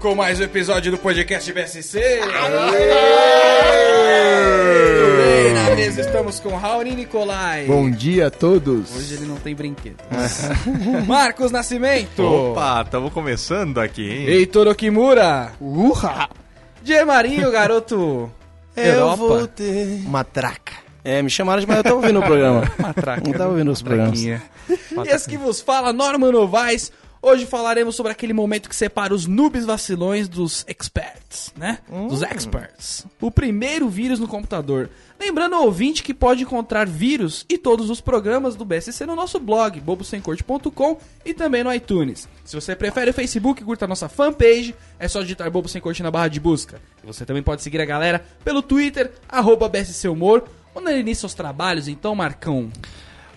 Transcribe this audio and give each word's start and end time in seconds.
Com 0.00 0.16
mais 0.16 0.40
um 0.40 0.42
episódio 0.42 0.90
do 0.90 0.98
podcast 0.98 1.52
BSC. 1.52 2.00
Tudo 2.00 2.36
bem, 5.16 5.54
na 5.54 5.76
mesa 5.76 6.00
estamos 6.00 6.40
com 6.40 6.56
Raoni 6.56 6.96
Nicolai. 6.96 7.66
Bom 7.66 7.88
dia 7.88 8.26
a 8.26 8.30
todos. 8.32 8.96
Hoje 8.96 9.14
ele 9.14 9.26
não 9.26 9.36
tem 9.36 9.54
brinquedo. 9.54 9.98
Marcos 11.06 11.52
Nascimento. 11.52 12.20
Opa, 12.20 12.82
estamos 12.84 13.12
começando 13.12 13.78
aqui, 13.78 14.10
hein? 14.10 14.26
Heitor 14.26 14.66
Okimura. 14.66 15.52
Urra! 15.60 16.28
Diego 16.82 17.06
Marinho, 17.06 17.52
garoto. 17.52 18.28
Europa. 18.74 19.52
ter. 19.54 20.02
Matraca. 20.08 20.72
É, 21.04 21.22
me 21.22 21.30
chamaram 21.30 21.60
de 21.60 21.68
mas 21.68 21.76
eu 21.76 21.84
tava 21.84 21.96
ouvindo 21.96 22.18
o 22.18 22.22
programa. 22.24 22.68
Matraca. 22.76 23.22
Não 23.24 23.32
tava 23.32 23.50
ouvindo 23.50 23.70
os 23.70 23.82
programas. 23.82 24.20
E 24.20 24.40
esse 25.06 25.28
que 25.28 25.36
vos 25.36 25.60
fala, 25.60 25.92
Norman 25.92 26.32
Novaes. 26.32 26.90
Hoje 27.22 27.44
falaremos 27.44 27.94
sobre 27.94 28.12
aquele 28.12 28.32
momento 28.32 28.66
que 28.66 28.74
separa 28.74 29.14
os 29.14 29.26
noobs 29.26 29.66
vacilões 29.66 30.26
dos 30.26 30.64
experts, 30.66 31.52
né? 31.54 31.78
Dos 32.08 32.22
experts. 32.22 33.04
O 33.20 33.30
primeiro 33.30 33.90
vírus 33.90 34.18
no 34.18 34.26
computador. 34.26 34.88
Lembrando 35.18 35.54
ao 35.54 35.64
ouvinte 35.64 36.02
que 36.02 36.14
pode 36.14 36.44
encontrar 36.44 36.86
vírus 36.86 37.44
e 37.46 37.58
todos 37.58 37.90
os 37.90 38.00
programas 38.00 38.56
do 38.56 38.64
BSC 38.64 39.04
no 39.04 39.14
nosso 39.14 39.38
blog, 39.38 39.78
bobosemcorte.com 39.80 40.96
e 41.22 41.34
também 41.34 41.62
no 41.62 41.72
iTunes. 41.74 42.26
Se 42.42 42.56
você 42.56 42.74
prefere 42.74 43.10
o 43.10 43.14
Facebook, 43.14 43.62
curta 43.62 43.84
a 43.84 43.88
nossa 43.88 44.08
fanpage, 44.08 44.74
é 44.98 45.06
só 45.06 45.20
digitar 45.20 45.50
Bobo 45.50 45.68
Sem 45.68 45.80
Corte 45.80 46.02
na 46.02 46.10
barra 46.10 46.28
de 46.28 46.40
busca. 46.40 46.80
E 47.04 47.06
você 47.06 47.26
também 47.26 47.42
pode 47.42 47.60
seguir 47.60 47.82
a 47.82 47.84
galera 47.86 48.24
pelo 48.42 48.62
Twitter, 48.62 49.12
arroba 49.28 49.68
BSC 49.68 50.08
Humor, 50.08 50.44
ou 50.74 50.80
na 50.80 50.92
início 50.92 51.26
aos 51.26 51.34
trabalhos, 51.34 51.86
então, 51.86 52.14
Marcão. 52.14 52.70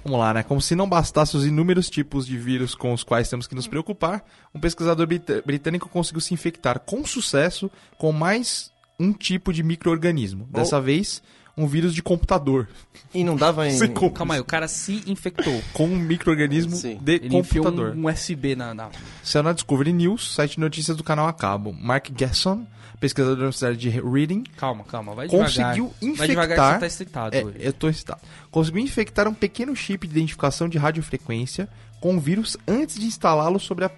Vamos 0.03 0.19
lá, 0.19 0.33
né? 0.33 0.43
Como 0.43 0.61
se 0.61 0.75
não 0.75 0.87
bastasse 0.87 1.37
os 1.37 1.45
inúmeros 1.45 1.89
tipos 1.89 2.25
de 2.27 2.37
vírus 2.37 2.75
com 2.75 2.93
os 2.93 3.03
quais 3.03 3.29
temos 3.29 3.47
que 3.47 3.55
nos 3.55 3.67
preocupar, 3.67 4.23
um 4.53 4.59
pesquisador 4.59 5.07
britânico 5.45 5.87
conseguiu 5.87 6.19
se 6.19 6.33
infectar 6.33 6.79
com 6.79 7.05
sucesso 7.05 7.71
com 7.97 8.11
mais 8.11 8.71
um 8.99 9.13
tipo 9.13 9.53
de 9.53 9.63
microorganismo. 9.63 10.47
Dessa 10.51 10.79
vez, 10.81 11.21
um 11.57 11.67
vírus 11.67 11.93
de 11.93 12.01
computador. 12.01 12.67
E 13.13 13.23
não 13.23 13.35
dava 13.35 13.67
em. 13.69 13.79
Calma 14.13 14.35
aí, 14.35 14.39
o 14.39 14.45
cara 14.45 14.67
se 14.67 15.03
infectou. 15.07 15.61
Com 15.71 15.85
um 15.85 15.97
microorganismo 15.97 16.75
de 16.75 17.11
Ele 17.13 17.29
computador. 17.29 17.95
um, 17.95 18.01
um 18.01 18.11
USB 18.11 18.55
na, 18.55 18.73
na... 18.73 18.89
Saiu 19.23 19.43
na 19.43 19.53
Discovery 19.53 19.93
News, 19.93 20.33
site 20.33 20.55
de 20.55 20.59
notícias 20.59 20.97
do 20.97 21.03
canal 21.03 21.27
a 21.27 21.33
cabo. 21.33 21.71
Mark 21.73 22.09
Gesson, 22.17 22.65
pesquisador 23.03 23.35
da 23.35 23.41
Universidade 23.41 23.75
de 23.77 23.89
Reading, 23.89 24.43
Calma, 24.55 24.85
calma, 24.85 25.13
vai 25.13 25.27
conseguiu 25.27 25.93
devagar. 25.99 26.17
Vai 26.17 26.27
devagar 26.29 26.47
que 26.47 26.53
infectar. 26.53 26.73
você 26.73 26.79
tá 26.79 26.87
excitado 26.87 27.35
É, 27.35 27.43
hoje. 27.43 27.57
eu 27.59 27.73
tô 27.73 27.89
excitado. 27.89 28.21
Conseguiu 28.49 28.81
infectar 28.81 29.27
um 29.27 29.33
pequeno 29.33 29.75
chip 29.75 30.07
de 30.07 30.13
identificação 30.13 30.69
de 30.69 30.77
radiofrequência 30.77 31.67
com 31.99 32.15
o 32.15 32.19
vírus 32.19 32.55
antes 32.65 32.97
de 32.97 33.05
instalá-lo 33.05 33.59
sobre 33.59 33.83
a, 33.83 33.91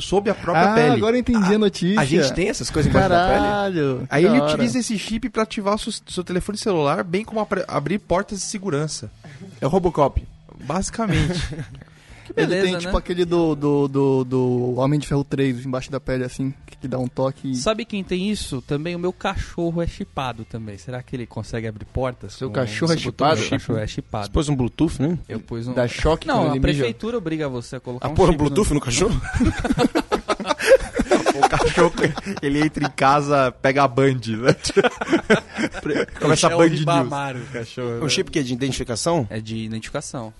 sob 0.00 0.28
a 0.28 0.34
própria 0.34 0.72
Ah, 0.72 0.74
pele. 0.74 0.90
agora 0.96 1.14
eu 1.16 1.20
entendi 1.20 1.54
a 1.54 1.58
notícia. 1.58 2.00
A 2.00 2.04
gente 2.04 2.32
tem 2.34 2.48
essas 2.48 2.68
coisas 2.68 2.90
embaixo 2.90 3.08
da 3.10 3.26
pele? 3.28 3.38
Caralho. 3.40 4.06
Aí 4.10 4.24
ele 4.24 4.40
hora. 4.40 4.52
utiliza 4.52 4.78
esse 4.80 4.98
chip 4.98 5.28
para 5.28 5.44
ativar 5.44 5.76
o 5.76 5.78
seu, 5.78 5.92
seu 6.08 6.24
telefone 6.24 6.58
celular, 6.58 7.04
bem 7.04 7.24
como 7.24 7.46
abrir 7.68 7.98
portas 8.00 8.40
de 8.40 8.44
segurança. 8.46 9.08
É 9.60 9.66
o 9.66 9.68
Robocop. 9.68 10.20
Basicamente. 10.64 11.38
Ele 12.36 12.46
Beleza, 12.46 12.62
tem 12.64 12.72
né? 12.74 12.78
tipo 12.80 12.96
aquele 12.96 13.24
do, 13.24 13.54
do, 13.54 13.88
do, 13.88 14.24
do 14.24 14.74
Homem 14.76 14.98
de 15.00 15.06
Ferro 15.06 15.24
3 15.24 15.64
embaixo 15.66 15.90
da 15.90 15.98
pele, 15.98 16.24
assim, 16.24 16.52
que 16.80 16.86
dá 16.86 16.98
um 16.98 17.06
toque. 17.08 17.54
Sabe 17.56 17.84
quem 17.84 18.04
tem 18.04 18.30
isso? 18.30 18.60
Também 18.62 18.94
o 18.94 18.98
meu 18.98 19.12
cachorro 19.12 19.80
é 19.82 19.86
chipado 19.86 20.44
também. 20.44 20.76
Será 20.78 21.02
que 21.02 21.16
ele 21.16 21.26
consegue 21.26 21.66
abrir 21.66 21.84
portas? 21.86 22.34
Seu 22.34 22.50
cachorro 22.50 22.92
é 22.92 22.96
Você 22.96 23.04
botou- 23.04 23.26
chipado? 23.28 23.40
Meu 23.40 23.50
cachorro 23.50 23.78
é 23.78 23.86
chipado. 23.86 24.26
Você 24.26 24.32
pôs 24.32 24.48
um 24.48 24.56
Bluetooth, 24.56 25.00
né? 25.00 25.18
Eu 25.28 25.40
pus 25.40 25.66
um... 25.68 25.72
Dá 25.74 25.88
choque 25.88 26.26
Não, 26.26 26.42
a 26.42 26.46
ele 26.50 26.60
mija? 26.60 26.60
prefeitura 26.60 27.16
obriga 27.18 27.48
você 27.48 27.76
a 27.76 27.80
colocar 27.80 28.06
A 28.06 28.10
um 28.10 28.14
pôr 28.14 28.24
um 28.28 28.32
chip 28.32 28.38
no- 28.42 28.50
Bluetooth 28.50 28.74
no 28.74 28.80
cachorro? 28.80 29.20
o 31.34 31.48
cachorro, 31.48 31.92
ele 32.42 32.60
entra 32.60 32.84
em 32.86 32.90
casa, 32.90 33.50
pega 33.52 33.84
a 33.84 33.88
Band, 33.88 34.20
né? 34.26 34.54
Começa 36.20 36.48
a 36.48 36.50
É 36.50 36.54
o 36.54 36.58
Band 36.58 36.68
News. 36.68 37.48
Cachorro. 37.52 38.04
Um 38.04 38.08
chip 38.08 38.30
que 38.30 38.38
é 38.38 38.42
de 38.42 38.52
identificação? 38.52 39.26
É 39.30 39.40
de 39.40 39.56
identificação. 39.56 40.32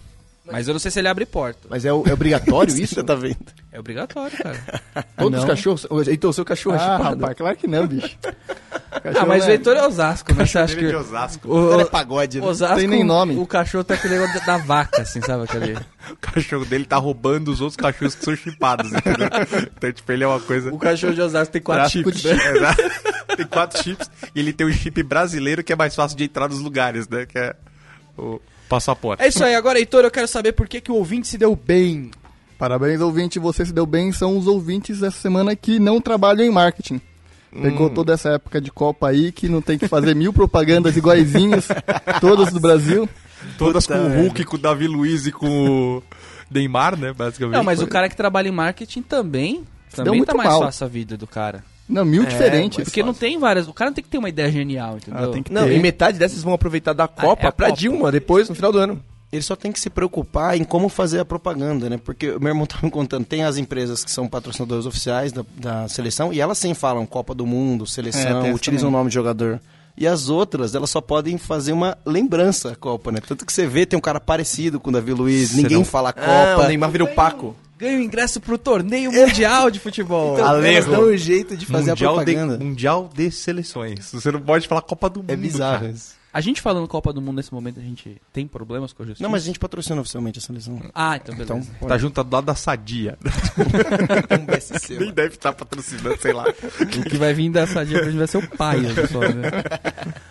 Mas 0.50 0.66
eu 0.68 0.74
não 0.74 0.78
sei 0.78 0.90
se 0.90 0.98
ele 0.98 1.08
abre 1.08 1.26
porta. 1.26 1.68
Mas 1.68 1.84
é, 1.84 1.92
o- 1.92 2.04
é 2.06 2.12
obrigatório 2.12 2.72
isso? 2.78 2.94
Você 2.94 3.02
tá 3.02 3.14
vendo? 3.14 3.36
É 3.72 3.78
obrigatório, 3.78 4.36
cara. 4.36 4.58
não? 4.94 5.02
Todos 5.24 5.40
os 5.40 5.44
cachorros. 5.44 5.86
Então, 6.08 6.30
o 6.30 6.32
seu 6.32 6.44
cachorro 6.44 6.76
é 6.76 6.78
Ah, 6.78 6.96
chipado? 6.96 7.20
rapaz, 7.20 7.36
claro 7.36 7.56
que 7.56 7.66
não, 7.66 7.86
bicho. 7.86 8.16
ah, 9.20 9.26
mas 9.26 9.44
o 9.44 9.48
é- 9.48 9.52
Heitor 9.52 9.76
é 9.76 9.86
Osasco, 9.86 10.32
né? 10.34 10.46
Você 10.46 10.58
acha 10.58 10.74
Dele 10.74 10.86
que... 10.86 10.92
de 10.92 10.96
Osasco. 10.96 11.48
O, 11.48 11.72
Ele 11.74 11.82
é 11.82 11.84
pagode, 11.84 12.40
né? 12.40 12.46
Osasco, 12.46 12.76
Tem 12.76 12.86
nem 12.88 13.04
nome. 13.04 13.36
O 13.36 13.46
cachorro 13.46 13.84
tem 13.84 13.96
aquele 13.96 14.18
negócio 14.18 14.44
da 14.46 14.56
vaca, 14.58 15.02
assim, 15.02 15.20
sabe? 15.20 15.44
Aquele... 15.44 15.76
O 16.10 16.16
cachorro 16.16 16.64
dele 16.64 16.86
tá 16.86 16.96
roubando 16.96 17.48
os 17.52 17.60
outros 17.60 17.76
cachorros 17.76 18.14
que 18.14 18.24
são 18.24 18.34
chipados, 18.34 18.90
entendeu? 18.90 19.28
Então, 19.76 19.92
tipo, 19.92 20.10
ele 20.10 20.24
é 20.24 20.26
uma 20.26 20.40
coisa... 20.40 20.72
O 20.72 20.78
cachorro 20.78 21.12
de 21.12 21.20
Osasco 21.20 21.52
tem 21.52 21.60
quatro 21.60 21.82
Tráfico 21.82 22.10
chips, 22.16 22.22
de 22.22 22.34
né? 22.34 22.56
Exato. 22.56 23.36
tem 23.36 23.46
quatro 23.46 23.82
chips 23.82 24.10
e 24.34 24.40
ele 24.40 24.54
tem 24.54 24.66
um 24.66 24.72
chip 24.72 25.02
brasileiro 25.02 25.62
que 25.62 25.70
é 25.70 25.76
mais 25.76 25.94
fácil 25.94 26.16
de 26.16 26.24
entrar 26.24 26.48
nos 26.48 26.60
lugares, 26.60 27.06
né? 27.08 27.26
Que 27.26 27.38
é 27.38 27.54
o 28.16 28.40
passaporte. 28.68 29.22
É 29.22 29.28
isso 29.28 29.42
aí. 29.44 29.54
Agora, 29.54 29.78
Heitor, 29.78 30.04
eu 30.04 30.10
quero 30.10 30.28
saber 30.28 30.52
por 30.52 30.68
que, 30.68 30.80
que 30.80 30.92
o 30.92 30.96
ouvinte 30.96 31.28
se 31.28 31.38
deu 31.38 31.56
bem. 31.56 32.10
Parabéns, 32.58 33.00
ouvinte, 33.00 33.38
você 33.38 33.64
se 33.64 33.72
deu 33.72 33.86
bem. 33.86 34.12
São 34.12 34.36
os 34.36 34.46
ouvintes 34.46 35.00
dessa 35.00 35.18
semana 35.18 35.54
que 35.54 35.78
não 35.78 36.00
trabalham 36.00 36.44
em 36.44 36.50
marketing. 36.50 37.00
Pegou 37.50 37.88
toda 37.88 38.12
essa 38.12 38.30
época 38.30 38.60
de 38.60 38.70
Copa 38.70 39.08
aí, 39.08 39.32
que 39.32 39.48
não 39.48 39.62
tem 39.62 39.78
que 39.78 39.88
fazer 39.88 40.14
mil 40.14 40.32
propagandas 40.32 40.96
iguaizinhas, 40.96 41.66
todas 42.20 42.52
do 42.52 42.60
Brasil. 42.60 43.08
Todas 43.56 43.86
Puta 43.86 43.98
com 43.98 44.06
o. 44.06 44.22
Hulk, 44.22 44.44
com 44.44 44.56
o 44.56 44.58
Davi 44.58 44.86
Luiz 44.86 45.26
e 45.26 45.32
com 45.32 45.46
o 45.46 46.02
Neymar, 46.50 46.98
né? 46.98 47.12
Basicamente. 47.12 47.56
Não, 47.56 47.64
mas 47.64 47.80
o 47.80 47.86
cara 47.86 48.08
que 48.08 48.16
trabalha 48.16 48.48
em 48.48 48.52
marketing 48.52 49.02
também, 49.02 49.64
também 49.94 50.16
muito 50.16 50.28
tá 50.28 50.34
mais 50.34 50.50
mal. 50.50 50.60
fácil 50.62 50.84
a 50.84 50.88
vida 50.88 51.16
do 51.16 51.26
cara. 51.26 51.64
Não, 51.88 52.04
mil 52.04 52.24
diferentes. 52.26 52.84
Porque 52.84 53.02
não 53.02 53.14
tem 53.14 53.38
várias... 53.38 53.66
O 53.66 53.72
cara 53.72 53.90
não 53.90 53.94
tem 53.94 54.04
que 54.04 54.10
ter 54.10 54.18
uma 54.18 54.28
ideia 54.28 54.50
genial, 54.52 54.96
entendeu? 54.98 55.30
Ah, 55.30 55.32
tem 55.32 55.42
que 55.42 55.52
Não, 55.52 55.64
ter. 55.66 55.76
e 55.76 55.78
metade 55.80 56.18
dessas 56.18 56.42
vão 56.42 56.52
aproveitar 56.52 56.92
da 56.92 57.08
Copa 57.08 57.44
é 57.44 57.48
a 57.48 57.52
pra 57.52 57.66
Copa. 57.68 57.78
Dilma 57.78 58.12
depois, 58.12 58.48
no 58.48 58.54
final 58.54 58.70
do 58.70 58.78
ano. 58.78 59.02
Ele 59.30 59.42
só 59.42 59.54
tem 59.54 59.70
que 59.70 59.78
se 59.80 59.90
preocupar 59.90 60.56
em 60.56 60.64
como 60.64 60.88
fazer 60.88 61.20
a 61.20 61.24
propaganda, 61.24 61.90
né? 61.90 61.98
Porque 62.02 62.30
o 62.30 62.40
meu 62.40 62.48
irmão 62.48 62.64
tá 62.68 62.78
me 62.82 62.90
contando, 62.90 63.24
tem 63.26 63.44
as 63.44 63.56
empresas 63.58 64.02
que 64.04 64.10
são 64.10 64.26
patrocinadoras 64.26 64.86
oficiais 64.86 65.32
da, 65.32 65.44
da 65.56 65.88
seleção, 65.88 66.32
e 66.32 66.40
elas 66.40 66.56
sim 66.58 66.72
falam 66.74 67.04
Copa 67.06 67.34
do 67.34 67.44
Mundo, 67.46 67.84
É, 67.84 67.86
seleção, 67.86 68.40
essa 68.46 68.54
utilizam 68.54 68.88
o 68.88 68.92
nome 68.92 69.08
de 69.10 69.14
jogador. 69.14 69.60
E 69.96 70.06
as 70.06 70.28
outras, 70.28 70.74
elas 70.74 70.88
só 70.90 71.00
podem 71.00 71.36
fazer 71.36 71.72
uma 71.72 71.98
lembrança 72.06 72.70
à 72.70 72.76
Copa, 72.76 73.10
né? 73.10 73.18
Tanto 73.26 73.44
que 73.44 73.52
você 73.52 73.66
vê, 73.66 73.84
tem 73.84 73.98
um 73.98 74.00
cara 74.00 74.20
parecido 74.20 74.78
com 74.78 74.90
o 74.90 74.92
Davi 74.92 75.12
Luiz, 75.12 75.48
Serão- 75.50 75.62
ninguém 75.62 75.84
fala 75.84 76.12
Copa. 76.12 76.26
Ah, 76.30 76.58
o 76.60 76.66
Neymar 76.68 76.90
virou 76.90 77.08
Paco. 77.08 77.56
Ganha 77.78 77.96
o 77.96 78.02
ingresso 78.02 78.40
pro 78.40 78.58
torneio 78.58 79.12
mundial 79.12 79.70
de 79.70 79.78
futebol. 79.78 80.32
Então, 80.34 80.44
elas 80.44 80.58
Alejo. 80.58 80.90
dão 80.90 81.04
um 81.04 81.16
jeito 81.16 81.56
de 81.56 81.64
fazer 81.64 81.90
mundial 81.92 82.18
a 82.18 82.24
propaganda. 82.24 82.58
De, 82.58 82.64
mundial 82.64 83.10
de 83.14 83.30
seleções. 83.30 84.10
Você 84.10 84.32
não 84.32 84.40
pode 84.40 84.66
falar 84.66 84.82
Copa 84.82 85.08
do 85.08 85.20
Mundo. 85.20 85.30
É 85.30 85.36
bizarro 85.36 85.80
cara. 85.82 85.92
isso. 85.92 86.17
A 86.38 86.40
gente 86.40 86.62
falando 86.62 86.86
Copa 86.86 87.12
do 87.12 87.20
Mundo 87.20 87.34
nesse 87.34 87.52
momento, 87.52 87.80
a 87.80 87.82
gente 87.82 88.22
tem 88.32 88.46
problemas 88.46 88.92
com 88.92 89.02
a 89.02 89.06
justiça? 89.06 89.24
Não, 89.24 89.28
mas 89.28 89.42
a 89.42 89.46
gente 89.46 89.58
patrocina 89.58 90.00
oficialmente 90.00 90.38
a 90.38 90.40
seleção. 90.40 90.80
Ah, 90.94 91.16
então 91.16 91.34
beleza. 91.34 91.68
Então, 91.76 91.88
Tá 91.88 91.98
junto 91.98 92.22
do 92.22 92.32
lado 92.32 92.44
da 92.44 92.54
Sadia. 92.54 93.18
um 94.40 94.46
BSC. 94.46 95.00
Nem 95.00 95.12
deve 95.12 95.34
estar 95.34 95.52
patrocinando, 95.52 96.16
sei 96.20 96.32
lá. 96.32 96.44
O 96.46 96.86
que 96.86 97.16
vai 97.16 97.34
vir 97.34 97.50
dessa 97.50 97.84
dia 97.84 97.98
pra 97.98 98.06
gente 98.08 98.18
vai 98.18 98.28
ser 98.28 98.38
o 98.38 98.48
pai, 98.56 98.78
só, 99.10 99.18
né? 99.18 99.50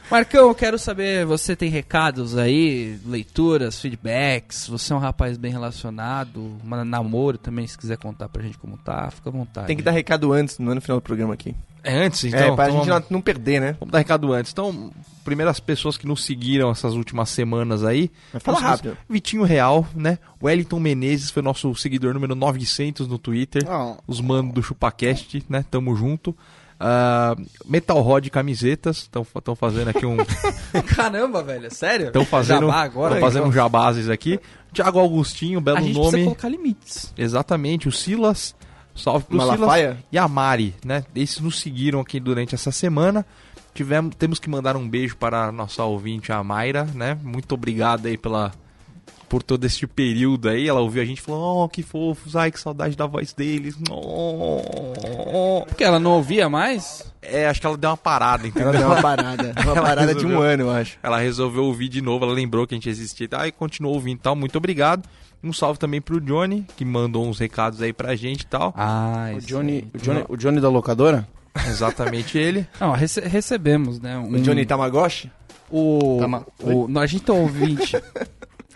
Marcão, 0.10 0.48
eu 0.48 0.56
quero 0.56 0.80
saber, 0.80 1.26
você 1.26 1.58
tem 1.58 1.70
recados 1.70 2.38
aí, 2.38 2.98
leituras, 3.06 3.78
feedbacks, 3.78 4.66
você 4.66 4.94
é 4.94 4.96
um 4.96 5.00
rapaz 5.00 5.38
bem 5.38 5.52
relacionado, 5.52 6.58
um 6.64 6.84
namoro 6.86 7.38
também, 7.38 7.68
se 7.68 7.78
quiser 7.78 7.98
contar 7.98 8.30
pra 8.30 8.42
gente 8.42 8.58
como 8.58 8.78
tá, 8.78 9.12
fica 9.12 9.28
à 9.28 9.34
vontade. 9.34 9.68
Tem 9.68 9.76
que 9.76 9.84
dar 9.84 9.92
recado 9.92 10.32
antes, 10.32 10.58
não 10.58 10.72
é 10.72 10.76
no 10.76 10.82
final 10.82 11.00
do 11.00 11.04
programa 11.04 11.34
aqui. 11.34 11.54
É 11.84 11.94
antes, 12.06 12.24
então? 12.26 12.40
é, 12.40 12.56
pra 12.56 12.66
Então 12.70 12.80
gente 12.80 12.90
vamos- 12.90 13.02
não, 13.10 13.18
não 13.18 13.22
perder, 13.22 13.62
né? 13.62 13.76
Vamos 13.80 13.92
dar 13.92 14.00
recado 14.00 14.34
antes. 14.34 14.52
Então, 14.52 14.92
primeiras 15.24 15.60
pessoas 15.60 15.98
que 15.98 16.06
nos 16.08 16.26
seguiram 16.26 16.70
essas 16.72 16.94
últimas 16.94 17.30
semanas 17.30 17.84
aí. 17.84 18.12
Fala 18.42 18.60
rápido. 18.60 18.98
Vitinho 19.10 19.44
Real, 19.44 19.88
né? 19.96 20.18
Wellington 20.44 20.80
Menezes 20.80 21.32
foi 21.32 21.42
nosso 21.42 21.74
seguidor 21.76 22.14
número 22.14 22.36
900 22.36 23.08
no 23.08 23.18
Twitter. 23.18 23.64
Ah, 23.68 23.96
Os 24.08 24.20
manos 24.22 24.54
do 24.54 24.62
ChupaCast, 24.64 25.44
né? 25.50 25.64
Tamo 25.72 25.96
junto. 25.96 26.36
Ah, 26.80 27.36
Metal 27.66 28.00
Rod 28.02 28.28
Camisetas, 28.30 28.98
estão 28.98 29.56
fazendo 29.56 29.88
aqui 29.90 30.06
um. 30.06 30.18
Caramba, 30.96 31.42
velho, 31.42 31.74
sério? 31.74 32.08
Estão 32.08 32.24
fazendo, 32.26 32.68
Jabá 32.68 32.82
agora? 32.84 33.14
tão 33.14 33.22
fazendo 33.22 33.48
um 33.48 33.52
jabazes 33.52 34.10
aqui. 34.10 34.40
Thiago 34.74 35.00
Augustinho, 35.00 35.58
A 35.58 35.62
belo 35.62 35.78
gente 35.80 35.94
precisa 35.94 36.12
nome. 36.12 36.24
colocar 36.26 36.50
limites. 36.50 37.14
Exatamente, 37.18 37.88
o 37.88 37.92
Silas. 37.92 38.56
Salve 38.98 39.26
pro 39.26 39.38
Malafaia? 39.38 39.90
Silas 39.90 40.06
e 40.12 40.18
a 40.18 40.28
Mari, 40.28 40.76
né? 40.84 41.06
Esses 41.16 41.40
nos 41.40 41.60
seguiram 41.60 42.00
aqui 42.00 42.20
durante 42.20 42.56
essa 42.56 42.72
semana. 42.72 43.26
Tivemos, 43.74 44.16
temos 44.16 44.40
que 44.40 44.50
mandar 44.50 44.76
um 44.76 44.90
beijo 44.90 45.16
para 45.18 45.46
a 45.46 45.52
nossa 45.52 45.84
ouvinte, 45.84 46.32
a 46.32 46.44
Mayra, 46.44 46.86
né? 46.96 47.18
Muito 47.22 47.54
obrigado 47.54 48.08
aí 48.08 48.18
pela, 48.18 48.52
por 49.30 49.44
todo 49.44 49.66
este 49.66 49.86
período 49.86 50.50
aí. 50.50 50.68
Ela 50.68 50.80
ouviu 50.80 51.02
a 51.02 51.06
gente 51.06 51.20
e 51.20 51.22
falou, 51.22 51.64
oh, 51.64 51.70
que 51.70 51.84
fofos, 51.84 52.36
ai, 52.36 52.52
que 52.52 52.60
saudade 52.60 52.96
da 52.96 53.06
voz 53.06 53.34
deles. 53.34 53.76
Oh. 53.92 55.64
Porque 55.68 55.84
ela 55.84 56.00
não 56.00 56.12
ouvia 56.12 56.50
mais? 56.50 57.04
É, 57.22 57.48
acho 57.48 57.60
que 57.60 57.68
ela 57.68 57.78
deu 57.78 57.90
uma 57.90 57.98
parada, 57.98 58.48
entendeu? 58.48 58.70
Ela 58.70 58.78
deu 58.80 58.88
uma 58.88 59.02
parada. 59.02 59.54
Uma 59.62 59.62
Ela 59.78 59.82
parada 59.82 60.16
de 60.16 60.26
um 60.26 60.30
resolveu. 60.30 60.50
ano, 60.50 60.64
eu 60.64 60.72
acho. 60.72 60.98
Ela 61.04 61.20
resolveu 61.20 61.66
ouvir 61.66 61.90
de 61.90 62.02
novo, 62.02 62.26
ela 62.26 62.34
lembrou 62.34 62.66
que 62.66 62.74
a 62.74 62.78
gente 62.78 62.90
existia 62.90 63.26
e 63.26 63.28
tal, 63.28 63.46
e 63.46 63.52
continuou 63.52 63.94
ouvindo 63.94 64.18
e 64.18 64.22
tal. 64.22 64.36
Muito 64.36 64.58
obrigado. 64.58 65.08
Um 65.48 65.54
salve 65.54 65.80
também 65.80 66.02
pro 66.02 66.20
Johnny, 66.22 66.66
que 66.76 66.84
mandou 66.86 67.26
uns 67.28 67.40
recados 67.40 67.82
aí 67.82 67.94
pra 67.94 68.16
gente 68.16 68.42
e 68.42 68.46
tal. 68.48 68.74
Ah, 68.78 69.32
O 69.34 69.38
isso 69.38 69.48
Johnny, 69.48 69.88
o 69.94 69.98
Johnny, 69.98 70.26
o 70.30 70.36
Johnny 70.38 70.60
da 70.62 70.70
locadora? 70.70 71.28
Exatamente 71.68 72.38
ele. 72.40 72.68
Não, 72.80 72.92
rece- 72.92 73.22
recebemos, 73.22 74.00
né? 74.00 74.18
Um, 74.18 74.32
O 74.36 74.40
Johnny 74.42 74.66
Tamagotchi? 74.66 75.32
O, 75.72 76.18
Tama- 76.20 76.46
o, 76.62 76.88
no- 76.88 77.00
a 77.00 77.06
gente 77.06 77.24
tem 77.24 77.34
um 77.36 77.42
ouvinte. 77.42 77.96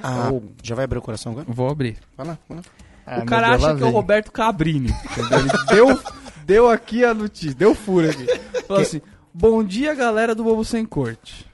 Ah, 0.04 0.32
O- 0.32 0.42
já 0.64 0.74
vai 0.74 0.86
abrir 0.86 0.98
o 0.98 1.02
coração 1.02 1.32
agora? 1.32 1.46
Vou 1.48 1.70
abrir. 1.70 1.96
Vai 2.18 2.26
lá, 2.26 2.38
vai 2.50 2.58
lá. 2.58 2.64
Ah, 3.06 3.20
o 3.22 3.26
cara 3.26 3.50
meu 3.50 3.58
Deus, 3.60 3.70
acha 3.70 3.78
que 3.78 3.84
é 3.84 3.86
o. 3.86 3.90
Roberto 3.92 4.32
Cabrini. 4.32 4.90
Ele 4.90 5.52
deu, 5.70 6.02
deu 6.44 6.70
aqui 6.72 7.06
a 7.06 7.14
notícia, 7.14 7.54
deu 7.54 7.76
furo 7.76 8.10
aqui. 8.10 8.26
Falou 8.68 8.82
assim: 8.82 9.00
Bom 9.32 9.64
dia, 9.64 9.94
galera 9.94 10.34
do 10.34 10.44
Bobo 10.44 10.66
Sem 10.66 10.86
Corte. 10.88 11.46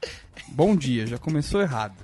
Bom 0.47 0.77
dia, 0.77 1.05
já 1.05 1.17
começou 1.17 1.59
errado. 1.61 1.95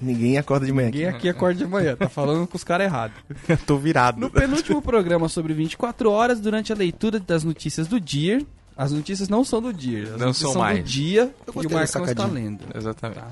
Ninguém 0.00 0.38
acorda 0.38 0.64
de 0.66 0.72
manhã. 0.72 0.86
Ninguém 0.86 1.06
aqui 1.06 1.28
acorda 1.28 1.58
de 1.58 1.66
manhã, 1.66 1.94
tá 1.96 2.08
falando 2.08 2.46
com 2.46 2.56
os 2.56 2.64
caras 2.64 2.86
errados. 2.86 3.16
Eu 3.48 3.56
tô 3.58 3.76
virado. 3.76 4.18
No 4.18 4.30
penúltimo 4.30 4.80
programa 4.80 5.28
sobre 5.28 5.52
24 5.52 6.10
horas, 6.10 6.40
durante 6.40 6.72
a 6.72 6.76
leitura 6.76 7.20
das 7.20 7.44
notícias 7.44 7.86
do 7.86 8.00
dia, 8.00 8.40
as 8.76 8.92
notícias 8.92 9.28
não 9.28 9.44
são 9.44 9.60
do 9.60 9.72
dia, 9.72 10.14
as 10.14 10.20
Não 10.20 10.32
são 10.32 10.52
são 10.52 10.52
do 10.54 10.58
mais. 10.60 10.88
dia 10.88 11.34
Eu 11.46 11.62
e 11.62 11.66
o 11.66 11.70
Marcão 11.70 12.04
está 12.04 12.24
lendo. 12.26 12.64
Exatamente. 12.74 13.20
Tá. 13.20 13.30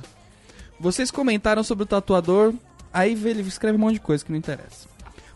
Vocês 0.79 1.11
comentaram 1.11 1.63
sobre 1.63 1.85
o 1.85 1.87
tatuador, 1.87 2.53
aí 2.93 3.13
ele 3.13 3.43
escreve 3.43 3.77
um 3.77 3.81
monte 3.81 3.95
de 3.95 4.01
coisa 4.01 4.25
que 4.25 4.31
não 4.31 4.39
interessa. 4.39 4.87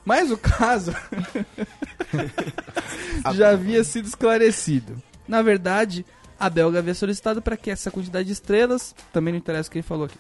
Mas 0.05 0.31
o 0.31 0.37
caso 0.37 0.93
já 3.35 3.51
havia 3.51 3.83
sido 3.85 4.07
esclarecido. 4.07 5.01
Na 5.27 5.41
verdade, 5.43 6.05
a 6.39 6.51
belga 6.51 6.79
havia 6.81 6.95
solicitado 6.95 7.41
para 7.41 7.57
que 7.57 7.71
essa 7.71 7.91
quantidade 7.91 8.27
de 8.27 8.33
estrelas, 8.33 8.95
também 9.13 9.33
não 9.33 9.39
interessa 9.39 9.69
o 9.69 9.73
que 9.73 9.79
ele 9.79 9.83
falou 9.83 10.07
aqui. 10.07 10.19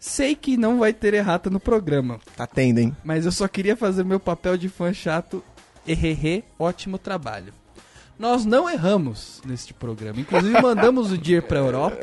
Sei 0.00 0.34
que 0.34 0.56
não 0.56 0.78
vai 0.78 0.92
ter 0.94 1.12
errata 1.14 1.50
no 1.50 1.60
programa, 1.60 2.18
Tá 2.36 2.46
tendo, 2.46 2.78
hein? 2.78 2.96
mas 3.04 3.26
eu 3.26 3.30
só 3.32 3.46
queria 3.46 3.76
fazer 3.76 4.02
meu 4.02 4.18
papel 4.18 4.56
de 4.56 4.68
fã 4.68 4.92
chato. 4.94 5.44
Errerê, 5.86 6.42
ótimo 6.58 6.96
trabalho. 6.98 7.52
Nós 8.18 8.44
não 8.44 8.68
erramos 8.68 9.40
neste 9.46 9.72
programa. 9.72 10.20
Inclusive, 10.20 10.52
mandamos 10.60 11.10
o 11.10 11.16
Dier 11.16 11.42
pra 11.42 11.58
Europa 11.58 11.96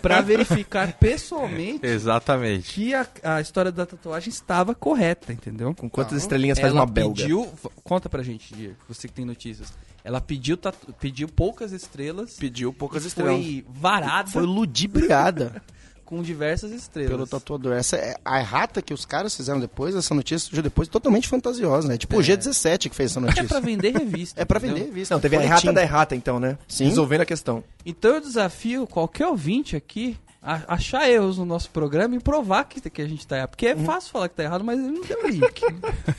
para 0.00 0.20
verificar 0.20 0.92
pessoalmente 0.94 1.84
Exatamente. 1.84 2.72
que 2.74 2.94
a, 2.94 3.06
a 3.24 3.40
história 3.40 3.72
da 3.72 3.84
tatuagem 3.84 4.28
estava 4.30 4.72
correta, 4.74 5.32
entendeu? 5.32 5.74
Com 5.74 5.90
quantas 5.90 6.18
estrelinhas 6.18 6.58
faz 6.60 6.70
Ela 6.72 6.80
uma 6.82 6.86
belga? 6.86 7.22
pediu, 7.22 7.48
conta 7.82 8.08
pra 8.08 8.22
gente, 8.22 8.54
Dier, 8.54 8.76
você 8.88 9.08
que 9.08 9.14
tem 9.14 9.24
notícias. 9.24 9.72
Ela 10.04 10.20
pediu, 10.20 10.56
tatu- 10.56 10.92
pediu 11.00 11.26
poucas 11.28 11.72
estrelas, 11.72 12.34
Pediu 12.36 12.72
poucas 12.72 13.04
estrelas. 13.04 13.34
foi 13.42 13.64
varada 13.68 14.30
Foi 14.30 14.42
ludibriada 14.46 15.60
com 16.04 16.22
diversas 16.22 16.70
estrelas. 16.72 17.10
pelo 17.10 17.26
tatuador. 17.26 17.72
Essa 17.74 17.96
é 17.96 18.14
a 18.24 18.38
errata 18.40 18.82
que 18.82 18.92
os 18.92 19.04
caras 19.04 19.34
fizeram 19.34 19.58
depois, 19.60 19.94
essa 19.94 20.14
notícia 20.14 20.46
surgiu 20.48 20.62
depois, 20.62 20.86
totalmente 20.88 21.28
fantasiosa, 21.28 21.88
né? 21.88 21.96
Tipo 21.96 22.16
o 22.18 22.20
G17 22.20 22.88
que 22.90 22.94
fez 22.96 23.10
essa 23.10 23.20
É 23.20 23.22
notícia. 23.22 23.44
pra 23.44 23.60
vender 23.60 23.92
revista. 23.96 24.40
É 24.40 24.44
pra 24.44 24.58
entendeu? 24.58 24.76
vender 24.76 24.88
revista. 24.90 25.14
Não, 25.14 25.20
teve 25.20 25.36
a 25.36 25.42
errata 25.42 25.72
da 25.72 25.82
errata, 25.82 26.14
então, 26.14 26.38
né? 26.38 26.58
Sim. 26.68 26.84
Resolvendo 26.84 27.22
a 27.22 27.26
questão. 27.26 27.64
Então 27.86 28.14
eu 28.14 28.20
desafio 28.20 28.86
qualquer 28.86 29.26
ouvinte 29.26 29.76
aqui 29.76 30.16
achar 30.44 31.08
erros 31.10 31.38
no 31.38 31.44
nosso 31.44 31.70
programa 31.70 32.16
e 32.16 32.20
provar 32.20 32.64
que, 32.64 32.80
que 32.90 33.02
a 33.02 33.08
gente 33.08 33.26
tá 33.26 33.36
errado. 33.36 33.50
Porque 33.50 33.66
é 33.66 33.76
fácil 33.76 34.10
falar 34.10 34.28
que 34.28 34.34
tá 34.34 34.42
errado, 34.44 34.64
mas 34.64 34.78
ele 34.78 34.90
não 34.90 35.02
deu 35.02 35.18
link. 35.28 35.62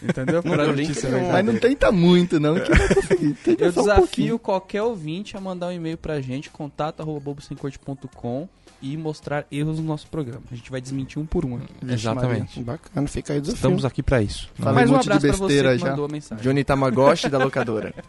entendeu? 0.04 0.42
Não 0.44 0.58
deu 0.58 0.72
link 0.72 0.92
verdadeira. 0.94 1.34
Mas 1.34 1.46
não 1.46 1.58
tenta 1.60 1.92
muito, 1.92 2.40
não, 2.40 2.56
que 2.60 2.70
vai 2.70 2.96
conseguir. 2.96 3.34
Tenta 3.44 3.64
Eu 3.64 3.72
só 3.72 3.82
um 3.82 3.84
desafio 3.84 4.04
pouquinho. 4.08 4.40
qualquer 4.40 4.82
ouvinte 4.82 5.38
a 5.38 5.42
mandar 5.42 5.68
um 5.68 5.72
e-mail 5.72 5.98
pra 5.98 6.20
gente, 6.22 6.50
contato.bobosemcorte.com 6.50 8.48
e 8.82 8.98
mostrar 8.98 9.46
erros 9.52 9.80
no 9.80 9.86
nosso 9.86 10.08
programa. 10.08 10.42
A 10.52 10.56
gente 10.56 10.70
vai 10.70 10.82
desmentir 10.82 11.20
um 11.22 11.26
por 11.26 11.46
um 11.46 11.56
aqui. 11.56 11.74
Exatamente. 11.88 12.62
Bacana, 12.62 13.08
fica 13.08 13.34
aí 13.34 13.40
o 13.40 13.42
desafio. 13.42 13.58
Estamos 13.58 13.86
aqui 13.86 14.04
pra 14.04 14.22
isso. 14.22 14.50
Falei 14.56 14.74
Mais 14.76 14.90
um 14.90 14.94
um 14.94 14.96
monte 14.98 15.04
de 15.06 15.12
abraço 15.12 15.28
pra 15.28 15.38
você 15.38 15.44
besteira 15.54 15.74
que 15.74 15.80
já. 15.82 15.90
mandou 15.92 16.06
a 16.06 16.10
mensagem. 16.10 16.44
Johnny 16.44 16.64
Tamagotchi 16.64 17.30
da 17.30 17.38
locadora. 17.38 17.94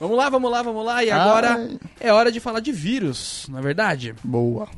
Vamos 0.00 0.18
lá, 0.18 0.28
vamos 0.28 0.50
lá, 0.50 0.60
vamos 0.60 0.84
lá. 0.84 1.04
E 1.04 1.10
agora 1.10 1.54
Ai. 1.54 1.78
é 2.00 2.12
hora 2.12 2.30
de 2.30 2.40
falar 2.40 2.58
de 2.60 2.72
vírus, 2.72 3.46
não 3.48 3.60
é 3.60 3.62
verdade? 3.62 4.12
Boa. 4.24 4.68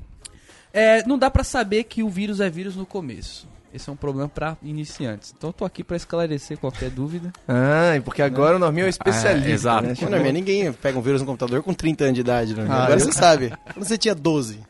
É, 0.78 1.02
não 1.06 1.16
dá 1.18 1.30
pra 1.30 1.42
saber 1.42 1.84
que 1.84 2.02
o 2.02 2.08
vírus 2.08 2.40
é 2.40 2.50
vírus 2.50 2.76
no 2.76 2.84
começo. 2.84 3.48
Esse 3.72 3.88
é 3.90 3.92
um 3.92 3.96
problema 3.96 4.28
pra 4.28 4.56
iniciantes. 4.62 5.34
Então 5.36 5.50
eu 5.50 5.52
tô 5.54 5.64
aqui 5.64 5.82
pra 5.84 5.96
esclarecer 5.96 6.56
qualquer 6.58 6.88
dúvida. 6.90 7.32
Ah, 7.46 8.00
porque 8.04 8.22
agora 8.22 8.56
o 8.56 8.58
Norminho 8.58 8.84
é 8.84 8.86
um 8.86 8.90
especialista, 8.90 9.48
É, 9.48 9.52
exato. 9.52 9.86
né? 9.86 9.94
Norminha, 10.08 10.32
ninguém 10.32 10.72
pega 10.72 10.98
um 10.98 11.02
vírus 11.02 11.20
no 11.20 11.26
computador 11.26 11.62
com 11.62 11.74
30 11.74 12.04
anos 12.04 12.14
de 12.14 12.20
idade, 12.20 12.54
né? 12.54 12.66
Ah, 12.68 12.84
Agora 12.84 12.94
eu- 12.94 13.00
você 13.00 13.12
sabe. 13.12 13.52
Quando 13.74 13.84
você 13.86 13.98
tinha 13.98 14.14
12. 14.14 14.60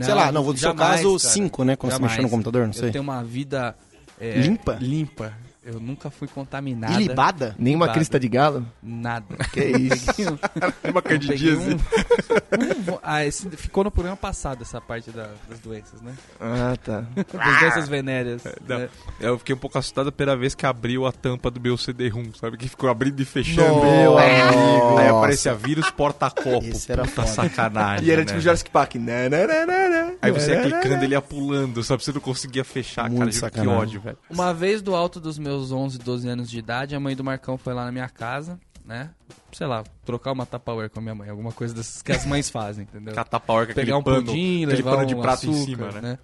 sei 0.00 0.14
lá, 0.14 0.30
não, 0.30 0.42
vou 0.44 0.56
seu 0.56 0.70
jamais, 0.70 0.96
caso, 1.02 1.18
cara. 1.18 1.32
5, 1.34 1.64
né? 1.64 1.76
Quando 1.76 1.92
Jamais. 1.92 2.12
você 2.12 2.16
mexeu 2.18 2.22
no 2.22 2.30
computador, 2.30 2.62
não 2.62 2.68
Eu 2.74 2.80
sei. 2.80 2.90
tenho 2.92 3.02
uma 3.04 3.22
vida 3.24 3.74
é, 4.20 4.38
Limpa? 4.38 4.78
Limpa. 4.80 5.32
Eu 5.64 5.78
nunca 5.78 6.10
fui 6.10 6.26
contaminada. 6.26 6.94
Ilibada? 6.94 7.54
Nenhuma 7.56 7.86
Nada. 7.86 7.96
crista 7.96 8.18
de 8.18 8.28
galo? 8.28 8.66
Nada. 8.82 9.24
Que 9.52 9.60
isso? 9.64 10.10
Uma 10.82 10.98
Eu 10.98 11.20
peguei 11.20 11.54
um, 11.54 11.74
um 11.74 12.98
ah, 13.00 13.24
esse 13.24 13.48
ficou 13.50 13.84
no 13.84 13.90
programa 13.90 14.16
passado 14.16 14.62
essa 14.62 14.80
parte 14.80 15.12
da- 15.12 15.30
das 15.48 15.60
doenças, 15.60 16.00
né? 16.02 16.14
Ah, 16.40 16.76
tá. 16.82 17.04
Das 17.14 17.60
doenças 17.60 17.88
venéreas. 17.88 18.42
Não. 18.66 18.78
né? 18.80 18.88
Eu 19.20 19.38
fiquei 19.38 19.54
um 19.54 19.58
pouco 19.58 19.78
assustado 19.78 20.08
a 20.08 20.12
primeira 20.12 20.36
vez 20.36 20.54
que 20.56 20.66
abriu 20.66 21.06
a 21.06 21.12
tampa 21.12 21.48
do 21.48 21.60
meu 21.60 21.76
CD-ROM, 21.78 22.32
sabe? 22.34 22.56
Que 22.56 22.68
ficou 22.68 22.90
abrindo 22.90 23.20
e 23.20 23.24
fechando. 23.24 23.82
Meu 23.82 24.18
Aí 24.18 24.40
amigo. 24.40 25.16
aparecia 25.18 25.54
vírus 25.54 25.88
porta-copo. 25.92 26.66
Esse 26.66 26.90
era 26.90 27.02
Puta 27.04 27.22
foda. 27.22 27.28
sacanagem. 27.28 28.04
E 28.06 28.10
era 28.10 28.22
né? 28.22 28.26
tipo 28.26 28.40
Jurassic 28.40 28.68
Park. 28.68 28.96
Né, 28.96 29.28
né, 29.28 29.46
né, 29.46 29.64
né, 29.64 29.88
né. 29.88 30.11
Aí 30.22 30.30
você 30.30 30.52
ia 30.52 30.56
Né, 30.58 30.62
né, 30.64 30.70
né. 30.70 30.80
clicando, 30.80 31.04
ele 31.04 31.14
ia 31.14 31.20
pulando, 31.20 31.82
sabe? 31.82 32.04
Você 32.04 32.12
não 32.12 32.20
conseguia 32.20 32.64
fechar, 32.64 33.04
Muito 33.10 33.18
cara. 33.18 33.30
Que 33.30 33.36
sacanagem. 33.36 33.76
ódio, 33.78 34.00
velho. 34.00 34.18
Uma 34.30 34.54
vez 34.54 34.80
do 34.80 34.94
alto 34.94 35.18
dos 35.20 35.36
meus 35.38 35.72
11, 35.72 35.98
12 35.98 36.28
anos 36.28 36.48
de 36.48 36.58
idade, 36.58 36.94
a 36.94 37.00
mãe 37.00 37.16
do 37.16 37.24
Marcão 37.24 37.58
foi 37.58 37.74
lá 37.74 37.84
na 37.84 37.90
minha 37.92 38.08
casa, 38.08 38.58
né? 38.86 39.10
Sei 39.52 39.66
lá, 39.66 39.82
trocar 40.04 40.32
uma 40.32 40.46
Tupperware 40.46 40.88
com 40.90 41.00
a 41.00 41.02
minha 41.02 41.14
mãe, 41.14 41.28
alguma 41.28 41.52
coisa 41.52 41.74
dessas 41.74 42.00
que 42.02 42.12
as 42.12 42.24
mães 42.24 42.48
fazem, 42.48 42.84
entendeu? 42.84 43.14
Catar 43.14 43.40
pau 43.40 43.56
com 43.56 43.62
aquele 43.64 43.74
Pegar 43.86 43.98
um 43.98 44.02
pano, 44.02 44.24
pudim, 44.26 44.64
levar 44.64 44.92
pano 44.96 45.06
de 45.06 45.14
um 45.14 45.20
prato 45.20 45.50
açúcar, 45.50 45.58
em 45.58 45.64
cima, 45.64 46.00
né? 46.00 46.18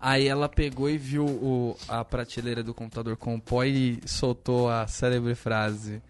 Aí 0.00 0.28
ela 0.28 0.48
pegou 0.48 0.88
e 0.88 0.96
viu 0.98 1.24
o- 1.26 1.76
a 1.88 2.04
prateleira 2.04 2.62
do 2.62 2.72
computador 2.74 3.16
com 3.16 3.34
o 3.34 3.40
pó 3.40 3.64
e 3.64 4.00
soltou 4.06 4.70
a 4.70 4.86
célebre 4.86 5.34
frase: 5.34 6.00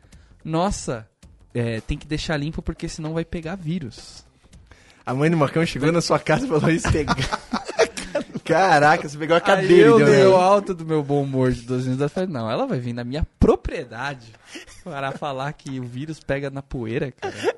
Nossa, 0.44 1.08
é, 1.54 1.80
tem 1.80 1.96
que 1.96 2.06
deixar 2.06 2.36
limpo 2.36 2.60
porque 2.62 2.88
senão 2.88 3.14
vai 3.14 3.24
pegar 3.24 3.56
vírus. 3.56 4.26
A 5.08 5.14
mãe 5.14 5.30
do 5.30 5.38
Marcão 5.38 5.64
chegou 5.64 5.90
na 5.90 6.02
sua 6.02 6.18
casa 6.18 6.44
e 6.44 6.48
falou 6.50 6.68
isso. 6.68 6.86
Caraca, 8.44 9.08
você 9.08 9.16
pegou 9.16 9.34
a 9.34 9.38
Aí 9.38 9.44
cadeira 9.44 9.88
eu, 9.88 10.00
e 10.00 10.04
deu 10.04 10.12
no 10.12 10.30
nela. 10.30 10.44
alto 10.44 10.74
do 10.74 10.84
meu 10.84 11.02
bom 11.02 11.22
humor 11.22 11.50
de 11.50 11.62
12 11.62 11.88
anos, 11.88 12.00
eu 12.02 12.10
falei, 12.10 12.28
não, 12.28 12.50
ela 12.50 12.66
vai 12.66 12.78
vir 12.78 12.92
na 12.92 13.04
minha 13.04 13.26
propriedade 13.40 14.26
para 14.84 15.12
falar 15.12 15.50
que 15.54 15.80
o 15.80 15.82
vírus 15.84 16.20
pega 16.20 16.50
na 16.50 16.60
poeira, 16.60 17.10
cara. 17.10 17.56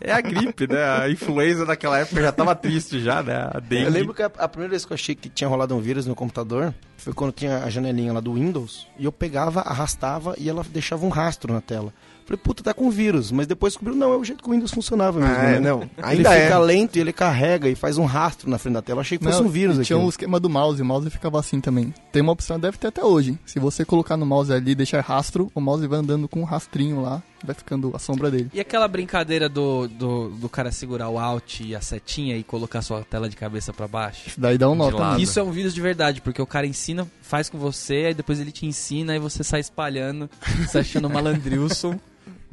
É 0.00 0.12
a 0.12 0.20
gripe, 0.20 0.68
né? 0.68 0.84
A 0.84 1.10
influenza 1.10 1.64
naquela 1.64 1.98
época 1.98 2.22
já 2.22 2.30
tava 2.30 2.54
triste 2.54 3.00
já, 3.00 3.20
né? 3.20 3.50
A 3.52 3.58
dengue. 3.58 3.84
Eu 3.86 3.90
lembro 3.90 4.14
que 4.14 4.22
a, 4.22 4.26
a 4.38 4.46
primeira 4.48 4.70
vez 4.70 4.84
que 4.84 4.92
eu 4.92 4.94
achei 4.94 5.16
que 5.16 5.28
tinha 5.28 5.48
rolado 5.48 5.74
um 5.74 5.80
vírus 5.80 6.06
no 6.06 6.14
computador 6.14 6.72
foi 6.96 7.12
quando 7.12 7.32
tinha 7.32 7.64
a 7.64 7.70
janelinha 7.70 8.12
lá 8.12 8.20
do 8.20 8.34
Windows 8.34 8.86
e 8.96 9.06
eu 9.06 9.12
pegava, 9.12 9.60
arrastava 9.62 10.36
e 10.38 10.48
ela 10.48 10.64
deixava 10.70 11.04
um 11.04 11.08
rastro 11.08 11.52
na 11.52 11.60
tela. 11.60 11.92
Falei, 12.26 12.40
puta, 12.42 12.62
tá 12.62 12.74
com 12.74 12.90
vírus. 12.90 13.30
Mas 13.30 13.46
depois 13.46 13.72
descobriu, 13.72 13.96
não, 13.96 14.12
é 14.12 14.16
o 14.16 14.24
jeito 14.24 14.42
que 14.42 14.48
o 14.48 14.52
Windows 14.52 14.72
funcionava 14.72 15.20
mesmo. 15.20 15.34
Ah, 15.34 15.44
é, 15.44 15.52
né? 15.52 15.60
não. 15.60 15.82
Ele 15.82 15.90
Ainda 16.02 16.34
é. 16.34 16.42
fica 16.44 16.58
lento 16.58 16.96
e 16.96 17.00
ele 17.00 17.12
carrega 17.12 17.68
e 17.68 17.76
faz 17.76 17.98
um 17.98 18.04
rastro 18.04 18.50
na 18.50 18.58
frente 18.58 18.74
da 18.74 18.82
tela. 18.82 18.96
Eu 18.98 19.00
achei 19.02 19.16
que 19.16 19.24
fosse 19.24 19.38
Não, 19.38 19.46
um 19.46 19.50
vírus 19.50 19.76
aqui. 19.78 19.86
tinha 19.86 19.98
um 19.98 20.08
esquema 20.08 20.40
do 20.40 20.50
mouse, 20.50 20.82
o 20.82 20.84
mouse 20.84 21.08
ficava 21.08 21.38
assim 21.38 21.60
também. 21.60 21.94
Tem 22.10 22.22
uma 22.22 22.32
opção, 22.32 22.58
deve 22.58 22.78
ter 22.78 22.88
até 22.88 23.04
hoje. 23.04 23.38
Se 23.46 23.60
você 23.60 23.84
colocar 23.84 24.16
no 24.16 24.26
mouse 24.26 24.52
ali 24.52 24.72
e 24.72 24.74
deixar 24.74 25.00
rastro, 25.02 25.50
o 25.54 25.60
mouse 25.60 25.86
vai 25.86 26.00
andando 26.00 26.26
com 26.26 26.40
um 26.40 26.44
rastrinho 26.44 27.00
lá, 27.00 27.22
vai 27.44 27.54
ficando 27.54 27.92
a 27.94 27.98
sombra 28.00 28.28
dele. 28.28 28.50
E 28.52 28.58
aquela 28.58 28.88
brincadeira 28.88 29.48
do, 29.48 29.86
do, 29.86 30.30
do 30.30 30.48
cara 30.48 30.72
segurar 30.72 31.08
o 31.08 31.18
Alt 31.20 31.60
e 31.60 31.76
a 31.76 31.80
setinha 31.80 32.36
e 32.36 32.42
colocar 32.42 32.82
sua 32.82 33.04
tela 33.04 33.28
de 33.28 33.36
cabeça 33.36 33.72
pra 33.72 33.86
baixo? 33.86 34.28
Isso 34.30 34.40
daí 34.40 34.58
dá 34.58 34.68
um 34.68 34.74
nó 34.74 34.90
também. 34.90 35.22
Isso 35.22 35.38
é 35.38 35.42
um 35.44 35.52
vírus 35.52 35.72
de 35.72 35.80
verdade, 35.80 36.20
porque 36.20 36.42
o 36.42 36.46
cara 36.46 36.66
ensina, 36.66 37.06
faz 37.22 37.48
com 37.48 37.56
você, 37.56 38.06
aí 38.08 38.14
depois 38.14 38.40
ele 38.40 38.50
te 38.50 38.66
ensina 38.66 39.14
e 39.14 39.18
você 39.20 39.44
sai 39.44 39.60
espalhando, 39.60 40.28
se 40.68 40.76
achando 40.76 41.08
malandrilson, 41.08 41.98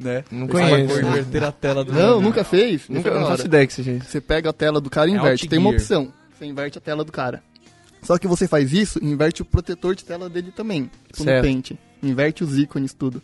né? 0.04 0.24
Não 0.30 0.46
conheço. 0.46 1.00
converter 1.00 1.42
a 1.44 1.50
tela 1.52 1.84
do 1.84 1.92
Não, 1.92 2.20
nunca 2.20 2.44
fez? 2.44 2.88
Nunca, 2.88 3.10
Nunca 3.10 3.20
não 3.20 3.28
faço 3.28 3.46
ideia 3.46 3.66
que 3.66 3.72
seja 3.72 3.92
isso. 3.92 4.08
Você 4.08 4.20
pega 4.20 4.50
a 4.50 4.52
tela 4.52 4.80
do 4.80 4.88
cara 4.90 5.08
e 5.08 5.14
É 5.14 5.16
inverte. 5.16 5.42
Alt 5.44 5.50
Tem 5.50 5.58
uma 5.58 5.70
opção. 5.70 6.12
Você 6.38 6.44
inverte 6.46 6.78
a 6.78 6.80
tela 6.80 7.02
do 7.04 7.10
cara. 7.12 7.42
Só 8.02 8.18
que 8.18 8.28
você 8.28 8.46
faz 8.46 8.72
isso, 8.72 8.98
inverte 9.02 9.40
o 9.42 9.44
protetor 9.44 9.94
de 9.94 10.04
tela 10.04 10.28
dele 10.28 10.52
também. 10.54 10.90
Tipo 11.08 11.24
Certo. 11.24 11.36
no 11.36 11.42
pente. 11.42 11.78
Inverte 12.02 12.44
os 12.44 12.58
ícones, 12.58 12.92
tudo. 12.92 13.22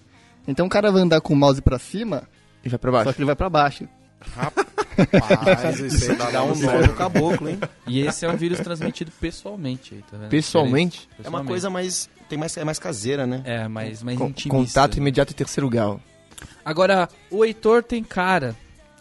Então 0.49 0.64
o 0.66 0.70
cara 0.70 0.90
vai 0.90 1.02
andar 1.02 1.20
com 1.20 1.34
o 1.34 1.37
mouse 1.37 1.60
pra 1.60 1.78
cima, 1.78 2.22
E 2.64 2.68
vai 2.70 2.78
pra 2.78 2.90
só 2.90 2.96
baixo. 2.96 3.12
que 3.14 3.18
ele 3.20 3.26
vai 3.26 3.37
pra 3.37 3.50
baixo. 3.50 3.87
Rapaz, 4.20 5.80
isso 5.80 6.10
aí 6.12 6.16
dá 6.32 6.42
um 6.44 6.54
nó 6.54 6.80
no 6.87 6.94
caboclo, 6.94 7.49
hein? 7.49 7.58
E 7.87 8.00
esse 8.00 8.25
é 8.25 8.30
um 8.30 8.37
vírus 8.37 8.58
transmitido 8.60 9.10
pessoalmente, 9.20 9.94
aí, 9.94 10.02
tá 10.10 10.16
vendo? 10.18 10.28
Pessoalmente? 10.30 11.08
É 11.22 11.28
uma 11.28 11.44
coisa 11.44 11.68
mais. 11.70 12.08
Tem 12.28 12.38
mais, 12.38 12.56
é 12.56 12.64
mais 12.64 12.78
caseira, 12.78 13.26
né? 13.26 13.42
É, 13.44 13.66
mas 13.68 14.02
mais 14.02 14.16
Com- 14.18 14.28
intimista. 14.28 14.49
contato 14.80 14.96
imediato 14.96 15.32
e 15.32 15.34
terceiro 15.34 15.68
grau. 15.68 16.00
Agora, 16.64 17.09
o 17.30 17.44
Heitor 17.44 17.82
tem 17.82 18.02
cara 18.04 18.54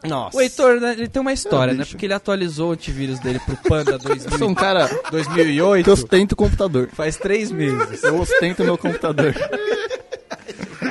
Nossa. 0.03 0.37
O 0.37 0.41
Heitor, 0.41 0.79
né, 0.79 0.93
ele 0.93 1.07
tem 1.07 1.21
uma 1.21 1.33
história, 1.33 1.73
né? 1.73 1.85
Porque 1.85 2.05
ele 2.05 2.13
atualizou 2.13 2.69
o 2.69 2.73
antivírus 2.73 3.19
dele 3.19 3.39
pro 3.39 3.57
Panda 3.57 3.93
Eu 3.99 3.99
sou 3.99 4.09
2000, 4.39 4.47
um 4.47 4.55
cara 4.55 4.89
2008. 5.11 5.83
que 5.83 5.91
ostenta 5.91 6.33
o 6.33 6.37
computador. 6.37 6.89
Faz 6.93 7.17
três 7.17 7.51
meses. 7.51 8.03
Eu 8.03 8.19
ostento 8.19 8.63
meu 8.63 8.77
computador. 8.77 9.35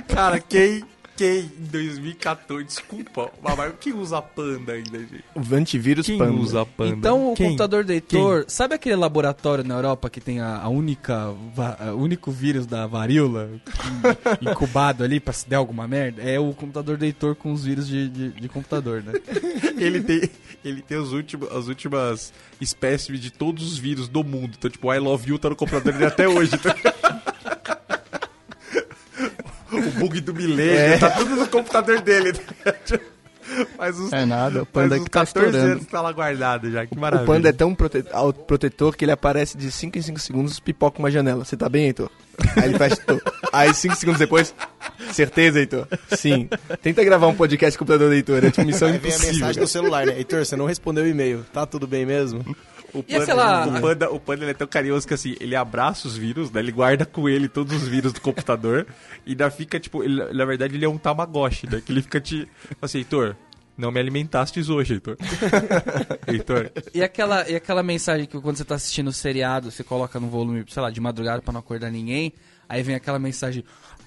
Cara, 0.08 0.38
quem, 0.40 0.84
quem 1.18 1.40
em 1.40 1.64
2014, 1.70 2.64
desculpa, 2.64 3.30
mas 3.42 3.72
quem 3.80 3.92
usa 3.92 4.22
Panda 4.22 4.72
ainda, 4.72 4.98
gente? 5.00 5.24
O 5.34 5.54
antivírus 5.54 6.06
Quem 6.06 6.16
Panda. 6.16 6.32
usa 6.32 6.64
Panda? 6.64 6.90
Então 6.96 7.32
o 7.32 7.34
Quem? 7.34 7.46
computador 7.46 7.82
do 7.84 7.92
Heitor, 7.92 8.44
sabe 8.46 8.74
aquele 8.76 8.94
laboratório 8.94 9.64
na 9.64 9.74
Europa 9.74 10.08
que 10.08 10.20
tem 10.20 10.38
a, 10.40 10.58
a 10.58 10.68
única, 10.68 11.34
va- 11.54 11.76
a 11.80 11.92
único 11.92 12.30
vírus 12.30 12.66
da 12.66 12.86
varíola 12.86 13.50
in- 13.52 13.60
incubado 14.50 15.02
ali 15.02 15.18
pra 15.18 15.32
se 15.32 15.48
der 15.48 15.56
alguma 15.56 15.88
merda? 15.88 16.22
É 16.22 16.38
o 16.38 16.52
computador 16.52 16.96
do 16.96 17.04
Heitor 17.04 17.34
com 17.34 17.52
os 17.52 17.64
vírus 17.64 17.88
de, 17.88 18.08
de, 18.08 18.28
de 18.30 18.48
computador, 18.48 19.02
né? 19.02 19.12
ele 19.76 20.00
tem, 20.00 20.30
ele 20.64 20.82
tem 20.82 20.98
os 20.98 21.12
últimos, 21.12 21.50
as 21.50 21.66
últimas 21.66 22.32
espécimes 22.60 23.20
de 23.20 23.30
todos 23.32 23.66
os 23.66 23.76
vírus 23.76 24.06
do 24.08 24.22
mundo. 24.22 24.54
Então, 24.56 24.70
tipo, 24.70 24.86
o 24.88 24.94
I 24.94 24.98
Love 24.98 25.30
You 25.30 25.38
tá 25.38 25.50
no 25.50 25.56
computador 25.56 25.92
dele 25.92 26.06
até 26.06 26.28
hoje. 26.28 26.52
tá? 26.58 26.74
o 29.78 29.90
bug 29.92 30.20
do 30.20 30.34
milênio, 30.34 30.98
tá 31.00 31.10
tudo 31.10 31.36
no 31.36 31.46
computador 31.48 32.00
dele. 32.00 32.32
tá? 32.32 32.74
Faz 33.78 33.98
uns, 33.98 34.12
É 34.12 34.26
nada, 34.26 34.62
o 34.62 34.66
panda 34.66 34.96
uns 34.96 35.04
que 35.04 35.10
tá 35.10 35.20
14 35.20 35.46
estourando. 35.48 35.72
anos 35.72 35.84
que 35.86 35.90
tá 35.90 36.02
lá 36.02 36.12
guardado 36.12 36.70
já, 36.70 36.86
que 36.86 36.94
O 36.94 37.00
maravilha. 37.00 37.26
Panda 37.26 37.48
é 37.48 37.52
tão 37.52 37.74
prote... 37.74 38.04
autoprotetor 38.12 38.94
que 38.94 39.06
ele 39.06 39.12
aparece 39.12 39.56
de 39.56 39.72
5 39.72 39.96
em 39.96 40.02
5 40.02 40.18
segundos, 40.18 40.60
pipoca 40.60 40.98
uma 40.98 41.10
janela. 41.10 41.46
Você 41.46 41.56
tá 41.56 41.66
bem, 41.66 41.86
Heitor? 41.86 42.10
Aí 42.56 42.64
ele 42.68 42.76
fecha. 42.76 42.96
Aí 43.50 43.72
5 43.72 43.96
segundos 43.96 44.18
depois, 44.18 44.54
certeza, 45.12 45.58
Heitor? 45.60 45.88
Sim. 46.14 46.46
Tenta 46.82 47.02
gravar 47.02 47.26
um 47.28 47.34
podcast 47.34 47.78
com 47.78 47.84
o 47.84 47.86
computador 47.86 48.10
do 48.10 48.14
Heitor, 48.16 48.44
é 48.44 48.50
tipo 48.50 48.66
missão 48.66 48.88
Aí 48.88 48.98
vem 48.98 49.10
a 49.10 49.14
impossível. 49.14 49.32
mensagem 49.32 49.62
do 49.62 49.66
celular, 49.68 50.04
né? 50.06 50.18
Heitor, 50.18 50.44
você 50.44 50.54
não 50.54 50.66
respondeu 50.66 51.04
o 51.04 51.08
e-mail. 51.08 51.42
Tá 51.50 51.64
tudo 51.64 51.86
bem 51.86 52.04
mesmo? 52.04 52.44
O 52.94 53.04
E 53.06 53.16
aquela- 53.16 53.66
O 53.66 53.80
panda, 53.80 54.10
o 54.10 54.18
panda 54.20 54.44
ele 54.44 54.50
é 54.52 54.54
tão 54.54 54.66
carinhoso 54.66 55.06
que 55.06 55.14
assim, 55.14 55.36
ele 55.40 55.54
abraça 55.54 56.08
os 56.08 56.16
vírus, 56.16 56.50
né? 56.50 56.60
Ele 56.60 56.72
guarda 56.72 57.04
com 57.04 57.28
ele 57.28 57.48
todos 57.48 57.74
os 57.82 57.86
vírus 57.88 58.12
do 58.12 58.20
computador 58.20 58.86
e 59.26 59.30
ainda 59.32 59.50
fica, 59.50 59.78
tipo, 59.78 60.02
ele- 60.02 60.32
na 60.32 60.44
verdade 60.44 60.74
ele 60.74 60.84
é 60.84 60.88
um 60.88 60.96
Tamagotchi, 60.98 61.68
né? 61.70 61.82
Que 61.84 61.92
ele 61.92 62.02
fica 62.02 62.20
te. 62.20 62.48
Assim, 62.80 62.98
Heitor, 62.98 63.36
não 63.76 63.90
me 63.90 64.00
alimentastes 64.00 64.68
hoje, 64.68 64.94
Heitor. 64.94 65.16
Heitor. 66.26 66.70
E 66.94 67.02
aquela, 67.02 67.48
e 67.48 67.54
aquela 67.56 67.82
mensagem 67.82 68.26
que 68.26 68.40
quando 68.40 68.56
você 68.56 68.64
tá 68.64 68.74
assistindo 68.74 69.08
o 69.08 69.12
seriado, 69.12 69.70
você 69.70 69.84
coloca 69.84 70.18
no 70.18 70.28
volume, 70.28 70.64
sei 70.68 70.82
lá, 70.82 70.90
de 70.90 71.00
madrugada 71.00 71.42
pra 71.42 71.52
não 71.52 71.60
acordar 71.60 71.90
ninguém, 71.90 72.32
aí 72.68 72.82
vem 72.82 72.94
aquela 72.94 73.18
mensagem. 73.18 73.64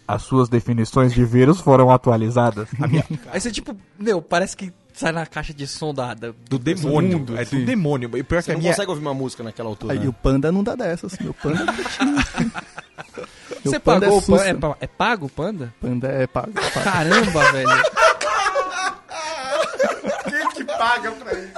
As 0.08 0.24
suas 0.24 0.50
definições 0.50 1.14
de 1.14 1.24
vírus 1.24 1.62
foram 1.62 1.90
atualizadas. 1.90 2.68
Aí 3.32 3.40
você, 3.40 3.50
tipo, 3.52 3.78
meu, 3.98 4.22
parece 4.22 4.58
que 4.58 4.74
sai 5.02 5.12
na 5.12 5.26
caixa 5.26 5.54
de 5.54 5.68
som 5.68 5.94
da, 5.94 6.14
da- 6.14 6.32
Do 6.50 6.58
demônio. 6.60 7.20
mundo, 7.20 7.38
é 7.38 7.42
assim. 7.42 7.60
do 7.60 7.66
demônio. 7.66 8.10
E 8.18 8.24
pior 8.24 8.40
que 8.40 8.46
Você 8.46 8.52
a 8.52 8.54
não 8.54 8.62
minha. 8.62 8.72
consegue 8.74 8.90
ouvir 8.90 9.02
uma 9.02 9.14
música 9.14 9.44
naquela 9.44 9.70
altura. 9.70 9.94
Aí 9.94 10.00
né? 10.00 10.08
o 10.08 10.14
panda 10.14 10.52
não 10.52 10.64
dá 10.64 10.76
dessas. 10.76 11.18
Meu 11.20 11.34
panda. 11.34 11.66
Você 13.64 13.70
Meu 13.72 13.80
panda 13.82 14.08
pagou 14.08 14.18
é 14.18 14.22
o 14.22 14.22
panda? 14.58 14.78
É, 14.80 14.84
é 14.86 14.88
pago 14.88 15.26
o 15.26 15.30
panda? 15.30 15.74
Panda 15.80 16.08
é 16.08 16.26
pago. 16.28 16.52
é 16.58 16.70
pago. 16.70 16.84
Caramba, 16.84 17.52
velho. 17.52 17.70
Quem 20.30 20.50
que 20.52 20.64
paga 20.64 21.12
pra 21.12 21.34
isso, 21.34 21.52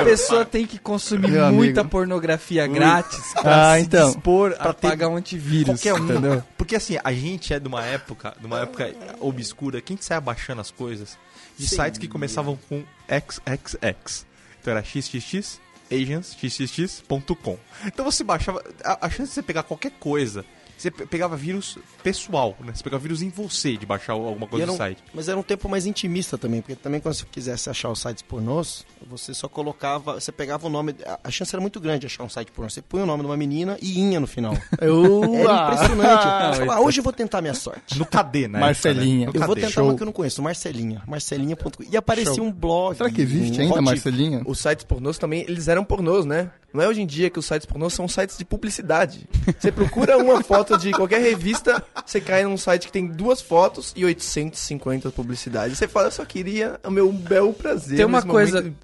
A 0.00 0.04
pessoa 0.04 0.44
tem 0.44 0.66
que 0.66 0.78
consumir 0.78 1.30
Meu 1.30 1.52
muita 1.52 1.80
amigo. 1.80 1.90
pornografia 1.90 2.66
grátis 2.66 3.32
pra 3.34 3.72
Ah, 3.72 3.76
se 3.76 3.82
então. 3.82 4.06
dispor 4.10 4.56
a 4.58 4.72
ter 4.72 4.88
pagar 4.88 5.08
um 5.08 5.16
antivírus, 5.16 5.80
Qualquer 5.80 5.94
um. 5.94 5.98
entendeu? 6.04 6.42
Porque 6.56 6.76
assim, 6.76 6.96
a 7.02 7.12
gente 7.12 7.52
é 7.52 7.60
de 7.60 7.68
uma 7.68 7.82
época, 7.84 8.34
de 8.40 8.46
uma 8.46 8.60
época 8.60 8.92
obscura, 9.20 9.80
quem 9.80 9.96
sai 10.00 10.16
abaixando 10.16 10.60
as 10.60 10.70
coisas 10.70 11.16
de 11.56 11.66
sites 11.66 11.98
que 11.98 12.08
começavam 12.08 12.58
com 12.68 12.84
XXX. 13.08 14.26
Então 14.60 14.72
era 14.72 14.82
xxx, 14.84 15.60
agents, 15.90 16.36
xxx.com. 16.36 17.58
Então 17.86 18.04
você 18.04 18.24
baixava, 18.24 18.62
a, 18.84 19.06
a 19.06 19.10
chance 19.10 19.30
de 19.30 19.34
você 19.34 19.42
pegar 19.42 19.62
qualquer 19.62 19.92
coisa, 19.92 20.44
você 20.76 20.90
pe- 20.90 21.06
pegava 21.06 21.36
vírus 21.36 21.78
pessoal, 22.02 22.56
né? 22.60 22.72
Você 22.74 22.82
pegava 22.82 23.02
vírus 23.02 23.22
em 23.22 23.28
você 23.30 23.76
de 23.76 23.86
baixar 23.86 24.12
alguma 24.12 24.46
coisa 24.46 24.64
era 24.64 24.72
do 24.72 24.74
um- 24.74 24.78
site. 24.78 25.02
Mas 25.14 25.28
era 25.28 25.38
um 25.38 25.42
tempo 25.42 25.68
mais 25.68 25.86
intimista 25.86 26.36
também, 26.38 26.60
porque 26.60 26.74
também 26.76 27.00
quando 27.00 27.14
você 27.14 27.24
quisesse 27.30 27.68
achar 27.70 27.90
os 27.90 28.00
sites 28.00 28.22
pornôs, 28.22 28.84
você 29.08 29.32
só 29.34 29.48
colocava, 29.48 30.14
você 30.20 30.30
pegava 30.32 30.66
o 30.66 30.70
nome, 30.70 30.94
a- 31.22 31.30
chance 31.30 31.54
era 31.54 31.60
muito 31.60 31.80
grande 31.80 32.00
de 32.00 32.06
achar 32.06 32.22
um 32.24 32.28
site 32.28 32.50
pornô. 32.52 32.68
Você 32.70 32.82
punha 32.82 33.04
o 33.04 33.06
nome 33.06 33.22
de 33.22 33.28
uma 33.28 33.36
menina 33.36 33.76
e 33.80 33.98
inha 34.00 34.18
no 34.20 34.26
final. 34.26 34.54
Era 34.80 35.72
impressionante. 35.72 36.26
Ah, 36.26 36.52
falava, 36.54 36.74
ah, 36.74 36.80
hoje 36.80 37.00
eu 37.00 37.04
vou 37.04 37.12
tentar 37.12 37.40
minha 37.40 37.54
sorte. 37.54 37.98
No 37.98 38.04
KD, 38.06 38.48
né? 38.48 38.58
Marcelinha. 38.60 39.30
Eu 39.32 39.40
vou 39.46 39.54
tentar 39.54 39.82
uma 39.82 39.94
que 39.96 40.02
eu 40.02 40.06
não 40.06 40.12
conheço, 40.12 40.42
Marcelinha. 40.42 41.02
Marcelinha.com. 41.06 41.82
E 41.90 41.96
aparecia 41.96 42.42
um 42.42 42.52
blog. 42.52 42.96
Será 42.96 43.10
que 43.10 43.20
existe 43.22 43.58
um 43.58 43.62
ainda, 43.64 43.74
hot- 43.74 43.82
Marcelinha? 43.84 44.42
Os 44.46 44.58
sites 44.60 44.84
pornôs 44.84 45.18
também, 45.18 45.42
eles 45.42 45.68
eram 45.68 45.84
pornôs, 45.84 46.24
né? 46.24 46.50
Não 46.72 46.82
é 46.82 46.88
hoje 46.88 47.00
em 47.00 47.06
dia 47.06 47.30
que 47.30 47.38
os 47.38 47.46
sites 47.46 47.64
pornôs 47.66 47.94
são 47.94 48.06
sites 48.06 48.36
de 48.36 48.44
publicidade. 48.44 49.26
Você 49.58 49.72
procura 49.72 50.16
uma 50.18 50.42
foto 50.42 50.65
de 50.74 50.90
qualquer 50.92 51.20
revista, 51.20 51.84
você 52.04 52.20
cai 52.20 52.44
num 52.44 52.56
site 52.56 52.86
que 52.86 52.92
tem 52.92 53.06
duas 53.06 53.42
fotos 53.42 53.92
e 53.94 54.04
850 54.04 55.10
publicidades. 55.10 55.76
Você 55.76 55.86
fala, 55.86 56.06
eu 56.06 56.12
só 56.12 56.24
queria 56.24 56.80
o 56.82 56.90
meu 56.90 57.12
bel 57.12 57.52
prazer. 57.52 57.96
Tem 57.98 58.06
uma 58.06 58.22
coisa- 58.22 58.60
momento. 58.62 58.76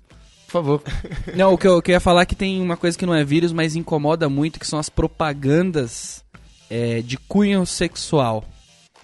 Por 0.47 0.53
favor. 0.53 0.83
Não, 1.35 1.55
o 1.55 1.57
que, 1.57 1.67
eu, 1.67 1.79
o 1.79 1.83
que 1.83 1.91
eu 1.91 1.95
ia 1.95 2.01
falar 2.01 2.23
é 2.23 2.27
que 2.27 2.35
tem 2.35 2.61
uma 2.61 2.77
coisa 2.77 2.99
que 2.99 3.07
não 3.07 3.15
é 3.15 3.25
vírus, 3.25 3.53
mas 3.55 3.75
incomoda 3.75 4.29
muito, 4.29 4.61
que 4.61 4.67
são 4.67 4.79
as 4.79 4.91
propagandas 4.91 6.23
é, 6.69 7.01
de 7.01 7.17
cunho 7.17 7.65
sexual 7.65 8.45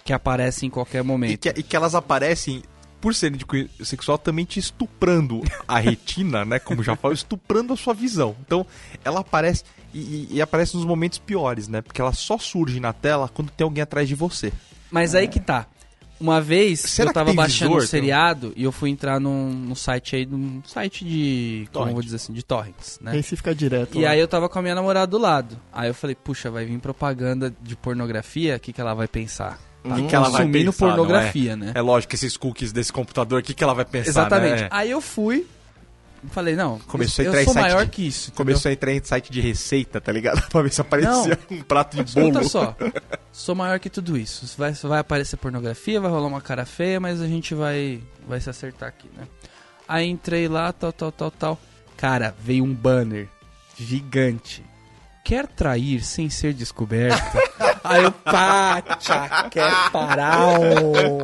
que 0.05 0.13
aparecem 0.13 0.67
em 0.67 0.69
qualquer 0.69 0.99
E 0.99 1.03
momento. 1.03 1.39
que, 1.39 1.49
e 1.49 1.63
que 1.63 1.75
elas 1.75 1.95
aparecem, 1.95 2.61
por 3.01 3.15
serem 3.15 3.37
de 3.37 3.45
cunho 3.45 3.67
sexual, 3.83 4.17
também 4.17 4.45
te 4.45 4.59
estuprando 4.59 5.41
a 5.67 5.79
retina, 5.79 6.45
né? 6.45 6.59
Como 6.59 6.83
já 6.83 6.95
falo, 6.95 7.13
estuprando 7.13 7.73
a 7.73 7.77
sua 7.77 7.93
visão. 7.93 8.35
Então, 8.45 8.65
ela 9.03 9.19
aparece. 9.21 9.63
E, 9.93 10.27
e- 10.31 10.41
aparece 10.41 10.75
nos 10.75 10.85
momentos 10.85 11.17
piores, 11.19 11.67
né? 11.67 11.81
Porque 11.81 11.99
ela 12.01 12.13
só 12.13 12.37
surge 12.37 12.79
na 12.79 12.93
tela 12.93 13.29
quando 13.33 13.49
tem 13.49 13.63
alguém 13.63 13.81
atrás 13.81 14.07
de 14.07 14.15
você. 14.15 14.51
Mas 14.91 15.15
aí 15.15 15.27
que 15.27 15.39
tá. 15.39 15.65
Uma 16.19 16.41
vez 16.41 16.81
Será 16.81 17.11
eu 17.11 17.13
tava 17.13 17.27
tem 17.27 17.35
baixando 17.35 17.71
visor, 17.71 17.83
um 17.83 17.87
seriado 17.87 18.53
e 18.53 18.63
eu 18.65 18.73
fui 18.73 18.89
entrar 18.89 19.21
num, 19.21 19.51
num 19.51 19.75
site 19.75 20.17
aí, 20.17 20.25
num 20.25 20.61
site 20.65 21.05
de. 21.05 21.67
Como 21.67 21.67
eu 21.67 21.71
Torrent. 21.71 21.93
vou 21.93 22.03
dizer 22.03 22.17
assim, 22.17 22.33
de 22.33 22.43
torrents, 22.43 22.99
né? 23.01 23.11
Aí 23.13 23.23
você 23.23 23.37
fica 23.37 23.55
direto. 23.55 23.97
E 23.97 24.03
lá. 24.03 24.11
aí 24.11 24.19
eu 24.19 24.27
tava 24.27 24.49
com 24.49 24.59
a 24.59 24.61
minha 24.61 24.75
namorada 24.75 25.07
do 25.07 25.17
lado. 25.17 25.57
Aí 25.71 25.89
eu 25.89 25.93
falei, 25.93 26.15
puxa, 26.15 26.51
vai 26.51 26.65
vir 26.65 26.77
propaganda 26.79 27.53
de 27.61 27.75
pornografia, 27.75 28.57
o 28.57 28.59
que, 28.59 28.73
que 28.73 28.81
ela 28.81 28.93
vai 28.93 29.07
pensar? 29.07 29.57
Tá 29.81 29.95
que 29.95 30.07
que 30.07 30.15
ela 30.15 30.29
vai 30.29 30.45
pensar, 30.45 30.69
é? 30.69 30.89
pornografia, 30.89 31.55
né? 31.55 31.71
É 31.73 31.81
lógico 31.81 32.09
que 32.09 32.15
esses 32.15 32.35
cookies 32.35 32.73
desse 32.73 32.91
computador, 32.91 33.39
o 33.39 33.43
que, 33.43 33.53
que 33.53 33.63
ela 33.63 33.73
vai 33.73 33.85
pensar, 33.85 34.09
Exatamente. 34.09 34.63
né? 34.63 34.67
Aí 34.71 34.91
eu 34.91 34.99
fui, 34.99 35.47
falei, 36.31 36.55
não, 36.55 36.79
Começou 36.79 37.23
a 37.23 37.27
eu 37.27 37.41
em 37.41 37.45
sou 37.45 37.53
maior 37.53 37.85
de- 37.85 37.91
que 37.91 38.07
isso. 38.07 38.31
Começou 38.33 38.69
a 38.69 38.73
entrar 38.73 38.91
em 38.93 39.03
site 39.03 39.31
de 39.31 39.39
receita, 39.41 39.99
tá 40.01 40.11
ligado? 40.11 40.41
pra 40.49 40.61
ver 40.61 40.71
se 40.71 40.81
aparecia 40.81 41.37
um 41.51 41.61
prato 41.61 42.03
de 42.03 42.13
bolo. 42.13 42.27
Escuta 42.41 42.49
só, 42.49 42.75
sou 43.31 43.55
maior 43.55 43.79
que 43.79 43.89
tudo 43.89 44.17
isso. 44.17 44.45
Vai, 44.57 44.71
vai 44.73 44.99
aparecer 44.99 45.37
pornografia, 45.37 45.99
vai 46.01 46.11
rolar 46.11 46.27
uma 46.27 46.41
cara 46.41 46.65
feia, 46.65 46.99
mas 46.99 47.21
a 47.21 47.27
gente 47.27 47.53
vai, 47.55 48.01
vai 48.27 48.39
se 48.39 48.49
acertar 48.49 48.89
aqui, 48.89 49.09
né? 49.17 49.25
Aí 49.87 50.07
entrei 50.07 50.47
lá, 50.47 50.71
tal, 50.71 50.91
tal, 50.93 51.11
tal, 51.11 51.31
tal. 51.31 51.59
Cara, 51.97 52.35
veio 52.39 52.63
um 52.63 52.73
banner 52.73 53.27
gigante. 53.77 54.63
Quer 55.23 55.47
trair 55.47 56.03
sem 56.03 56.29
ser 56.29 56.53
descoberto? 56.53 57.19
Aí 57.83 58.03
eu, 58.03 58.11
pacha, 58.11 59.49
quer 59.49 59.71
parar 59.91 60.59
o... 60.59 61.19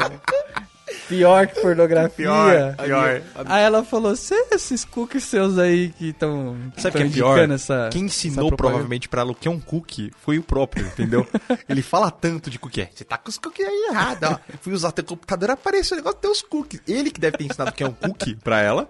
Pior 1.07 1.47
que 1.47 1.61
pornografia. 1.61 2.25
Pior, 2.25 2.75
pior. 2.77 3.21
Aí 3.45 3.63
ela 3.63 3.83
falou, 3.83 4.15
"Cê, 4.15 4.35
esses 4.51 4.83
cookies 4.85 5.23
seus 5.23 5.57
aí 5.57 5.89
que 5.89 6.09
estão 6.09 6.55
Sabe 6.77 6.97
o 6.97 7.01
que 7.01 7.03
é 7.07 7.09
pior? 7.09 7.51
essa 7.51 7.89
Quem 7.91 8.05
ensinou 8.05 8.47
propaganda." 8.47 8.55
provavelmente 8.57 9.07
pra 9.09 9.21
ela 9.21 9.31
o 9.31 9.35
que 9.35 9.47
é 9.47 9.51
um 9.51 9.59
cookie 9.59 10.11
foi 10.23 10.37
o 10.39 10.43
próprio, 10.43 10.85
entendeu? 10.85 11.27
Ele 11.69 11.81
fala 11.81 12.09
tanto 12.09 12.49
de 12.49 12.57
cookie. 12.57 12.81
É, 12.81 12.89
Você 12.93 13.03
tá 13.03 13.17
com 13.17 13.29
os 13.29 13.37
cookies 13.37 13.67
aí 13.67 13.87
errado, 13.91 14.23
ó. 14.23 14.39
Fui 14.61 14.73
usar 14.73 14.91
teu 14.91 15.03
computador, 15.03 15.51
apareceu 15.51 15.95
o 15.95 15.97
negócio 15.97 16.19
dos 16.19 16.21
teus 16.21 16.41
cookies. 16.41 16.81
Ele 16.87 17.11
que 17.11 17.19
deve 17.19 17.37
ter 17.37 17.43
ensinado 17.45 17.71
o 17.71 17.73
que 17.73 17.83
é 17.83 17.87
um 17.87 17.93
cookie 17.93 18.35
pra 18.35 18.61
ela. 18.61 18.89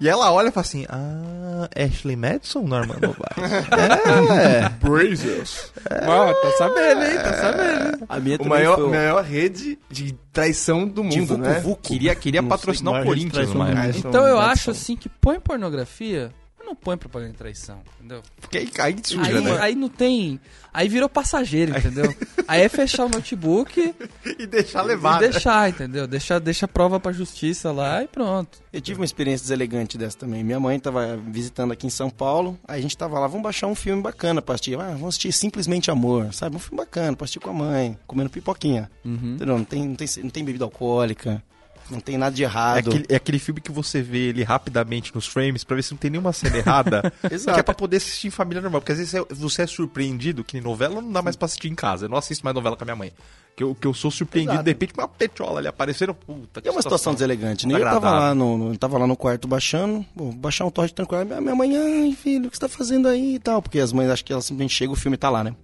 E 0.00 0.08
ela 0.08 0.32
olha 0.32 0.48
e 0.48 0.50
fala 0.50 0.66
assim: 0.66 0.86
Ah, 0.88 1.68
Ashley 1.76 2.16
Madison, 2.16 2.62
Norman 2.62 2.96
Novaes. 3.00 3.68
é. 4.30 4.68
Brazos. 4.68 5.72
Ó, 6.06 6.32
tá 6.34 6.50
sabendo, 6.58 7.04
hein? 7.04 7.16
Tá 7.16 7.32
sabendo. 7.34 8.04
A 8.08 8.18
minha 8.18 8.36
O 8.38 8.48
maior, 8.48 8.76
foi 8.76 8.90
maior 8.90 9.22
rede 9.22 9.78
de 9.88 10.12
traição 10.32 10.86
do 10.86 11.08
de 11.08 11.20
mundo, 11.20 11.36
Vucu 11.36 11.42
né? 11.42 11.60
Vucu. 11.60 11.82
Queria, 11.82 12.14
queria 12.14 12.42
Não 12.42 12.48
patrocinar 12.48 13.02
o 13.02 13.04
Corinthians, 13.04 13.48
Então 13.96 14.26
eu 14.26 14.38
acho 14.38 14.70
assim 14.72 14.96
que 14.96 15.08
põe 15.08 15.38
pornografia, 15.38 16.32
não 16.64 16.74
põe 16.74 16.96
propaganda 16.96 17.32
de 17.32 17.38
traição, 17.38 17.80
entendeu? 17.98 18.22
Porque 18.40 18.58
aí, 18.58 18.70
aí 18.78 18.96
suja, 19.02 19.22
Aí, 19.38 19.44
né? 19.44 19.58
aí 19.60 19.74
não 19.74 19.88
tem. 19.88 20.40
Aí 20.72 20.88
virou 20.88 21.08
passageiro, 21.08 21.76
entendeu? 21.76 22.14
aí 22.48 22.62
é 22.62 22.68
fechar 22.68 23.04
o 23.04 23.08
notebook 23.08 23.94
E 24.38 24.46
deixar 24.46 24.84
e 24.84 24.88
levar. 24.88 25.20
né? 25.20 25.28
deixar, 25.28 25.68
entendeu? 25.68 26.06
Deixa, 26.06 26.40
deixa 26.40 26.64
a 26.66 26.68
prova 26.68 26.98
pra 26.98 27.12
justiça 27.12 27.70
lá 27.70 28.02
e 28.02 28.08
pronto. 28.08 28.58
Eu 28.72 28.80
tive 28.80 28.98
uma 29.00 29.04
experiência 29.04 29.44
deselegante 29.44 29.96
dessa 29.96 30.18
também. 30.18 30.42
Minha 30.42 30.58
mãe 30.58 30.78
tava 30.80 31.16
visitando 31.16 31.72
aqui 31.72 31.86
em 31.86 31.90
São 31.90 32.10
Paulo, 32.10 32.58
aí 32.66 32.78
a 32.78 32.82
gente 32.82 32.96
tava 32.96 33.18
lá, 33.18 33.26
vamos 33.26 33.42
baixar 33.44 33.66
um 33.68 33.74
filme 33.74 34.02
bacana 34.02 34.42
pra 34.42 34.54
assistir. 34.56 34.78
Ah, 34.80 34.88
vamos 34.92 35.08
assistir 35.10 35.32
Simplesmente 35.32 35.90
Amor, 35.90 36.32
sabe? 36.34 36.56
Um 36.56 36.58
filme 36.58 36.78
bacana 36.78 37.16
pra 37.16 37.24
assistir 37.24 37.40
com 37.40 37.50
a 37.50 37.54
mãe, 37.54 37.96
comendo 38.06 38.30
pipoquinha. 38.30 38.90
Uhum. 39.04 39.34
Entendeu? 39.34 39.56
Não 39.58 39.64
tem, 39.64 39.88
não, 39.88 39.94
tem, 39.94 40.08
não 40.22 40.30
tem 40.30 40.44
bebida 40.44 40.64
alcoólica. 40.64 41.42
Não 41.90 42.00
tem 42.00 42.16
nada 42.16 42.34
de 42.34 42.42
É 42.42 42.46
errado. 42.46 42.88
aquele, 42.88 43.06
é 43.08 43.16
aquele 43.16 43.38
filme 43.38 43.60
que 43.60 43.70
você 43.70 44.00
vê 44.02 44.28
ele 44.28 44.42
rapidamente 44.42 45.14
nos 45.14 45.26
frames 45.26 45.64
pra 45.64 45.76
ver 45.76 45.82
se 45.82 45.92
não 45.92 45.98
tem 45.98 46.10
nenhuma 46.10 46.32
cena 46.32 46.56
errada. 46.56 47.12
Exato. 47.30 47.54
Que 47.54 47.60
é 47.60 47.62
pra 47.62 47.74
poder 47.74 47.98
assistir 47.98 48.28
em 48.28 48.30
família 48.30 48.60
normal. 48.62 48.80
Porque 48.80 48.92
às 48.92 48.98
vezes 48.98 49.14
é- 49.14 49.24
você 49.30 49.62
é 49.62 49.66
surpreendido, 49.66 50.42
que 50.42 50.60
novela 50.60 51.00
não 51.02 51.12
dá 51.12 51.20
mais 51.22 51.36
pra 51.36 51.46
assistir 51.46 51.68
em 51.68 51.74
casa. 51.74 52.06
Eu 52.06 52.08
não 52.08 52.16
assisto 52.16 52.44
mais 52.44 52.54
novela 52.54 52.76
com 52.76 52.84
a 52.84 52.86
minha 52.86 52.96
mãe. 52.96 53.12
Que 53.56 53.62
eu, 53.62 53.72
que 53.74 53.86
eu 53.86 53.94
sou 53.94 54.10
surpreendido, 54.10 54.54
Exato. 54.54 54.64
de 54.64 54.70
repente, 54.70 54.92
com 54.94 55.00
uma 55.00 55.06
petiola 55.08 55.60
ali 55.60 55.68
aparecendo. 55.68 56.12
Puta, 56.12 56.60
que 56.60 56.68
É 56.68 56.72
uma 56.72 56.82
situação 56.82 57.12
deselegante, 57.12 57.68
né? 57.68 57.74
Eu 57.74 57.80
tava 57.84 58.10
lá 58.10 58.34
no, 58.34 58.58
no- 58.58 58.76
tava 58.78 58.98
lá 58.98 59.06
no 59.06 59.16
quarto 59.16 59.46
baixando, 59.46 60.04
vou 60.16 60.32
baixar 60.32 60.64
um 60.64 60.70
torrent 60.70 60.90
tranquilo. 60.92 61.24
Minha, 61.24 61.40
minha 61.40 61.54
mãe, 61.54 61.76
ai 61.76 62.12
filho, 62.20 62.48
o 62.48 62.50
que 62.50 62.56
você 62.56 62.60
tá 62.62 62.68
fazendo 62.68 63.06
aí 63.06 63.36
e 63.36 63.38
tal? 63.38 63.62
Porque 63.62 63.78
as 63.78 63.92
mães 63.92 64.10
acham 64.10 64.24
que 64.24 64.32
elas 64.32 64.44
simplesmente 64.46 64.74
chegam, 64.74 64.92
o 64.94 64.96
filme 64.96 65.16
tá 65.16 65.30
lá, 65.30 65.44
né? 65.44 65.54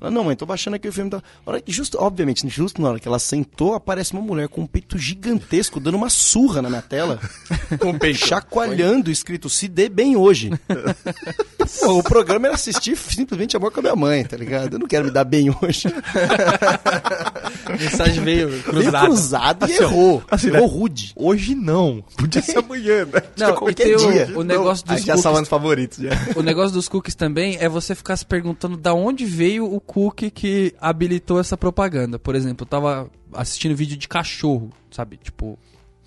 Ela, 0.00 0.10
não, 0.10 0.24
mãe, 0.24 0.36
tô 0.36 0.44
baixando 0.44 0.76
aqui 0.76 0.88
o 0.88 0.92
filme. 0.92 1.10
Tá... 1.10 1.22
Hora 1.44 1.62
Justo, 1.66 1.98
obviamente, 2.00 2.46
justo 2.48 2.80
na 2.80 2.90
hora 2.90 3.00
que 3.00 3.08
ela 3.08 3.18
sentou, 3.18 3.74
aparece 3.74 4.12
uma 4.12 4.22
mulher 4.22 4.48
com 4.48 4.62
um 4.62 4.66
peito 4.66 4.98
gigantesco 4.98 5.80
dando 5.80 5.96
uma 5.96 6.10
surra 6.10 6.60
na 6.60 6.68
minha 6.68 6.82
tela. 6.82 7.18
com 7.80 7.90
um 7.90 7.98
peito. 7.98 8.26
Chacoalhando, 8.26 9.10
escrito 9.10 9.48
se 9.48 9.68
dê 9.68 9.88
bem 9.88 10.16
hoje. 10.16 10.50
Pô, 11.80 11.98
o 11.98 12.02
programa 12.02 12.46
era 12.46 12.54
assistir 12.54 12.96
simplesmente 12.96 13.56
amor 13.56 13.72
com 13.72 13.80
a 13.80 13.82
minha 13.82 13.96
mãe, 13.96 14.24
tá 14.24 14.36
ligado? 14.36 14.74
Eu 14.74 14.78
não 14.78 14.86
quero 14.86 15.06
me 15.06 15.10
dar 15.10 15.24
bem 15.24 15.50
hoje. 15.50 15.88
Mensagem 17.72 18.22
veio 18.24 18.48
Veio 18.48 18.62
cruzada. 18.62 19.06
cruzado 19.06 19.68
e 19.68 19.72
Assim, 19.72 19.82
errou. 19.82 20.22
assim, 20.30 20.46
errou 20.48 20.60
né? 20.68 20.72
rude. 20.74 21.12
Hoje 21.16 21.54
não. 21.54 22.04
Podia 22.16 22.42
ser 22.42 22.58
amanhã, 22.58 23.04
né? 23.06 23.22
Não, 23.36 23.50
e 23.50 23.52
qualquer 23.54 23.74
tem 23.84 23.94
o- 23.94 23.98
dia. 24.12 24.32
o, 24.38 24.42
negócio 24.42 24.84
dos 24.84 24.92
Aí 24.96 25.00
já 25.00 25.06
cookies. 25.06 25.22
salvando 25.22 25.42
os 25.44 25.48
favoritos, 25.48 25.98
já. 25.98 26.10
O 26.36 26.42
negócio 26.42 26.72
dos 26.72 26.88
cookies 26.88 27.14
também 27.14 27.56
é 27.60 27.68
você 27.68 27.94
ficar 27.94 28.16
se 28.16 28.24
perguntando 28.24 28.76
da 28.76 28.94
onde 28.94 29.24
veio 29.24 29.64
o 29.72 29.80
cookie 29.80 30.30
que 30.30 30.74
habilitou 30.80 31.38
essa 31.40 31.56
propaganda. 31.56 32.18
Por 32.18 32.34
exemplo, 32.34 32.62
eu 32.64 32.68
tava 32.68 33.10
assistindo 33.32 33.74
vídeo 33.76 33.96
de 33.96 34.08
cachorro, 34.08 34.70
sabe? 34.90 35.18
Tipo, 35.22 35.58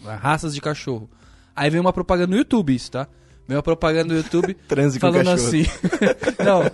raças 0.03 0.53
de 0.55 0.61
cachorro. 0.61 1.09
Aí 1.55 1.69
veio 1.69 1.81
uma 1.81 1.91
propaganda 1.93 2.31
no 2.31 2.37
YouTube, 2.37 2.73
isso, 2.73 2.89
tá? 2.91 3.07
Veio 3.47 3.57
uma 3.57 3.63
propaganda 3.63 4.13
no 4.13 4.15
YouTube 4.19 4.55
falando 4.99 5.29
assim. 5.29 5.65
Não. 6.43 6.71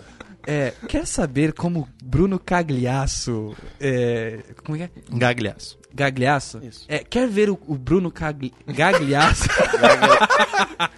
É, 0.47 0.73
quer 0.87 1.05
saber 1.07 1.53
como 1.53 1.87
Bruno 2.03 2.37
Cagliasso. 2.39 3.55
É, 3.79 4.39
como 4.63 4.77
é 4.77 4.87
que 4.87 4.99
é? 4.99 5.17
Gagliaço. 5.17 5.77
Gagliasso? 5.93 6.59
Isso. 6.61 6.85
É, 6.89 6.99
quer 6.99 7.27
ver 7.27 7.49
o, 7.49 7.57
o 7.67 7.75
Bruno 7.77 8.11
Cagli... 8.11 8.53
Gagliasso? 8.67 9.47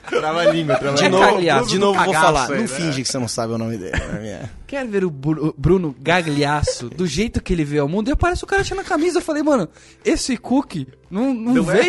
Trava 0.09 0.39
a 0.41 0.51
língua, 0.51 0.75
trava 0.77 0.93
a 0.93 0.95
De 0.97 1.03
língua. 1.03 1.19
novo, 1.19 1.31
Cagliasso. 1.33 1.69
de 1.69 1.77
novo 1.79 2.03
vou 2.03 2.13
falar. 2.13 2.45
aí, 2.45 2.55
não 2.55 2.61
né? 2.61 2.67
finge 2.67 3.03
que 3.03 3.07
você 3.07 3.17
não 3.19 3.27
sabe 3.27 3.53
o 3.53 3.57
nome 3.57 3.77
dele. 3.77 3.91
né? 3.95 4.49
Quer 4.65 4.87
ver 4.87 5.03
o 5.05 5.09
Bru- 5.11 5.53
Bruno 5.57 5.95
Gagliasso 5.99 6.89
do 6.89 7.05
jeito 7.05 7.41
que 7.41 7.53
ele 7.53 7.63
veio 7.63 7.83
ao 7.83 7.87
mundo? 7.89 8.09
E 8.09 8.11
aparece 8.11 8.43
o 8.43 8.47
cara 8.47 8.63
tirando 8.63 8.79
a 8.81 8.83
camisa. 8.89 9.19
Eu 9.19 9.21
falei, 9.23 9.43
mano, 9.43 9.69
esse 10.03 10.35
cookie 10.37 10.87
não, 11.11 11.33
não, 11.33 11.53
Não 11.53 11.71
é? 11.71 11.81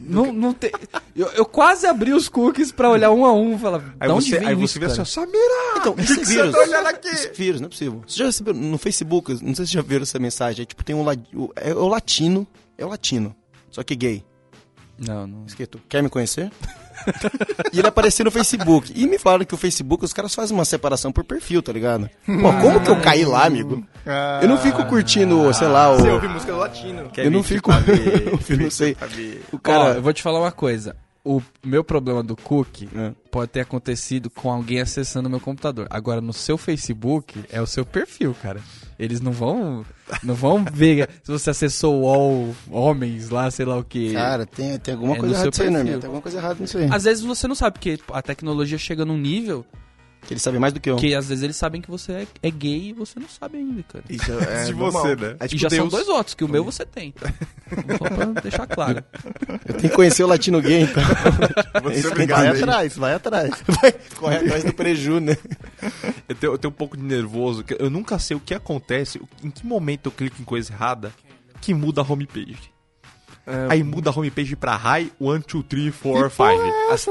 Não, 0.00 0.32
não 0.32 0.52
tem. 0.52 0.70
Eu, 1.16 1.26
eu 1.28 1.44
quase 1.44 1.86
abri 1.86 2.12
os 2.12 2.28
cookies 2.28 2.70
pra 2.70 2.88
olhar 2.90 3.10
um 3.10 3.24
a 3.24 3.32
um 3.32 3.54
e 3.56 3.58
falar, 3.58 3.82
Aí 3.98 4.08
você, 4.08 4.38
aí 4.38 4.54
isso, 4.54 4.74
você 4.74 4.78
vê 4.78 4.86
assim, 4.86 5.04
Samira! 5.04 5.76
Então, 5.78 5.94
esse 5.98 6.18
que 6.18 6.24
você 6.26 6.34
vírus, 6.34 6.52
tá 6.52 6.58
olhando 6.60 6.86
aqui? 6.86 7.08
esse 7.08 7.32
vírus, 7.32 7.60
não 7.60 7.66
é 7.66 7.70
possível. 7.70 8.02
Você 8.06 8.18
já 8.18 8.24
recebeu 8.26 8.54
no 8.54 8.78
Facebook, 8.78 9.32
não 9.44 9.54
sei 9.54 9.66
se 9.66 9.72
você 9.72 9.78
já 9.78 9.82
viram 9.82 10.02
essa 10.02 10.18
mensagem, 10.18 10.62
é 10.62 10.66
tipo, 10.66 10.84
tem 10.84 10.94
um, 10.94 11.04
o, 11.34 11.52
é 11.56 11.74
o 11.74 11.88
latino, 11.88 12.46
é 12.76 12.84
o 12.84 12.88
latino, 12.88 13.34
só 13.70 13.82
que 13.82 13.96
gay, 13.96 14.24
Não, 14.98 15.26
não. 15.26 15.44
escrito, 15.46 15.80
quer 15.88 16.02
me 16.02 16.08
conhecer? 16.08 16.50
e 17.72 17.78
ele 17.78 17.88
apareceu 17.88 18.24
no 18.24 18.30
Facebook. 18.30 18.92
E 18.94 19.06
me 19.06 19.18
falaram 19.18 19.44
que 19.44 19.54
o 19.54 19.58
Facebook, 19.58 20.04
os 20.04 20.12
caras 20.12 20.34
fazem 20.34 20.56
uma 20.56 20.64
separação 20.64 21.12
por 21.12 21.24
perfil, 21.24 21.62
tá 21.62 21.72
ligado? 21.72 22.08
Pô, 22.26 22.52
como 22.60 22.80
que 22.80 22.90
eu 22.90 23.00
caí 23.00 23.24
lá, 23.24 23.44
amigo? 23.46 23.84
Eu 24.42 24.48
não 24.48 24.58
fico 24.58 24.84
curtindo, 24.86 25.52
sei 25.54 25.68
lá, 25.68 25.92
o... 25.92 25.96
Você 25.98 26.08
ouve 26.08 26.28
música 26.28 26.52
do 26.52 26.58
latino. 26.58 27.10
Eu 27.16 27.30
não 27.30 27.42
fico... 27.42 27.70
eu 28.48 28.56
não 28.58 28.70
sei. 28.70 28.96
O 29.52 29.58
Cara, 29.58 29.84
cara... 29.84 29.94
eu 29.96 30.02
vou 30.02 30.12
te 30.12 30.22
falar 30.22 30.40
uma 30.40 30.52
coisa. 30.52 30.96
O 31.24 31.42
meu 31.64 31.82
problema 31.84 32.22
do 32.22 32.34
cookie 32.36 32.88
É. 32.94 33.12
pode 33.30 33.50
ter 33.50 33.60
acontecido 33.60 34.30
com 34.30 34.50
alguém 34.50 34.80
acessando 34.80 35.28
o 35.28 35.30
meu 35.30 35.40
computador. 35.40 35.86
Agora, 35.90 36.20
no 36.20 36.32
seu 36.32 36.56
Facebook, 36.56 37.44
é 37.50 37.60
o 37.60 37.66
seu 37.66 37.84
perfil, 37.84 38.34
cara. 38.40 38.60
Eles 38.98 39.20
não 39.20 39.30
vão. 39.32 39.84
Não 40.24 40.34
vão 40.34 40.64
ver 40.64 41.08
se 41.22 41.30
você 41.30 41.50
acessou 41.50 42.02
o 42.02 42.08
all 42.08 42.54
homens 42.70 43.30
lá, 43.30 43.50
sei 43.50 43.64
lá 43.64 43.76
o 43.76 43.84
que. 43.84 44.12
Cara, 44.12 44.44
tem, 44.44 44.78
tem 44.78 44.94
alguma 44.94 45.14
É 45.14 45.18
coisa 45.18 45.34
no 45.34 45.40
errada 45.40 45.52
seu 45.54 45.64
nisso 45.64 45.78
aí, 45.78 45.84
né? 45.84 45.98
Tem 45.98 46.06
alguma 46.06 46.22
coisa 46.22 46.38
errada 46.38 46.56
nisso 46.60 46.78
aí. 46.78 46.88
Às 46.90 47.04
vezes 47.04 47.22
você 47.22 47.46
não 47.46 47.54
sabe, 47.54 47.74
porque 47.74 47.98
a 48.12 48.22
tecnologia 48.22 48.78
chega 48.78 49.04
num 49.04 49.16
nível 49.18 49.64
Que 50.26 50.34
ele 50.34 50.40
sabe 50.40 50.58
mais 50.58 50.74
do 50.74 50.80
que 50.80 50.90
eu. 50.90 50.96
que 50.96 51.14
às 51.14 51.28
vezes 51.28 51.42
eles 51.42 51.56
sabem 51.56 51.80
que 51.80 51.90
você 51.90 52.12
é, 52.12 52.26
é 52.42 52.50
gay 52.50 52.90
e 52.90 52.92
você 52.92 53.18
não 53.18 53.28
sabe 53.28 53.56
ainda, 53.58 53.82
cara. 53.84 54.04
Isso 54.10 54.30
é 54.30 54.64
de 54.66 54.74
normal. 54.74 55.02
você, 55.02 55.16
né? 55.16 55.36
É 55.40 55.44
e 55.46 55.48
tipo 55.48 55.62
já 55.62 55.70
são 55.70 55.78
Deus. 55.78 55.90
dois 55.90 56.06
votos, 56.06 56.34
que 56.34 56.44
o 56.44 56.48
meu 56.48 56.62
você 56.64 56.84
tem. 56.84 57.14
Só 57.98 58.04
pra 58.14 58.26
deixar 58.42 58.66
claro. 58.66 59.02
Eu 59.48 59.74
tenho 59.74 59.88
que 59.88 59.96
conhecer 59.96 60.24
o 60.24 60.26
latino 60.26 60.60
gay, 60.60 60.82
então. 60.82 61.02
Você 61.84 61.98
Esse 62.00 62.08
obrigado 62.08 62.40
Vai 62.40 62.48
atrás, 62.60 62.96
vai 62.96 63.14
atrás. 63.14 63.50
Vai 63.80 63.92
correr 64.16 64.36
atrás 64.36 64.64
do 64.64 64.74
preju, 64.74 65.20
né? 65.20 65.36
Eu 66.28 66.34
tenho, 66.34 66.52
eu 66.52 66.58
tenho 66.58 66.72
um 66.72 66.76
pouco 66.76 66.96
de 66.96 67.02
nervoso, 67.02 67.62
que 67.64 67.76
eu 67.78 67.88
nunca 67.88 68.18
sei 68.18 68.36
o 68.36 68.40
que 68.40 68.52
acontece, 68.54 69.20
em 69.42 69.50
que 69.50 69.64
momento 69.66 70.06
eu 70.06 70.12
clico 70.12 70.40
em 70.40 70.44
coisa 70.44 70.72
errada, 70.72 71.12
que 71.60 71.72
muda 71.72 72.00
a 72.00 72.04
homepage. 72.04 72.70
É, 73.46 73.66
Aí 73.70 73.82
muda 73.82 74.10
a 74.10 74.12
homepage 74.12 74.56
pra 74.56 74.76
high, 74.76 75.10
1, 75.18 75.40
2, 75.40 75.64
3, 75.66 75.94
4, 75.96 76.30
5. 76.30 76.42
As. 76.92 77.06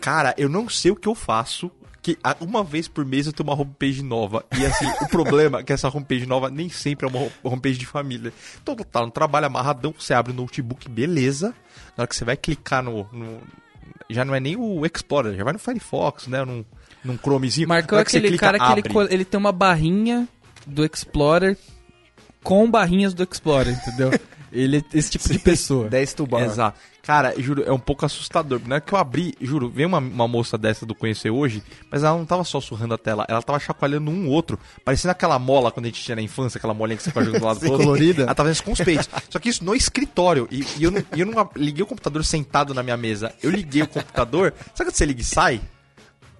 Cara, 0.00 0.34
eu 0.38 0.48
não 0.48 0.66
sei 0.68 0.90
o 0.90 0.96
que 0.96 1.08
eu 1.08 1.14
faço. 1.14 1.70
Que 2.04 2.18
uma 2.38 2.62
vez 2.62 2.86
por 2.86 3.02
mês 3.02 3.26
eu 3.26 3.32
tenho 3.32 3.48
uma 3.48 3.58
homepage 3.58 4.02
nova. 4.02 4.44
E 4.54 4.66
assim, 4.66 4.84
o 5.00 5.08
problema 5.08 5.60
é 5.60 5.62
que 5.62 5.72
essa 5.72 5.88
homepage 5.88 6.26
nova 6.26 6.50
nem 6.50 6.68
sempre 6.68 7.06
é 7.06 7.08
uma 7.10 7.18
home- 7.18 7.32
homepage 7.42 7.78
de 7.78 7.86
família. 7.86 8.30
Então 8.62 8.76
tá 8.76 9.00
no 9.00 9.10
trabalho 9.10 9.46
amarradão, 9.46 9.94
você 9.98 10.12
abre 10.12 10.30
o 10.30 10.34
notebook, 10.34 10.86
beleza. 10.86 11.54
Na 11.96 12.02
hora 12.02 12.06
que 12.06 12.14
você 12.14 12.22
vai 12.26 12.36
clicar 12.36 12.82
no. 12.82 13.08
no- 13.10 13.40
já 14.10 14.22
não 14.22 14.34
é 14.34 14.40
nem 14.40 14.54
o 14.54 14.84
Explorer, 14.84 15.34
já 15.34 15.42
vai 15.44 15.54
no 15.54 15.58
Firefox, 15.58 16.26
né? 16.26 16.44
Num, 16.44 16.62
num 17.02 17.16
Chromezinho. 17.16 17.66
Marcou 17.68 17.96
você 17.98 18.02
aquele 18.18 18.28
clica, 18.28 18.46
cara 18.46 18.58
que 18.58 18.64
ele, 18.80 18.90
abre. 18.98 19.14
ele 19.14 19.24
tem 19.24 19.40
uma 19.40 19.50
barrinha 19.52 20.28
do 20.66 20.84
Explorer 20.84 21.56
com 22.42 22.70
barrinhas 22.70 23.14
do 23.14 23.22
Explorer, 23.22 23.72
entendeu? 23.74 24.10
ele 24.52 24.76
é 24.76 24.82
esse 24.92 25.10
tipo 25.12 25.26
de 25.30 25.38
pessoa. 25.38 25.88
10 25.88 26.12
tubar. 26.12 26.42
Exato. 26.42 26.78
Cara, 27.06 27.34
juro, 27.36 27.62
é 27.64 27.70
um 27.70 27.78
pouco 27.78 28.06
assustador. 28.06 28.60
Na 28.66 28.76
hora 28.76 28.80
que 28.80 28.92
eu 28.94 28.98
abri, 28.98 29.34
juro, 29.38 29.68
veio 29.68 29.86
uma, 29.88 29.98
uma 29.98 30.26
moça 30.26 30.56
dessa 30.56 30.86
do 30.86 30.94
Conhecer 30.94 31.28
Hoje, 31.30 31.62
mas 31.90 32.02
ela 32.02 32.16
não 32.16 32.24
tava 32.24 32.42
só 32.44 32.60
surrando 32.62 32.94
a 32.94 32.98
tela, 32.98 33.26
ela 33.28 33.42
tava 33.42 33.58
chacoalhando 33.60 34.10
um 34.10 34.26
outro, 34.28 34.58
parecendo 34.82 35.12
aquela 35.12 35.38
mola 35.38 35.70
quando 35.70 35.84
a 35.84 35.88
gente 35.88 36.02
tinha 36.02 36.16
na 36.16 36.22
infância, 36.22 36.56
aquela 36.56 36.72
molinha 36.72 36.96
que 36.96 37.02
você 37.02 37.10
faz 37.10 37.26
jogando 37.26 37.42
do 37.42 37.46
lado 37.46 37.56
outro. 37.70 37.84
colorida. 37.84 38.22
Ela 38.22 38.34
tava 38.34 38.48
fazendo 38.48 38.54
isso 38.54 38.64
com 38.64 38.72
os 38.72 38.80
peitos. 38.80 39.08
Só 39.28 39.38
que 39.38 39.50
isso 39.50 39.62
no 39.62 39.74
escritório. 39.74 40.48
E, 40.50 40.64
e 40.78 40.84
eu, 40.84 40.90
não, 40.90 41.04
eu 41.14 41.26
não 41.26 41.50
liguei 41.54 41.82
o 41.82 41.86
computador 41.86 42.24
sentado 42.24 42.72
na 42.72 42.82
minha 42.82 42.96
mesa. 42.96 43.34
Eu 43.42 43.50
liguei 43.50 43.82
o 43.82 43.88
computador. 43.88 44.54
Sabe 44.74 44.88
quando 44.90 44.94
você 44.96 45.04
liga 45.04 45.20
e 45.20 45.24
sai? 45.24 45.60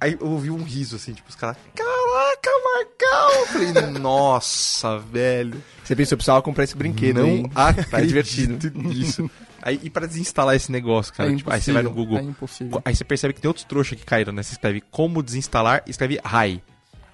Aí 0.00 0.16
eu 0.20 0.26
ouvi 0.28 0.50
um 0.50 0.62
riso 0.62 0.96
assim, 0.96 1.12
tipo, 1.14 1.28
os 1.30 1.36
caras, 1.36 1.56
caraca, 1.74 2.50
Marcão! 2.74 3.40
Eu 3.40 3.46
falei, 3.46 3.98
nossa, 4.00 4.98
velho. 4.98 5.62
Você 5.82 5.94
pensou, 5.96 6.14
eu 6.14 6.18
precisava 6.18 6.42
comprar 6.42 6.64
esse 6.64 6.76
brinquedo, 6.76 7.20
não 7.20 7.26
hein? 7.26 7.50
acredito 7.54 7.90
Tá 7.90 8.00
divertido. 8.00 8.78
nisso. 8.78 9.30
Aí, 9.64 9.80
e 9.82 9.88
pra 9.90 10.06
desinstalar 10.06 10.54
esse 10.54 10.70
negócio, 10.70 11.12
cara? 11.14 11.32
É 11.32 11.36
tipo, 11.36 11.50
aí 11.50 11.60
você 11.60 11.72
vai 11.72 11.82
no 11.82 11.90
Google. 11.90 12.18
é 12.18 12.22
impossível. 12.22 12.82
Aí 12.84 12.94
você 12.94 13.02
percebe 13.02 13.32
que 13.34 13.40
tem 13.40 13.48
outros 13.48 13.64
trouxas 13.64 13.98
que 13.98 14.04
caíram, 14.04 14.32
né? 14.32 14.42
Você 14.42 14.52
escreve 14.52 14.80
como 14.90 15.22
desinstalar 15.22 15.82
e 15.86 15.90
escreve 15.90 16.20
RAI. 16.22 16.62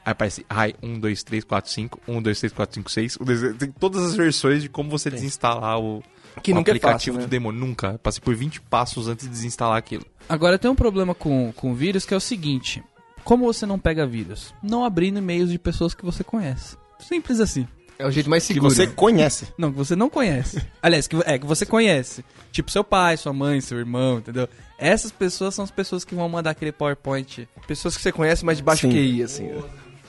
Aí 0.05 0.13
aparece 0.13 0.45
RAI 0.51 0.75
1, 0.83 0.99
2, 0.99 1.23
3, 1.23 1.45
4, 1.45 1.71
5, 1.71 2.01
1, 2.09 2.23
2, 2.23 2.41
3, 2.41 2.53
4, 2.53 2.75
5, 2.75 2.91
6. 2.91 3.19
Um, 3.21 3.25
dois, 3.25 3.39
três- 3.41 3.57
Tem 3.57 3.71
todas 3.71 4.03
as 4.05 4.17
versões 4.17 4.63
de 4.63 4.69
como 4.69 4.91
você 4.91 5.11
desinstalar 5.11 5.79
o, 5.79 6.03
Que 6.43 6.51
o 6.53 6.55
nunca 6.57 6.71
é 6.71 6.73
aplicativo 6.73 6.97
fácil, 6.97 7.15
né? 7.15 7.21
do 7.21 7.31
demônio. 7.31 7.61
Nunca. 7.61 7.93
Eu 7.93 7.99
Passei 7.99 8.21
por 8.21 8.35
20 8.35 8.61
passos 8.63 9.07
antes 9.07 9.27
de 9.27 9.31
desinstalar 9.31 9.77
aquilo. 9.77 10.05
Agora 10.29 10.59
tem 10.59 10.71
um 10.71 10.75
problema 10.75 11.15
com, 11.15 11.53
com 11.55 11.75
vírus 11.75 12.05
que 12.05 12.13
é 12.15 12.17
o 12.17 12.21
seguinte: 12.21 12.83
como 13.23 13.45
você 13.45 13.65
não 13.67 13.79
pega 13.79 14.07
vírus? 14.07 14.53
Não 14.63 14.85
abrindo 14.85 15.19
e-mails 15.19 15.51
de 15.51 15.59
pessoas 15.59 15.95
que 15.95 16.05
você 16.05 16.25
conhece. 16.25 16.77
Simples 16.99 17.39
assim. 17.41 17.67
É 18.01 18.07
o 18.07 18.11
jeito 18.11 18.31
mais 18.31 18.47
Que 18.47 18.55
seguro. 18.55 18.75
você 18.75 18.87
conhece. 18.87 19.49
Não, 19.59 19.71
que 19.71 19.77
você 19.77 19.95
não 19.95 20.09
conhece. 20.09 20.61
Aliás, 20.83 21.07
que, 21.07 21.17
é, 21.27 21.39
que 21.39 21.45
você 21.47 21.67
conhece. 21.67 22.25
Tipo 22.51 22.71
seu 22.71 22.83
pai, 22.83 23.17
sua 23.17 23.33
mãe, 23.33 23.61
seu 23.61 23.79
irmão, 23.79 24.19
entendeu? 24.19 24.49
Essas 24.79 25.13
pessoas 25.13 25.55
são 25.55 25.63
as 25.65 25.71
pessoas 25.71 26.05
que 26.05 26.15
vão 26.15 26.29
mandar 26.29 26.51
aquele 26.51 26.73
PowerPoint. 26.73 27.47
Pessoas 27.67 27.97
que 27.97 28.03
você 28.03 28.11
conhece, 28.11 28.45
mas 28.45 28.57
de 28.57 28.63
baixo 28.63 28.83
Sim. 28.89 28.93
QI, 28.93 29.23
assim. 29.23 29.51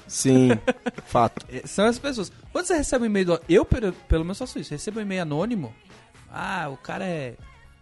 Sim, 0.07 0.49
fato. 1.05 1.45
É, 1.51 1.63
São 1.67 1.85
as 1.85 1.99
pessoas. 1.99 2.31
Quando 2.51 2.65
você 2.65 2.75
recebe 2.75 3.03
um 3.03 3.07
e-mail 3.07 3.25
do... 3.25 3.41
Eu, 3.49 3.65
pelo, 3.65 3.91
pelo 3.91 4.23
menos, 4.23 4.37
faço 4.37 4.57
isso. 4.57 4.71
Recebo 4.71 4.99
um 4.99 5.03
e-mail 5.03 5.23
anônimo. 5.23 5.73
Ah, 6.31 6.69
o 6.71 6.77
cara 6.77 7.05
é... 7.05 7.35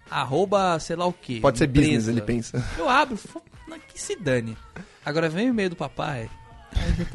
Arroba, 0.09 0.79
sei 0.79 0.95
lá 0.95 1.05
o 1.05 1.13
quê. 1.13 1.37
Pode 1.39 1.59
ser 1.59 1.69
empresa. 1.69 1.87
business, 1.87 2.07
ele 2.07 2.21
pensa. 2.21 2.65
Eu 2.79 2.89
abro, 2.89 3.15
que 3.87 4.01
se 4.01 4.15
dane. 4.15 4.57
Agora 5.05 5.29
vem 5.29 5.47
o 5.47 5.49
e-mail 5.49 5.69
do 5.69 5.75
papai. 5.75 6.27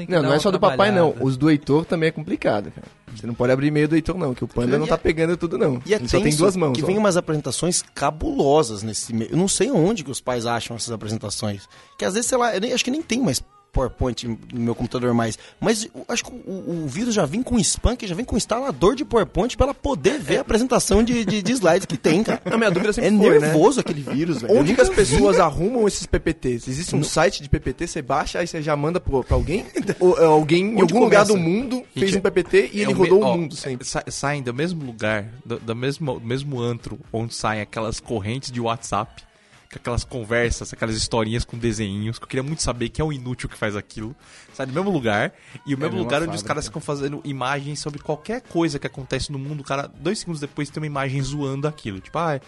Não, 0.08 0.22
não 0.22 0.32
é 0.34 0.38
só 0.38 0.50
do 0.50 0.58
papai, 0.60 0.90
não. 0.90 1.14
Os 1.20 1.36
do 1.36 1.50
Heitor 1.50 1.84
também 1.84 2.08
é 2.08 2.12
complicado, 2.12 2.70
cara. 2.70 2.86
Você 3.14 3.26
não 3.26 3.34
pode 3.34 3.52
abrir 3.52 3.68
e-mail 3.68 3.86
do 3.86 3.94
Heitor, 3.94 4.16
não, 4.18 4.34
que 4.34 4.42
o 4.42 4.48
Panda 4.48 4.76
não 4.76 4.86
E 4.86 4.88
tá 4.88 4.96
é- 4.96 4.98
pegando 4.98 5.36
tudo, 5.36 5.56
não. 5.56 5.80
E 5.86 5.94
é 5.94 5.96
ele 5.96 6.08
só 6.08 6.20
tem 6.20 6.34
duas 6.34 6.56
mãos. 6.56 6.74
que 6.74 6.80
só. 6.80 6.86
vem 6.86 6.98
umas 6.98 7.16
apresentações 7.16 7.82
cabulosas 7.94 8.82
nesse 8.82 9.12
meio. 9.12 9.30
Eu 9.30 9.36
não 9.36 9.46
sei 9.48 9.70
onde 9.70 10.02
que 10.02 10.10
os 10.10 10.20
pais 10.20 10.46
acham 10.46 10.76
essas 10.76 10.90
apresentações. 10.90 11.68
Que 11.98 12.04
às 12.04 12.14
vezes, 12.14 12.28
sei 12.28 12.38
lá, 12.38 12.54
eu 12.54 12.60
nem, 12.60 12.72
acho 12.72 12.84
que 12.84 12.90
nem 12.90 13.02
tem 13.02 13.20
mais 13.20 13.40
PowerPoint 13.74 14.26
no 14.28 14.38
meu 14.52 14.74
computador 14.74 15.12
mais. 15.12 15.38
Mas 15.60 15.84
eu 15.94 16.04
acho 16.08 16.24
que 16.24 16.30
o, 16.32 16.84
o 16.84 16.88
vírus 16.88 17.14
já 17.14 17.26
vem 17.26 17.42
com 17.42 17.58
spam, 17.58 17.96
que 17.96 18.06
já 18.06 18.14
vem 18.14 18.24
com 18.24 18.36
instalador 18.36 18.94
de 18.94 19.04
PowerPoint 19.04 19.56
pra 19.56 19.66
ela 19.66 19.74
poder 19.74 20.18
ver 20.18 20.38
a 20.38 20.40
apresentação 20.42 21.02
de, 21.02 21.24
de, 21.24 21.42
de 21.42 21.52
slides 21.52 21.86
que 21.86 21.96
tem, 21.96 22.22
cara. 22.22 22.40
A 22.44 22.56
minha 22.56 22.70
dúvida 22.70 22.92
sempre 22.92 23.08
É 23.14 23.18
foi, 23.18 23.38
né? 23.40 23.46
nervoso 23.48 23.80
aquele 23.80 24.00
vírus, 24.02 24.40
velho. 24.42 24.58
Onde 24.58 24.74
que 24.74 24.80
as 24.80 24.88
vi. 24.88 24.94
pessoas 24.94 25.40
arrumam 25.40 25.86
esses 25.88 26.06
PPTs? 26.06 26.68
Existe 26.70 26.94
um 26.94 27.02
site 27.02 27.42
de 27.42 27.48
PPT, 27.48 27.86
você 27.86 28.00
baixa, 28.00 28.38
aí 28.38 28.46
você 28.46 28.62
já 28.62 28.76
manda 28.76 29.00
pro, 29.00 29.24
pra 29.24 29.34
alguém? 29.36 29.66
Ou 29.98 30.16
é, 30.18 30.24
alguém 30.24 30.76
em 30.76 30.80
algum 30.80 31.00
lugar 31.00 31.26
começa? 31.26 31.32
do 31.32 31.38
mundo 31.38 31.82
fez 31.92 32.10
Gente, 32.12 32.18
um 32.18 32.22
PPT 32.22 32.70
e 32.72 32.78
É 32.80 32.82
ele 32.84 32.92
rodou 32.92 33.18
me- 33.18 33.24
o 33.24 33.28
ó, 33.28 33.36
mundo 33.36 33.56
sempre. 33.56 33.86
sa- 33.86 34.04
saem 34.08 34.42
do 34.42 34.54
mesmo 34.54 34.84
lugar, 34.84 35.26
do, 35.44 35.58
do 35.58 35.74
mesmo, 35.74 36.20
do 36.20 36.26
mesmo 36.26 36.60
antro, 36.60 36.98
onde 37.12 37.34
saem 37.34 37.60
aquelas 37.60 37.98
correntes 38.00 38.50
de 38.52 38.60
WhatsApp, 38.60 39.22
aquelas 39.78 40.04
conversas, 40.04 40.72
aquelas 40.72 40.96
historinhas 40.96 41.44
com 41.44 41.56
desenhinhos, 41.56 42.18
que 42.18 42.24
eu 42.24 42.28
queria 42.28 42.42
muito 42.42 42.62
saber 42.62 42.88
quem 42.88 43.02
é 43.02 43.06
o 43.06 43.12
inútil 43.12 43.48
que 43.48 43.56
faz 43.56 43.76
aquilo. 43.76 44.14
Sai 44.52 44.66
do 44.66 44.72
mesmo 44.72 44.90
lugar, 44.90 45.32
e 45.66 45.74
o 45.74 45.78
mesmo 45.78 45.94
mesma 45.94 45.98
lugar 45.98 46.22
onde 46.22 46.30
os 46.30 46.36
fábrica. 46.36 46.48
caras 46.48 46.66
ficam 46.66 46.80
fazendo 46.80 47.20
imagens 47.24 47.80
sobre 47.80 48.00
qualquer 48.00 48.42
coisa 48.42 48.78
que 48.78 48.86
acontece 48.86 49.30
no 49.32 49.38
mundo. 49.38 49.60
O 49.60 49.64
cara, 49.64 49.86
dois 49.86 50.18
segundos 50.18 50.40
depois, 50.40 50.70
tem 50.70 50.80
uma 50.80 50.86
imagem 50.86 51.20
zoando 51.22 51.66
aquilo. 51.66 52.00
Tipo, 52.00 52.18
ah, 52.18 52.40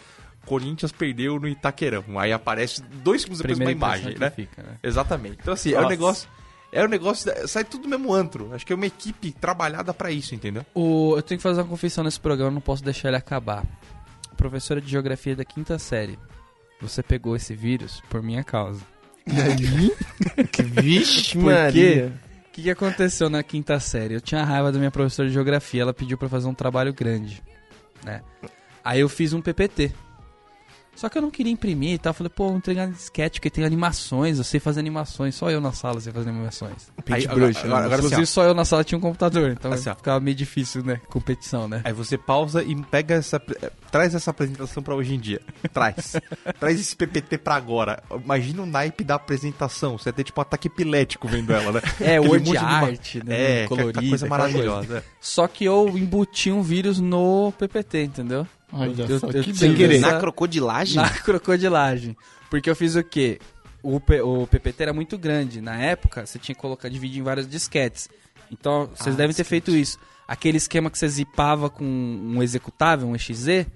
Corinthians 0.46 0.92
perdeu 0.92 1.38
no 1.38 1.48
Itaquerão. 1.48 2.04
Aí 2.18 2.32
aparece 2.32 2.80
dois 2.82 3.22
segundos 3.22 3.42
depois 3.42 3.58
uma 3.58 3.72
imagem, 3.72 4.16
né? 4.18 4.30
fica, 4.30 4.62
né? 4.62 4.78
Exatamente. 4.82 5.38
Então, 5.42 5.52
assim, 5.52 5.72
é 5.72 5.78
um 5.78 5.82
Nossa. 5.82 5.88
negócio. 5.88 6.28
É 6.72 6.84
um 6.84 6.88
negócio. 6.88 7.48
Sai 7.48 7.64
tudo 7.64 7.82
do 7.82 7.88
mesmo 7.88 8.12
antro. 8.12 8.52
Acho 8.52 8.64
que 8.64 8.72
é 8.72 8.76
uma 8.76 8.86
equipe 8.86 9.32
trabalhada 9.32 9.92
pra 9.92 10.10
isso, 10.10 10.34
entendeu? 10.34 10.64
O, 10.74 11.14
eu 11.16 11.22
tenho 11.22 11.38
que 11.38 11.42
fazer 11.42 11.60
uma 11.60 11.68
confissão 11.68 12.04
nesse 12.04 12.20
programa, 12.20 12.50
não 12.52 12.60
posso 12.60 12.82
deixar 12.82 13.08
ele 13.08 13.16
acabar. 13.16 13.64
Professora 14.36 14.80
de 14.80 14.88
geografia 14.88 15.34
da 15.34 15.44
quinta 15.44 15.78
série. 15.78 16.18
Você 16.80 17.02
pegou 17.02 17.34
esse 17.34 17.54
vírus 17.54 18.02
por 18.08 18.22
minha 18.22 18.44
causa. 18.44 18.82
Vixe, 20.62 21.36
Por 21.38 21.72
quê? 21.72 22.10
O 22.48 22.52
que, 22.52 22.62
que 22.62 22.70
aconteceu 22.70 23.28
na 23.28 23.42
quinta 23.42 23.78
série? 23.80 24.14
Eu 24.14 24.20
tinha 24.20 24.44
raiva 24.44 24.72
da 24.72 24.78
minha 24.78 24.90
professora 24.90 25.28
de 25.28 25.34
geografia, 25.34 25.82
ela 25.82 25.92
pediu 25.92 26.16
pra 26.16 26.28
fazer 26.28 26.48
um 26.48 26.54
trabalho 26.54 26.94
grande, 26.94 27.42
né? 28.02 28.22
Aí 28.84 29.00
eu 29.00 29.08
fiz 29.08 29.32
um 29.32 29.42
PPT. 29.42 29.92
Só 30.96 31.08
que 31.08 31.16
eu 31.18 31.22
não 31.22 31.30
queria 31.30 31.52
imprimir 31.52 31.92
e 31.92 31.98
tal. 31.98 32.12
Falei, 32.14 32.30
pô, 32.34 32.48
vou 32.48 32.56
entregar 32.56 32.88
sketch, 32.90 33.34
porque 33.34 33.50
tem 33.50 33.64
animações, 33.64 34.38
eu 34.38 34.44
sei 34.44 34.58
fazer 34.58 34.80
animações. 34.80 35.34
Só 35.34 35.50
eu 35.50 35.60
na 35.60 35.72
sala 35.72 36.00
sei 36.00 36.12
fazer 36.12 36.30
animações. 36.30 36.90
Aí, 37.08 37.26
bruxa, 37.26 37.30
agora, 37.30 37.52
né? 37.52 37.58
agora, 37.60 37.84
agora 37.84 37.86
assim, 37.86 37.94
Inclusive, 38.06 38.22
ó, 38.22 38.26
só 38.26 38.42
eu 38.44 38.54
na 38.54 38.64
sala 38.64 38.82
tinha 38.82 38.98
um 38.98 39.00
computador, 39.00 39.50
então 39.50 39.72
Assim, 39.72 39.90
ficava 39.94 40.18
meio 40.20 40.36
difícil, 40.36 40.82
né? 40.82 41.00
Competição, 41.08 41.68
né? 41.68 41.82
Aí 41.84 41.92
você 41.92 42.16
pausa 42.18 42.62
e 42.62 42.74
pega 42.84 43.14
essa. 43.16 43.40
eh, 43.62 43.70
Traz 43.92 44.14
essa 44.14 44.30
apresentação 44.30 44.82
pra 44.82 44.94
hoje 44.94 45.14
em 45.14 45.18
dia. 45.20 45.40
Traz. 45.72 46.16
traz 46.58 46.80
esse 46.80 46.96
PPT 46.96 47.38
pra 47.38 47.54
agora. 47.54 48.02
Imagina 48.24 48.62
o 48.62 48.66
naipe 48.66 49.04
da 49.04 49.14
apresentação. 49.14 49.96
Você 49.98 50.08
ia 50.08 50.12
ter 50.12 50.24
tipo 50.24 50.40
um 50.40 50.42
ataque 50.42 50.68
epilético 50.68 51.28
vendo 51.28 51.52
ela, 51.52 51.72
né? 51.72 51.80
É, 52.00 52.16
Aquele 52.16 52.28
word 52.28 52.44
de 52.50 52.56
ima- 52.56 52.68
art, 52.68 53.14
né? 53.16 53.22
É, 53.60 53.64
aquela 53.64 53.80
colorida, 53.82 54.08
coisa 54.08 54.26
maravilhosa. 54.26 55.04
Só 55.20 55.46
que 55.46 55.64
eu 55.64 55.88
embuti 55.96 56.50
um 56.50 56.62
vírus 56.62 56.98
no 57.00 57.52
PPT, 57.58 58.02
entendeu? 58.04 58.46
Olha 58.72 59.04
Eu- 59.08 59.20
só, 59.20 59.28
eu- 59.28 59.42
que 59.42 59.54
sem 59.54 59.74
querer. 59.74 60.00
Na 60.00 60.18
crocodilagem? 60.18 60.96
Na 60.96 61.08
crocodilagem. 61.10 62.16
Porque 62.50 62.68
eu 62.68 62.76
fiz 62.76 62.94
o 62.96 63.02
quê? 63.04 63.38
O, 63.82 64.00
P- 64.00 64.20
o 64.20 64.46
PPT 64.46 64.82
era 64.82 64.92
muito 64.92 65.16
grande. 65.16 65.60
Na 65.60 65.76
época, 65.76 66.26
você 66.26 66.38
tinha 66.38 66.54
que 66.54 66.60
colocar, 66.60 66.88
dividir 66.88 67.20
em 67.20 67.22
vários 67.22 67.46
disquetes. 67.46 68.08
Então, 68.50 68.90
vocês 68.94 69.14
Ah, 69.14 69.18
devem 69.18 69.34
ter 69.34 69.44
feito 69.44 69.70
isso. 69.70 69.98
Aquele 70.26 70.56
esquema 70.56 70.90
que 70.90 70.98
você 70.98 71.08
zipava 71.08 71.70
com 71.70 71.84
um 71.84 72.42
executável, 72.42 73.06
um 73.08 73.14
exe, 73.14 73.66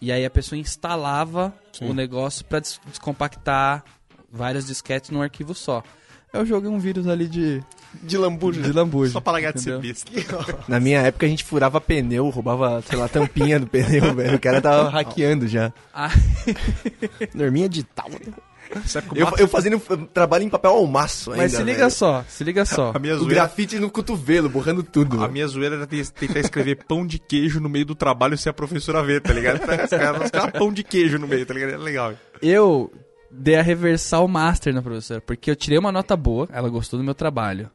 e 0.00 0.10
aí 0.10 0.24
a 0.24 0.30
pessoa 0.30 0.58
instalava 0.58 1.54
o 1.90 1.92
negócio 1.92 2.44
pra 2.46 2.58
des- 2.60 2.80
descompactar 2.86 3.84
vários 4.32 4.66
disquetes 4.66 5.10
num 5.10 5.20
arquivo 5.22 5.54
só. 5.54 5.82
Eu 6.34 6.44
joguei 6.44 6.68
um 6.68 6.78
vírus 6.78 7.06
ali 7.06 7.26
de, 7.28 7.62
De 8.02 8.18
lambuja. 8.18 8.60
de 8.60 8.72
lambuja. 8.72 9.12
Só 9.12 9.20
pra 9.20 9.32
largar 9.34 9.52
de 9.52 9.60
ser. 9.62 9.78
Na 10.68 10.80
minha 10.80 11.00
época 11.00 11.24
a 11.26 11.28
gente 11.28 11.44
furava 11.44 11.80
pneu, 11.80 12.28
roubava, 12.28 12.82
sei 12.88 12.98
lá, 12.98 13.08
tampinha 13.08 13.58
do 13.60 13.66
pneu, 13.66 14.12
velho. 14.16 14.36
O 14.36 14.40
cara 14.40 14.60
tava 14.60 14.88
hackeando 14.90 15.46
já. 15.46 15.72
Ah, 15.94 16.10
Norminha 17.34 17.68
de 17.68 17.82
tal. 17.84 18.08
O 18.10 19.16
Eu, 19.16 19.28
eu 19.38 19.46
fazendo 19.46 19.78
trabalho 20.12 20.42
em 20.42 20.48
papel 20.48 20.72
almaço 20.72 21.30
ainda, 21.30 21.42
mas 21.44 21.52
se 21.52 21.62
liga 21.62 21.78
velho. 21.80 21.90
só, 21.90 22.24
se 22.28 22.42
liga 22.42 22.64
só. 22.64 22.92
A 22.94 22.98
minha 22.98 23.14
O 23.14 23.18
zoeira, 23.18 23.34
grafite 23.34 23.78
no 23.78 23.90
cotovelo, 23.90 24.48
borrando 24.48 24.82
tudo. 24.82 25.22
a 25.22 25.28
minha 25.28 25.46
zoeira 25.46 25.76
era 25.76 25.86
te- 25.86 26.10
tentar 26.12 26.40
escrever 26.40 26.84
pão 26.88 27.06
de 27.06 27.18
queijo 27.18 27.60
no 27.60 27.68
meio 27.68 27.84
do 27.84 27.94
trabalho 27.94 28.36
sem 28.36 28.50
a 28.50 28.54
professora 28.54 29.02
ver, 29.02 29.20
tá 29.20 29.32
ligado? 29.32 29.60
Os 29.60 29.66
caras 29.66 30.24
os 30.24 30.30
caras 30.30 30.50
pão 30.58 30.72
de 30.72 30.82
queijo 30.82 31.18
no 31.18 31.28
meio, 31.28 31.44
tá 31.46 31.54
ligado? 31.54 31.70
Era 31.74 31.78
legal. 31.82 32.14
Eu 32.42 32.90
dei 33.36 33.56
a 33.56 33.62
reversal 33.62 34.26
master 34.28 34.72
na 34.72 34.82
professora, 34.82 35.20
porque 35.20 35.50
eu 35.50 35.56
tirei 35.56 35.78
uma 35.78 35.92
nota 35.92 36.16
boa, 36.16 36.48
ela 36.52 36.68
gostou 36.68 36.98
do 36.98 37.04
meu 37.04 37.14
trabalho. 37.14 37.70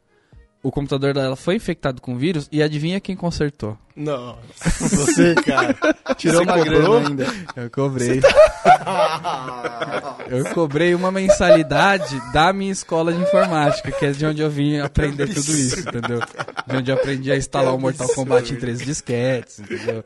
O 0.61 0.71
computador 0.71 1.13
dela 1.13 1.37
foi 1.37 1.55
infectado 1.55 2.01
com 2.01 2.17
vírus 2.17 2.49
e 2.51 2.61
adivinha 2.61 2.99
quem 2.99 3.15
consertou? 3.15 3.77
Não. 3.95 4.37
Você, 4.59 5.33
cara, 5.35 5.73
tirou 6.17 6.43
Você 6.43 6.43
uma 6.43 6.57
cobrou? 6.57 6.99
grana 6.99 7.07
ainda. 7.07 7.27
Eu 7.55 7.69
cobrei. 7.69 8.19
eu 10.27 10.45
cobrei 10.53 10.93
uma 10.93 11.13
mensalidade 11.13 12.21
da 12.33 12.51
minha 12.51 12.73
escola 12.73 13.13
de 13.13 13.21
informática, 13.21 13.89
que 13.89 14.05
é 14.05 14.11
de 14.11 14.25
onde 14.25 14.41
eu 14.41 14.49
vim 14.49 14.79
aprender 14.79 15.27
tudo 15.27 15.49
isso, 15.51 15.79
entendeu? 15.79 16.19
De 16.67 16.75
onde 16.75 16.91
eu 16.91 16.95
aprendi 16.95 17.31
a 17.31 17.37
instalar 17.37 17.73
o 17.73 17.79
Mortal 17.79 18.09
Kombat 18.09 18.53
em 18.53 18.57
três 18.57 18.79
disquetes, 18.79 19.59
entendeu? 19.59 20.03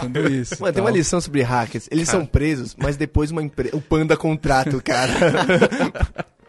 Tudo 0.00 0.32
isso. 0.32 0.54
Mano, 0.60 0.72
tem 0.72 0.82
uma 0.84 0.90
lição 0.92 1.20
sobre 1.20 1.42
hackers. 1.42 1.88
Eles 1.90 2.08
são 2.08 2.24
presos, 2.24 2.76
mas 2.78 2.96
depois 2.96 3.32
uma 3.32 3.42
empresa. 3.42 3.76
O 3.76 3.80
Panda 3.80 4.16
contrata 4.16 4.76
o 4.76 4.82
cara. 4.82 5.12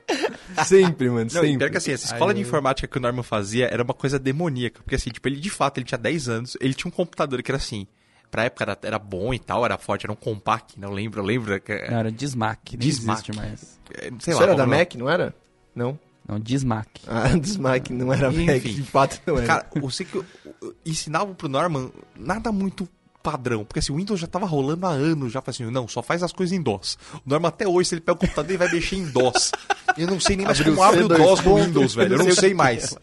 sempre, 0.65 1.09
mano, 1.09 1.29
Não, 1.33 1.41
sempre. 1.41 1.57
pior 1.57 1.69
que 1.71 1.77
assim, 1.77 1.91
essa 1.91 2.05
escola 2.13 2.31
Aí 2.31 2.35
de 2.35 2.41
informática 2.41 2.87
que 2.87 2.97
o 2.97 3.01
Norman 3.01 3.23
fazia 3.23 3.67
era 3.67 3.83
uma 3.83 3.93
coisa 3.93 4.17
demoníaca. 4.19 4.81
Porque 4.83 4.95
assim, 4.95 5.09
tipo, 5.09 5.27
ele 5.27 5.37
de 5.39 5.49
fato, 5.49 5.77
ele 5.77 5.85
tinha 5.85 5.97
10 5.97 6.29
anos, 6.29 6.57
ele 6.61 6.73
tinha 6.73 6.89
um 6.89 6.91
computador 6.95 7.41
que 7.43 7.51
era 7.51 7.57
assim, 7.57 7.87
pra 8.29 8.45
época 8.45 8.63
era, 8.63 8.77
era 8.83 8.99
bom 8.99 9.33
e 9.33 9.39
tal, 9.39 9.65
era 9.65 9.77
forte, 9.77 10.05
era 10.05 10.13
um 10.13 10.15
compact, 10.15 10.79
não 10.79 10.91
lembro, 10.91 11.19
eu 11.21 11.25
lembro 11.25 11.59
que... 11.61 11.73
Não, 11.89 11.97
era 11.99 12.11
Dismac, 12.11 12.77
nem 12.77 12.79
Dismac. 12.87 13.19
existe 13.29 13.35
mais. 13.35 13.79
é, 13.93 14.01
Sei 14.19 14.33
Isso 14.33 14.37
lá, 14.37 14.43
era 14.43 14.55
da 14.55 14.63
lá. 14.65 14.77
Mac, 14.77 14.95
não 14.95 15.09
era? 15.09 15.35
Não. 15.75 15.99
Não, 16.27 16.39
Dismac. 16.39 16.87
Ah, 17.07 17.29
dos 17.35 17.57
Mac 17.57 17.89
não 17.89 18.13
era 18.13 18.31
Mac, 18.31 18.57
Enfim. 18.57 18.73
de 18.75 18.83
fato 18.83 19.19
não 19.25 19.37
era. 19.37 19.47
Cara, 19.47 19.69
eu 19.75 19.89
sei 19.89 20.05
que 20.05 20.15
eu, 20.15 20.25
eu 20.61 20.75
ensinava 20.85 21.33
pro 21.33 21.49
Norman 21.49 21.91
nada 22.15 22.51
muito 22.51 22.87
padrão, 23.21 23.63
porque 23.63 23.79
assim, 23.79 23.91
o 23.91 23.97
Windows 23.97 24.19
já 24.19 24.27
tava 24.27 24.45
rolando 24.45 24.85
há 24.85 24.89
anos, 24.89 25.31
já 25.31 25.41
falei 25.41 25.55
assim, 25.55 25.71
não, 25.71 25.87
só 25.87 26.01
faz 26.01 26.23
as 26.23 26.31
coisas 26.31 26.57
em 26.57 26.61
DOS. 26.61 26.97
O 27.15 27.21
Norman 27.25 27.49
até 27.49 27.67
hoje, 27.67 27.89
se 27.89 27.95
ele 27.95 28.01
pega 28.01 28.17
o 28.17 28.19
computador, 28.19 28.49
ele 28.49 28.57
vai 28.57 28.71
mexer 28.71 28.95
em 28.95 29.05
DOS. 29.05 29.51
Eu 29.97 30.07
não 30.07 30.19
sei 30.19 30.35
nem 30.35 30.45
mais 30.45 30.59
Abre 30.59 30.71
como 30.71 30.83
abre 30.83 31.03
o 31.03 31.09
C2 31.09 31.17
DOS 31.17 31.39
no 31.39 31.43
ponto. 31.43 31.65
Windows, 31.65 31.95
velho. 31.95 32.13
Eu 32.13 32.17
não 32.19 32.31
sei 32.35 32.53
mais. 32.53 32.95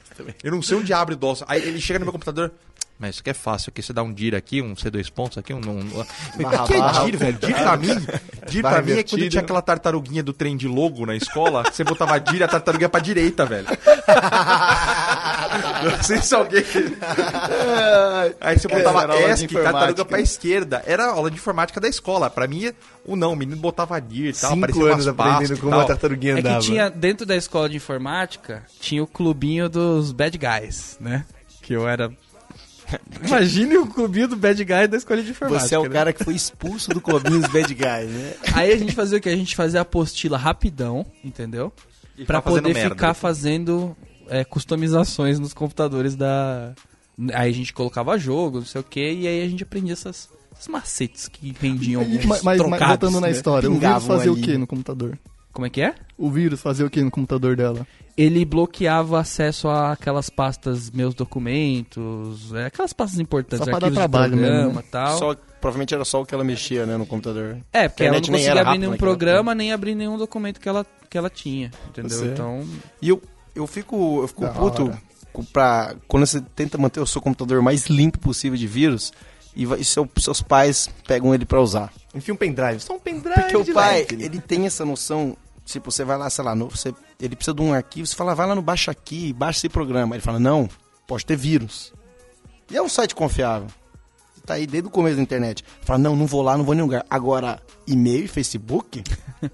Eu 0.42 0.52
não 0.52 0.62
sei 0.62 0.76
onde 0.78 0.92
abre 0.92 1.14
o 1.14 1.18
DOS. 1.18 1.44
Aí 1.46 1.62
ele 1.62 1.80
chega 1.80 1.98
no 1.98 2.06
meu 2.06 2.12
computador, 2.12 2.52
mas 2.98 3.10
isso 3.10 3.20
aqui 3.20 3.30
é 3.30 3.34
fácil, 3.34 3.70
aqui 3.70 3.82
você 3.82 3.92
dá 3.92 4.02
um 4.02 4.12
dir 4.12 4.34
aqui, 4.34 4.60
um 4.60 4.74
C2 4.74 5.10
pontos 5.10 5.38
aqui, 5.38 5.54
um... 5.54 5.58
um... 5.58 5.80
O 6.00 6.04
que 6.66 6.74
é 6.74 7.04
dir, 7.04 7.16
velho? 7.16 7.38
Dir 7.38 7.54
pra 7.54 7.76
mim, 7.76 8.06
dir 8.48 8.62
pra 8.62 8.82
mim 8.82 8.92
é 8.92 9.02
quando 9.02 9.28
tinha 9.28 9.42
aquela 9.42 9.62
tartaruguinha 9.62 10.22
do 10.22 10.32
trem 10.32 10.56
de 10.56 10.66
logo 10.66 11.06
na 11.06 11.14
escola, 11.14 11.62
você 11.64 11.84
botava 11.84 12.18
dir 12.18 12.40
e 12.40 12.42
a 12.42 12.48
tartaruga 12.48 12.88
pra 12.88 13.00
direita, 13.00 13.46
velho. 13.46 13.66
Não 15.84 16.02
sei 16.02 16.20
se 16.20 16.34
alguém... 16.34 16.64
Aí 18.40 18.58
você 18.58 18.68
botava 18.68 19.06
de 19.06 19.24
ESC, 19.24 19.48
tartaruga 19.48 20.04
pra 20.04 20.20
esquerda. 20.20 20.82
Era 20.86 21.06
a 21.06 21.12
aula 21.12 21.30
de 21.30 21.36
informática 21.36 21.80
da 21.80 21.88
escola. 21.88 22.28
Pra 22.30 22.46
mim, 22.46 22.72
o 23.04 23.16
não, 23.16 23.32
o 23.32 23.36
menino 23.36 23.56
botava 23.60 23.98
dir 24.00 24.28
e 24.28 24.32
tal, 24.32 24.50
Cinco 24.52 24.64
aparecia 24.64 24.92
anos 24.92 25.08
aprendendo 25.08 25.54
e 25.54 25.58
como 25.58 25.78
a 25.78 25.84
tartaruguinha 25.84 26.34
É 26.34 26.38
andava. 26.40 26.60
que 26.60 26.66
tinha, 26.66 26.90
dentro 26.90 27.24
da 27.26 27.36
escola 27.36 27.68
de 27.68 27.76
informática, 27.76 28.64
tinha 28.80 29.02
o 29.02 29.06
clubinho 29.06 29.68
dos 29.68 30.12
bad 30.12 30.36
guys, 30.36 30.96
né? 31.00 31.24
Que 31.62 31.74
eu 31.74 31.88
era... 31.88 32.10
Imagine 33.24 33.78
o 33.78 33.86
clubinho 33.86 34.28
do 34.28 34.36
bad 34.36 34.62
guy 34.64 34.86
da 34.86 34.96
escola 34.96 35.22
de 35.22 35.30
informática. 35.30 35.68
Você 35.68 35.74
é 35.74 35.78
o 35.78 35.84
né? 35.84 35.88
cara 35.90 36.12
que 36.12 36.24
foi 36.24 36.34
expulso 36.34 36.90
do 36.90 37.00
clubinho 37.00 37.40
dos 37.40 37.50
bad 37.50 37.72
guys, 37.74 38.10
né? 38.10 38.34
Aí 38.54 38.72
a 38.72 38.76
gente 38.76 38.92
fazia 38.92 39.18
o 39.18 39.20
que? 39.20 39.28
A 39.28 39.36
gente 39.36 39.54
fazia 39.54 39.80
a 39.80 39.82
apostila 39.82 40.38
rapidão, 40.38 41.04
entendeu? 41.22 41.72
E 42.16 42.24
Pra 42.24 42.40
poder 42.42 42.72
merda. 42.74 42.94
ficar 42.94 43.14
fazendo 43.14 43.96
é, 44.28 44.44
customizações 44.44 45.38
nos 45.38 45.52
computadores 45.52 46.16
da... 46.16 46.74
Aí 47.34 47.50
a 47.50 47.54
gente 47.54 47.72
colocava 47.72 48.16
jogo, 48.16 48.58
não 48.58 48.66
sei 48.66 48.80
o 48.80 48.84
que, 48.84 49.12
e 49.12 49.26
aí 49.26 49.42
a 49.42 49.48
gente 49.48 49.64
aprendia 49.64 49.92
essas, 49.92 50.28
esses 50.54 50.68
macetes 50.68 51.26
que 51.26 51.54
rendiam 51.60 52.00
alguns 52.00 52.24
mas, 52.24 52.42
mas 52.42 52.58
trocados, 52.58 52.86
voltando 52.86 53.20
na 53.20 53.26
né? 53.26 53.32
história, 53.32 53.68
o 53.68 53.74
vírus 53.74 54.04
fazia 54.04 54.30
ali. 54.30 54.40
o 54.40 54.44
que 54.44 54.56
no 54.56 54.66
computador? 54.68 55.18
Como 55.52 55.66
é 55.66 55.70
que 55.70 55.80
é? 55.80 55.94
O 56.16 56.30
vírus 56.30 56.60
fazia 56.60 56.86
o 56.86 56.90
que 56.90 57.02
no 57.02 57.10
computador 57.10 57.56
dela? 57.56 57.84
Ele 58.20 58.44
bloqueava 58.44 59.20
acesso 59.20 59.68
a 59.68 59.92
aquelas 59.92 60.28
pastas, 60.28 60.90
meus 60.90 61.14
documentos, 61.14 62.52
é, 62.54 62.66
aquelas 62.66 62.92
pastas 62.92 63.20
importantes, 63.20 63.58
Só 63.58 63.64
pra 63.64 63.78
dar 63.78 63.86
arquivos 63.86 63.98
trabalho 63.98 64.32
de 64.32 64.38
programa 64.38 64.64
mesmo, 64.64 64.80
né? 64.80 64.84
tal. 64.90 65.18
Só, 65.18 65.34
provavelmente 65.60 65.94
era 65.94 66.04
só 66.04 66.20
o 66.22 66.26
que 66.26 66.34
ela 66.34 66.44
mexia, 66.44 66.84
né, 66.86 66.96
no 66.96 67.06
computador. 67.06 67.58
É, 67.72 67.88
porque 67.88 68.04
ela 68.04 68.14
não 68.14 68.20
conseguia 68.20 68.52
abrir 68.60 68.78
nenhum 68.78 68.90
naquela 68.92 68.96
programa, 68.96 69.54
nem 69.54 69.72
abrir 69.72 69.94
nenhum 69.94 70.18
documento 70.18 70.60
que 70.60 70.68
ela, 70.68 70.84
que 71.08 71.16
ela 71.16 71.30
tinha, 71.30 71.70
entendeu? 71.88 72.10
Você- 72.18 72.26
Então, 72.26 72.66
E 73.00 73.08
eu, 73.08 73.22
eu 73.54 73.66
fico, 73.66 74.22
eu 74.22 74.28
fico 74.28 74.42
Da 74.42 74.50
puto 74.50 74.84
hora. 74.84 74.98
pra, 75.52 75.94
quando 76.06 76.26
você 76.26 76.40
tenta 76.40 76.76
manter 76.78 77.00
o 77.00 77.06
seu 77.06 77.20
computador 77.20 77.62
mais 77.62 77.86
limpo 77.86 78.18
possível 78.18 78.58
de 78.58 78.66
vírus 78.66 79.12
e, 79.54 79.64
vai- 79.66 79.80
e 79.80 79.84
seu- 79.84 80.08
seus 80.18 80.42
pais 80.42 80.88
pegam 81.06 81.34
ele 81.34 81.44
pra 81.44 81.60
usar. 81.60 81.92
Enfia 82.14 82.32
um 82.34 82.36
pendrive. 82.36 82.80
Só 82.80 82.94
um 82.94 82.98
pendrive 82.98 83.34
Porque 83.42 83.56
o 83.56 83.74
pai, 83.74 84.06
leve. 84.10 84.24
ele 84.24 84.40
tem 84.40 84.66
essa 84.66 84.84
noção, 84.84 85.36
tipo, 85.72 85.90
você 85.90 86.04
vai 86.04 86.16
lá, 86.18 86.28
sei 86.30 86.44
lá, 86.44 86.54
no- 86.54 86.68
você 86.70 86.92
ele 87.20 87.34
precisa 87.36 87.54
de 87.54 87.62
um 87.62 87.72
arquivo, 87.72 88.06
você 88.06 88.14
fala, 88.16 88.34
vai 88.34 88.46
lá 88.46 88.54
no 88.54 88.62
Baixa 88.62 88.90
Aqui, 88.90 89.32
baixa 89.32 89.58
esse 89.58 89.68
programa. 89.68 90.14
Ele 90.14 90.22
fala, 90.22 90.38
não, 90.38 90.68
pode 91.06 91.24
ter 91.26 91.36
vírus. 91.36 91.92
E 92.70 92.76
é 92.76 92.82
um 92.82 92.88
site 92.88 93.14
confiável. 93.14 93.68
Tá 94.46 94.54
aí 94.54 94.66
desde 94.66 94.88
o 94.88 94.90
começo 94.90 95.16
da 95.16 95.22
internet. 95.22 95.62
Fala, 95.82 95.98
não, 95.98 96.16
não 96.16 96.26
vou 96.26 96.40
lá, 96.42 96.56
não 96.56 96.64
vou 96.64 96.72
em 96.74 96.76
nenhum 96.76 96.86
lugar. 96.86 97.04
Agora, 97.10 97.60
e-mail 97.86 98.24
e 98.24 98.28
Facebook? 98.28 99.02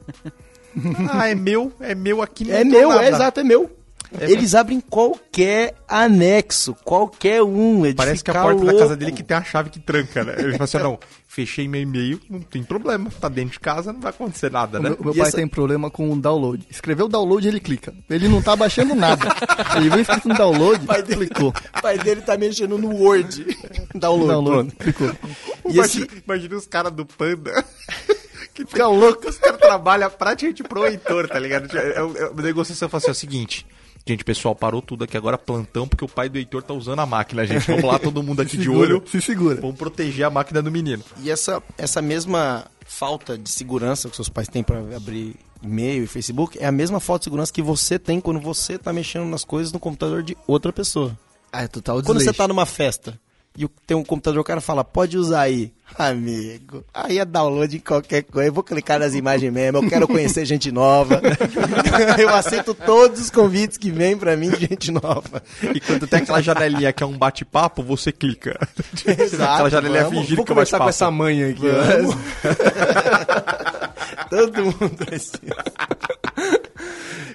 Ah, 1.12 1.28
é 1.28 1.36
meu, 1.36 1.72
é 1.78 1.94
meu 1.94 2.20
aqui. 2.20 2.50
É 2.50 2.64
meu, 2.64 2.88
nada. 2.88 3.04
é 3.04 3.08
exato, 3.08 3.38
é 3.40 3.44
meu. 3.44 3.70
Eles 4.20 4.54
abrem 4.54 4.80
qualquer 4.80 5.74
anexo, 5.88 6.74
qualquer 6.84 7.42
um. 7.42 7.84
É 7.84 7.92
Parece 7.94 8.22
que 8.22 8.30
a 8.30 8.34
porta 8.34 8.58
da 8.60 8.64
louco. 8.66 8.78
casa 8.78 8.96
dele 8.96 9.12
que 9.12 9.22
tem 9.22 9.36
a 9.36 9.42
chave 9.42 9.70
que 9.70 9.80
tranca, 9.80 10.22
né? 10.24 10.34
Ele 10.38 10.52
fala 10.52 10.64
assim, 10.64 10.78
não, 10.78 10.98
fechei 11.26 11.66
meu 11.66 11.80
e-mail, 11.80 12.20
não 12.30 12.40
tem 12.40 12.62
problema. 12.62 13.10
Tá 13.20 13.28
dentro 13.28 13.52
de 13.52 13.60
casa, 13.60 13.92
não 13.92 14.00
vai 14.00 14.10
acontecer 14.10 14.50
nada, 14.50 14.78
O 14.78 14.82
né? 14.82 14.90
meu, 14.90 14.98
o 14.98 15.04
meu 15.04 15.14
E 15.14 15.18
pai 15.18 15.28
essa- 15.28 15.36
tem 15.36 15.48
problema 15.48 15.90
com 15.90 16.10
o 16.10 16.16
download. 16.20 16.66
Escreveu 16.70 17.08
download, 17.08 17.46
ele 17.46 17.60
clica. 17.60 17.92
Ele 18.08 18.28
não 18.28 18.40
tá 18.40 18.54
baixando 18.54 18.94
nada. 18.94 19.26
ele 19.76 19.90
viu 19.90 20.00
escrito 20.00 20.28
no 20.28 20.34
download, 20.34 20.86
clicou. 21.06 21.48
O 21.76 21.82
pai 21.82 21.98
dele 21.98 22.20
tá 22.22 22.36
mexendo 22.36 22.78
no 22.78 22.94
Word. 22.94 23.44
Download, 23.94 24.28
Download, 24.28 24.70
clicou. 24.76 25.10
E 25.66 25.72
Imagina, 25.74 26.06
esse, 26.06 26.22
imagina 26.26 26.56
os 26.56 26.66
caras 26.66 26.92
do 26.92 27.06
Panda. 27.06 27.64
Que 28.52 28.66
fica 28.66 28.86
louco, 28.86 29.28
os 29.28 29.38
caras 29.38 29.58
trabalham 29.58 30.10
praticamente 30.10 30.62
pro 30.62 30.84
Heitor, 30.86 31.26
tá 31.26 31.38
ligado? 31.38 31.74
É, 31.76 31.80
é, 31.80 31.90
é, 31.92 31.98
fala 32.88 32.98
assim, 32.98 33.08
é 33.08 33.10
o 33.10 33.14
seguinte. 33.14 33.66
Gente, 34.06 34.22
pessoal, 34.22 34.54
parou 34.54 34.82
tudo 34.82 35.04
aqui 35.04 35.16
agora, 35.16 35.38
plantão, 35.38 35.88
porque 35.88 36.04
o 36.04 36.08
pai 36.08 36.28
do 36.28 36.36
Heitor 36.36 36.62
tá 36.62 36.74
usando 36.74 36.98
a 36.98 37.06
máquina, 37.06 37.46
gente. 37.46 37.66
Vamos 37.66 37.84
lá, 37.84 37.98
todo 37.98 38.22
mundo 38.22 38.40
aqui 38.42 38.50
Se 38.52 38.56
de 38.58 38.64
segura, 38.64 38.94
olho. 38.96 39.02
Se 39.06 39.20
segura. 39.22 39.60
Vamos 39.60 39.76
proteger 39.76 40.26
a 40.26 40.30
máquina 40.30 40.60
do 40.62 40.70
menino. 40.70 41.02
e 41.22 41.30
essa, 41.30 41.62
essa 41.78 42.02
mesma 42.02 42.66
falta 42.86 43.38
de 43.38 43.48
segurança 43.48 44.10
que 44.10 44.14
seus 44.16 44.28
pais 44.28 44.46
têm 44.46 44.62
pra 44.62 44.78
abrir 44.94 45.36
e-mail 45.62 46.04
e 46.04 46.06
Facebook 46.06 46.58
é 46.58 46.66
a 46.66 46.72
mesma 46.72 47.00
falta 47.00 47.20
de 47.20 47.24
segurança 47.24 47.50
que 47.50 47.62
você 47.62 47.98
tem 47.98 48.20
quando 48.20 48.38
você 48.40 48.76
tá 48.78 48.92
mexendo 48.92 49.24
nas 49.24 49.42
coisas 49.42 49.72
no 49.72 49.80
computador 49.80 50.22
de 50.22 50.36
outra 50.46 50.70
pessoa. 50.70 51.18
Ah, 51.50 51.62
é 51.62 51.68
total 51.68 51.96
Quando 51.96 52.06
você 52.18 52.26
desleixo. 52.26 52.36
tá 52.36 52.46
numa 52.48 52.66
festa 52.66 53.18
e 53.56 53.68
tem 53.86 53.96
um 53.96 54.02
computador, 54.02 54.40
o 54.40 54.44
cara 54.44 54.60
fala, 54.60 54.82
pode 54.82 55.16
usar 55.16 55.42
aí. 55.42 55.72
Amigo, 55.96 56.84
aí 56.92 57.20
é 57.20 57.24
download 57.24 57.76
em 57.76 57.80
qualquer 57.80 58.22
coisa. 58.22 58.48
Eu 58.48 58.52
vou 58.52 58.64
clicar 58.64 58.98
nas 58.98 59.14
imagens 59.14 59.52
mesmo, 59.52 59.78
eu 59.78 59.88
quero 59.88 60.08
conhecer 60.08 60.44
gente 60.44 60.72
nova. 60.72 61.22
eu 62.18 62.30
aceito 62.30 62.74
todos 62.74 63.20
os 63.20 63.30
convites 63.30 63.78
que 63.78 63.92
vêm 63.92 64.16
pra 64.16 64.36
mim 64.36 64.50
de 64.50 64.66
gente 64.66 64.90
nova. 64.90 65.40
E 65.72 65.78
quando 65.78 66.08
tem 66.08 66.20
aquela 66.20 66.42
janelinha 66.42 66.92
que 66.92 67.04
é 67.04 67.06
um 67.06 67.16
bate-papo, 67.16 67.80
você 67.80 68.10
clica. 68.10 68.58
Exato, 69.06 69.52
aquela 69.52 69.70
janelinha 69.70 70.04
vamos. 70.04 70.28
Vou 70.30 70.34
que 70.34 70.40
é 70.40 70.42
um 70.42 70.44
conversar 70.46 70.78
com 70.78 70.86
bate-papo. 70.86 71.04
essa 71.04 71.10
mãe 71.12 71.44
aqui. 71.44 71.62
Todo 74.30 74.64
mundo 74.64 75.06
assim. 75.12 75.46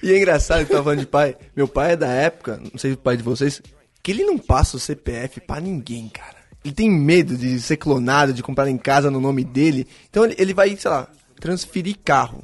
E 0.03 0.11
é 0.11 0.17
engraçado 0.17 0.65
que 0.65 0.71
tava 0.71 0.83
falando 0.83 0.99
de 0.99 1.05
pai. 1.05 1.37
Meu 1.55 1.67
pai 1.67 1.93
é 1.93 1.95
da 1.95 2.07
época, 2.07 2.59
não 2.61 2.77
sei 2.77 2.91
se 2.91 2.95
o 2.95 2.99
pai 2.99 3.15
de 3.15 3.23
vocês, 3.23 3.61
que 4.01 4.11
ele 4.11 4.23
não 4.23 4.37
passa 4.37 4.77
o 4.77 4.79
CPF 4.79 5.41
pra 5.41 5.59
ninguém, 5.59 6.09
cara. 6.09 6.37
Ele 6.63 6.73
tem 6.73 6.89
medo 6.89 7.37
de 7.37 7.59
ser 7.59 7.77
clonado, 7.77 8.33
de 8.33 8.43
comprar 8.43 8.69
em 8.69 8.77
casa 8.77 9.09
no 9.09 9.21
nome 9.21 9.43
dele. 9.43 9.87
Então 10.09 10.25
ele, 10.25 10.53
vai, 10.53 10.75
sei 10.75 10.91
lá, 10.91 11.07
transferir 11.39 11.97
carro. 12.03 12.43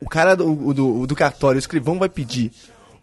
O 0.00 0.08
cara 0.08 0.34
do, 0.34 0.72
do, 0.72 1.06
do 1.06 1.14
cartório, 1.14 1.56
o 1.56 1.58
escrivão 1.58 1.98
vai 1.98 2.08
pedir 2.08 2.50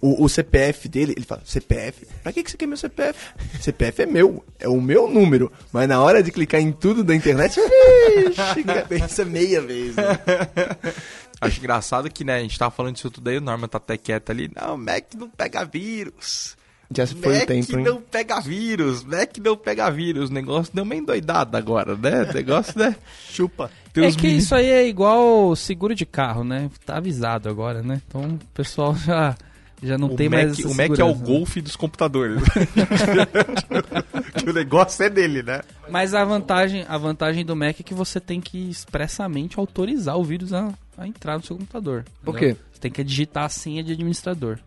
o, 0.01 0.23
o 0.23 0.27
CPF 0.27 0.89
dele. 0.89 1.13
Ele 1.15 1.25
fala, 1.25 1.41
CPF? 1.45 2.07
Pra 2.23 2.33
que, 2.33 2.43
que 2.43 2.49
você 2.49 2.57
quer 2.57 2.65
meu 2.65 2.77
CPF? 2.77 3.19
CPF 3.62 4.01
é 4.01 4.05
meu, 4.07 4.43
é 4.60 4.67
o 4.67 4.81
meu 4.81 5.07
número. 5.07 5.51
Mas 5.71 5.88
na 5.88 6.01
hora 6.01 6.23
de 6.23 6.31
clicar 6.31 6.60
em 6.60 6.71
tudo 6.71 7.03
da 7.03 7.15
internet, 7.15 7.60
ixi, 7.60 8.63
cara. 8.63 8.86
Pensa 8.86 9.23
meia 9.23 9.62
vez. 9.62 9.95
Né? 9.95 10.03
Acho 11.39 11.60
engraçado 11.60 12.10
que, 12.10 12.23
né, 12.23 12.38
a 12.38 12.39
gente 12.39 12.57
tava 12.57 12.71
falando 12.71 12.95
disso 12.95 13.12
tudo 13.12 13.29
aí, 13.29 13.38
o 13.38 13.41
Norman 13.41 13.67
tá 13.67 13.77
até 13.77 13.95
quieto 13.95 14.31
ali. 14.31 14.49
Não, 14.55 14.75
Mac 14.75 15.13
não 15.15 15.29
pega 15.29 15.63
vírus. 15.63 16.57
Já 16.89 17.06
se 17.06 17.15
foi 17.15 17.34
Mac 17.34 17.43
o 17.43 17.47
tempo, 17.47 17.78
hein? 17.78 17.84
não 17.84 18.02
pega 18.02 18.39
vírus. 18.39 19.04
Mac 19.04 19.38
não 19.43 19.58
pega 19.58 19.89
vírus. 19.91 20.30
O 20.30 20.34
negócio 20.34 20.73
deu 20.73 20.84
uma 20.84 20.95
endoidada 20.95 21.58
agora, 21.58 21.95
né? 21.95 22.23
O 22.23 22.34
negócio, 22.34 22.80
né? 22.80 22.95
Chupa. 23.30 23.69
Tem 23.91 24.06
É 24.06 24.12
que 24.12 24.28
isso 24.28 24.56
aí 24.56 24.69
é 24.69 24.88
igual 24.88 25.56
seguro 25.56 25.93
de 25.93 26.06
carro, 26.06 26.43
né? 26.43 26.69
Tá 26.86 26.97
avisado 26.97 27.50
agora, 27.50 27.82
né? 27.82 28.02
Então 28.08 28.21
o 28.21 28.39
pessoal 28.54 28.95
já, 28.95 29.36
já 29.84 29.97
não 29.97 30.08
o 30.08 30.15
tem 30.15 30.30
Mac, 30.30 30.43
mais 30.43 30.60
essa 30.60 30.67
o 30.67 30.73
Mac 30.73 30.97
é 30.97 31.04
o 31.04 31.15
né? 31.15 31.26
golfe 31.26 31.62
dos 31.62 31.76
computadores. 31.76 32.41
que 34.41 34.50
o 34.50 34.54
negócio 34.54 35.04
é 35.04 35.10
dele, 35.10 35.43
né? 35.43 35.62
Mas 35.89 36.13
a 36.13 36.23
vantagem, 36.23 36.86
a 36.88 36.97
vantagem 36.97 37.43
do 37.43 37.56
Mac 37.56 37.80
é 37.80 37.84
que 37.84 37.93
você 37.93 38.19
tem 38.21 38.39
que 38.39 38.69
expressamente 38.69 39.60
autorizar 39.60 40.17
o 40.17 40.23
vírus 40.23 40.54
a, 40.54 40.73
a 40.97 41.06
entrar 41.06 41.38
no 41.38 41.43
seu 41.43 41.58
computador. 41.58 42.06
Por 42.23 42.38
quê? 42.38 42.56
Você 42.71 42.80
tem 42.80 42.91
que 42.91 43.04
digitar 43.04 43.43
a 43.43 43.50
senha 43.50 43.84
de 43.84 43.91
administrador. 43.91 44.60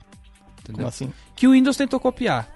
Entendeu? 0.63 0.77
Como 0.77 0.89
assim? 0.89 1.13
Que 1.37 1.47
o 1.49 1.53
Windows 1.53 1.77
tentou 1.77 1.99
copiar. 2.01 2.49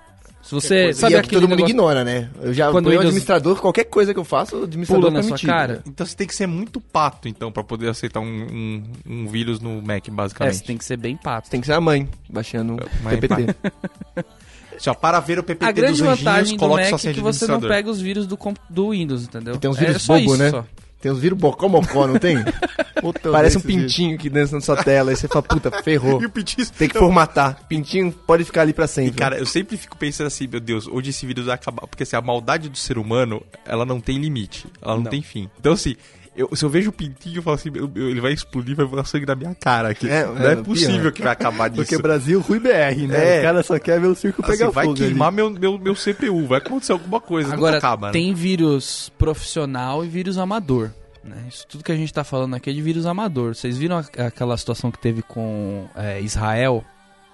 Se 0.42 0.54
você 0.54 0.92
sabe 0.92 1.14
e 1.14 1.16
é 1.16 1.22
que 1.22 1.30
todo 1.30 1.42
mundo 1.48 1.52
negócio- 1.56 1.70
ignora, 1.72 2.04
né? 2.04 2.28
Eu 2.42 2.52
já 2.52 2.70
Quando 2.70 2.84
ponho 2.84 2.96
o 2.96 2.98
o 2.98 3.00
Windows- 3.00 3.06
administrador, 3.06 3.56
qualquer 3.62 3.84
coisa 3.84 4.12
que 4.12 4.20
eu 4.20 4.24
faço, 4.24 4.58
o 4.58 4.64
administrador 4.64 5.04
Pula 5.04 5.10
na 5.14 5.20
tá 5.20 5.22
sua 5.22 5.34
mentindo, 5.36 5.50
cara? 5.52 5.82
Então 5.86 6.04
você 6.04 6.14
tem 6.14 6.26
que 6.26 6.34
ser 6.34 6.46
muito 6.46 6.82
pato, 6.82 7.28
então, 7.28 7.50
pra 7.50 7.64
poder 7.64 7.88
aceitar 7.88 8.20
um, 8.20 8.26
um, 8.26 8.82
um 9.06 9.26
vírus 9.26 9.58
no 9.58 9.80
Mac, 9.80 10.06
É, 10.06 10.10
basicamente. 10.10 10.56
você 10.58 10.64
tem 10.64 10.76
que 10.76 10.84
ser 10.84 10.98
bem 10.98 11.16
pato. 11.16 11.48
Tem 11.48 11.62
que 11.62 11.66
ser 11.66 11.72
a 11.72 11.80
mãe 11.80 12.06
baixando 12.28 12.74
o 12.74 13.02
Mãe, 13.02 13.16
PPT. 13.18 13.54
Só 14.76 14.92
para 14.92 15.18
ver 15.20 15.38
o 15.38 15.42
PPT 15.42 15.64
A 15.64 15.72
grande 15.72 15.92
dos 15.92 16.00
anjinhos, 16.02 16.18
vantagem 16.20 16.56
do 16.56 16.60
coloque 16.60 16.90
Mac 16.90 17.00
sua 17.00 17.10
é 17.10 17.14
que 17.14 17.20
você 17.20 17.46
não 17.46 17.60
pega 17.60 17.88
os 17.88 18.00
vírus 18.00 18.26
do, 18.26 18.38
do 18.68 18.90
Windows, 18.90 19.22
entendeu? 19.24 19.56
Tem 19.56 19.70
uns 19.70 19.78
vírus 19.78 19.96
é 19.96 19.98
só 19.98 20.14
bobo, 20.18 20.34
isso, 20.34 20.42
né? 20.42 20.50
só. 20.50 20.64
Tem 21.04 21.12
uns 21.12 21.18
vírus 21.18 21.38
bocó-mocó, 21.38 22.06
não 22.06 22.18
tem? 22.18 22.38
Puta, 22.98 23.30
Parece 23.30 23.58
um 23.58 23.60
pintinho 23.60 24.16
que 24.16 24.30
dança 24.30 24.54
na 24.54 24.62
sua 24.62 24.82
tela. 24.82 25.10
Aí 25.10 25.16
você 25.16 25.28
fala, 25.28 25.42
puta, 25.42 25.70
ferrou. 25.82 26.22
E 26.22 26.24
o 26.24 26.30
Pitis... 26.30 26.70
Tem 26.70 26.88
que 26.88 26.98
formatar. 26.98 27.62
Pintinho 27.68 28.10
pode 28.10 28.42
ficar 28.44 28.62
ali 28.62 28.72
pra 28.72 28.86
E, 28.86 28.88
sempre. 28.88 29.12
cara, 29.12 29.36
eu 29.36 29.44
sempre 29.44 29.76
fico 29.76 29.98
pensando 29.98 30.28
assim, 30.28 30.46
meu 30.46 30.60
Deus, 30.60 30.88
onde 30.88 31.10
esse 31.10 31.26
vírus 31.26 31.44
vai 31.44 31.56
acabar? 31.56 31.86
Porque 31.86 32.04
assim, 32.04 32.16
a 32.16 32.22
maldade 32.22 32.70
do 32.70 32.78
ser 32.78 32.96
humano, 32.96 33.42
ela 33.66 33.84
não 33.84 34.00
tem 34.00 34.16
limite, 34.16 34.66
ela 34.80 34.96
não, 34.96 35.04
tem 35.04 35.20
fim. 35.20 35.50
Então, 35.60 35.74
assim, 35.74 35.94
eu, 36.36 36.48
se 36.54 36.64
eu 36.64 36.68
vejo 36.68 36.90
o 36.90 36.92
pintinho, 36.92 37.36
eu 37.38 37.42
falo 37.42 37.54
assim, 37.56 37.70
meu, 37.70 37.88
meu, 37.88 38.08
ele 38.10 38.20
vai 38.20 38.32
explodir, 38.32 38.74
vai 38.76 38.84
voar 38.84 39.04
sangue 39.04 39.26
na 39.26 39.34
minha 39.34 39.54
cara 39.54 39.90
aqui. 39.90 40.08
É, 40.08 40.26
não 40.26 40.48
é, 40.48 40.52
é, 40.52 40.56
possível 40.56 41.00
pior. 41.00 41.12
que 41.12 41.22
vai 41.22 41.32
acabar 41.32 41.68
disso. 41.68 41.82
Porque 41.82 41.96
Brasil, 41.98 42.40
Rui 42.40 42.58
BR, 42.58 43.06
né? 43.08 43.36
É. 43.36 43.40
O 43.40 43.42
cara 43.42 43.62
só 43.62 43.78
quer 43.78 44.00
ver 44.00 44.08
o 44.08 44.14
circo 44.14 44.42
Assim, 44.42 44.52
pegar 44.52 44.70
vai 44.70 44.84
fogo 44.86 44.96
queimar 44.96 45.28
ali. 45.28 45.36
meu, 45.36 45.50
meu, 45.50 45.78
meu 45.78 45.94
CPU, 45.94 46.46
vai 46.46 46.58
acontecer 46.58 46.92
alguma 46.92 47.20
coisa, 47.20 47.52
Agora, 47.52 47.78
acaba, 47.78 48.08
né? 48.08 48.12
tem 48.12 48.34
vírus 48.34 49.10
profissional 49.16 50.04
e 50.04 50.08
vírus 50.08 50.36
amador. 50.38 50.90
Né? 51.22 51.36
Isso 51.48 51.64
tudo 51.66 51.82
que 51.82 51.90
a 51.92 51.96
gente 51.96 52.12
tá 52.12 52.22
falando 52.24 52.54
aqui 52.54 52.68
é 52.68 52.72
de 52.72 52.82
vírus 52.82 53.06
amador. 53.06 53.54
Vocês 53.54 53.78
viram 53.78 53.96
a- 53.98 54.26
aquela 54.26 54.56
situação 54.58 54.90
que 54.90 54.98
teve 54.98 55.22
com 55.22 55.86
é, 55.96 56.20
Israel 56.20 56.84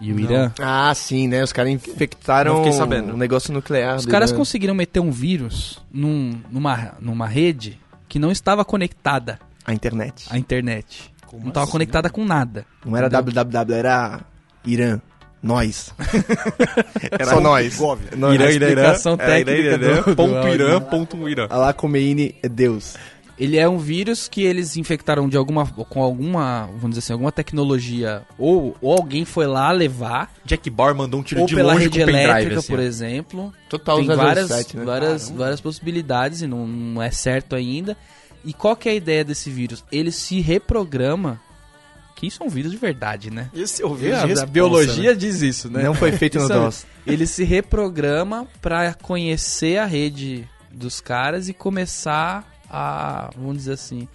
e 0.01 0.13
o 0.13 0.21
Irã? 0.21 0.53
Ah, 0.61 0.93
sim, 0.95 1.27
né? 1.27 1.43
Os 1.43 1.53
caras 1.53 1.73
infectaram 1.73 2.63
Não 2.63 3.15
um 3.15 3.17
negócio 3.17 3.53
nuclear. 3.53 3.97
Os 3.97 4.07
caras 4.07 4.31
Irã. 4.31 4.39
conseguiram 4.39 4.75
meter 4.77 5.01
um 5.01 5.11
vírus 5.11 5.81
num- 5.93 6.39
numa, 6.53 6.93
numa 7.01 7.27
rede 7.27 7.80
que 8.11 8.19
não 8.19 8.31
estava 8.31 8.63
conectada 8.65 9.39
A 9.65 9.73
internet. 9.73 10.27
à 10.29 10.37
internet. 10.37 11.11
não 11.33 11.49
estava 11.49 11.63
assim? 11.65 11.73
conectada 11.73 12.11
com 12.11 12.25
nada. 12.25 12.67
Não 12.85 12.95
era 12.97 13.07
Entendeu? 13.07 13.33
www, 13.33 13.75
era 13.75 14.21
Irã. 14.67 15.01
Nós. 15.43 15.95
Era 17.11 17.25
Só 17.25 17.41
nós. 17.41 17.79
Nós. 18.15 18.35
Irã, 18.35 18.51
Irã, 18.51 18.51
Irã, 18.51 18.67
explicação 18.69 19.17
era 19.19 19.39
Irã, 19.41 19.45
técnica 19.47 19.75
Irã, 19.87 19.95
do- 19.95 20.05
do 20.05 20.17
ponto 20.17 20.37
áudio. 20.37 20.53
Irã, 20.55 20.81
ponto 20.83 21.29
Irã. 21.31 21.47
Alá 21.49 21.73
Khomeini 21.73 22.35
é 22.43 22.49
Deus. 22.49 22.95
Ele 23.41 23.57
é 23.57 23.67
um 23.67 23.79
vírus 23.79 24.29
que 24.29 24.43
eles 24.43 24.77
infectaram 24.77 25.27
de 25.27 25.37
alguma 25.37 25.67
com 25.67 26.03
alguma, 26.03 26.67
vamos 26.75 26.91
dizer 26.91 26.99
assim, 27.01 27.13
alguma 27.15 27.33
tecnologia 27.33 28.23
ou, 28.39 28.77
ou 28.83 28.93
alguém 28.93 29.25
foi 29.25 29.47
lá 29.47 29.73
levar 29.73 30.31
Jack 30.45 30.69
Bauer 30.69 30.95
mandou 30.95 31.21
um 31.21 31.23
tiro 31.23 31.41
ou 31.41 31.47
de 31.47 31.55
pela 31.55 31.73
longe 31.73 31.85
rede 31.85 31.99
com 31.99 32.03
o 32.03 32.07
pendrive, 32.07 32.29
elétrica, 32.31 32.59
assim, 32.59 32.69
por 32.69 32.79
exemplo. 32.81 33.55
Total 33.69 33.97
Tem 33.97 34.07
várias, 34.15 34.49
007, 34.49 34.77
né? 34.77 34.85
várias, 34.85 35.31
várias 35.31 35.61
possibilidades 35.61 36.43
e 36.43 36.47
não, 36.47 36.67
não 36.67 37.03
é 37.03 37.11
certo 37.11 37.57
ainda. 37.57 37.97
E 38.45 38.53
qual 38.53 38.77
que 38.77 38.89
é 38.89 38.93
a 38.93 38.95
ideia 38.95 39.25
desse 39.25 39.49
vírus? 39.49 39.83
Ele 39.91 40.13
se 40.13 40.41
reprograma, 40.41 41.41
que 42.17 42.27
isso 42.27 42.43
é 42.43 42.47
um 42.47 42.51
vírus 42.51 42.71
de 42.73 42.77
verdade, 42.77 43.31
né? 43.31 43.49
Esse 43.55 43.83
é 43.83 43.87
o 43.87 43.93
A, 43.93 43.97
vírus 43.97 44.19
de 44.19 44.25
a 44.25 44.27
responsa, 44.27 44.47
biologia 44.53 45.17
diz 45.17 45.41
isso, 45.41 45.71
né? 45.71 45.83
Não 45.83 45.95
foi 45.95 46.13
feito 46.13 46.37
no 46.39 46.45
Isso- 46.45 46.53
DOS. 46.53 46.87
Ele 47.07 47.27
se 47.27 47.43
reprograma 47.45 48.47
pra 48.61 48.93
conhecer 48.93 49.79
a 49.79 49.87
rede 49.87 50.47
dos 50.71 51.01
caras 51.01 51.49
e 51.49 51.55
começar 51.55 52.47
a, 52.71 53.31
vamos 53.37 53.57
dizer 53.59 53.73
assim, 53.73 54.07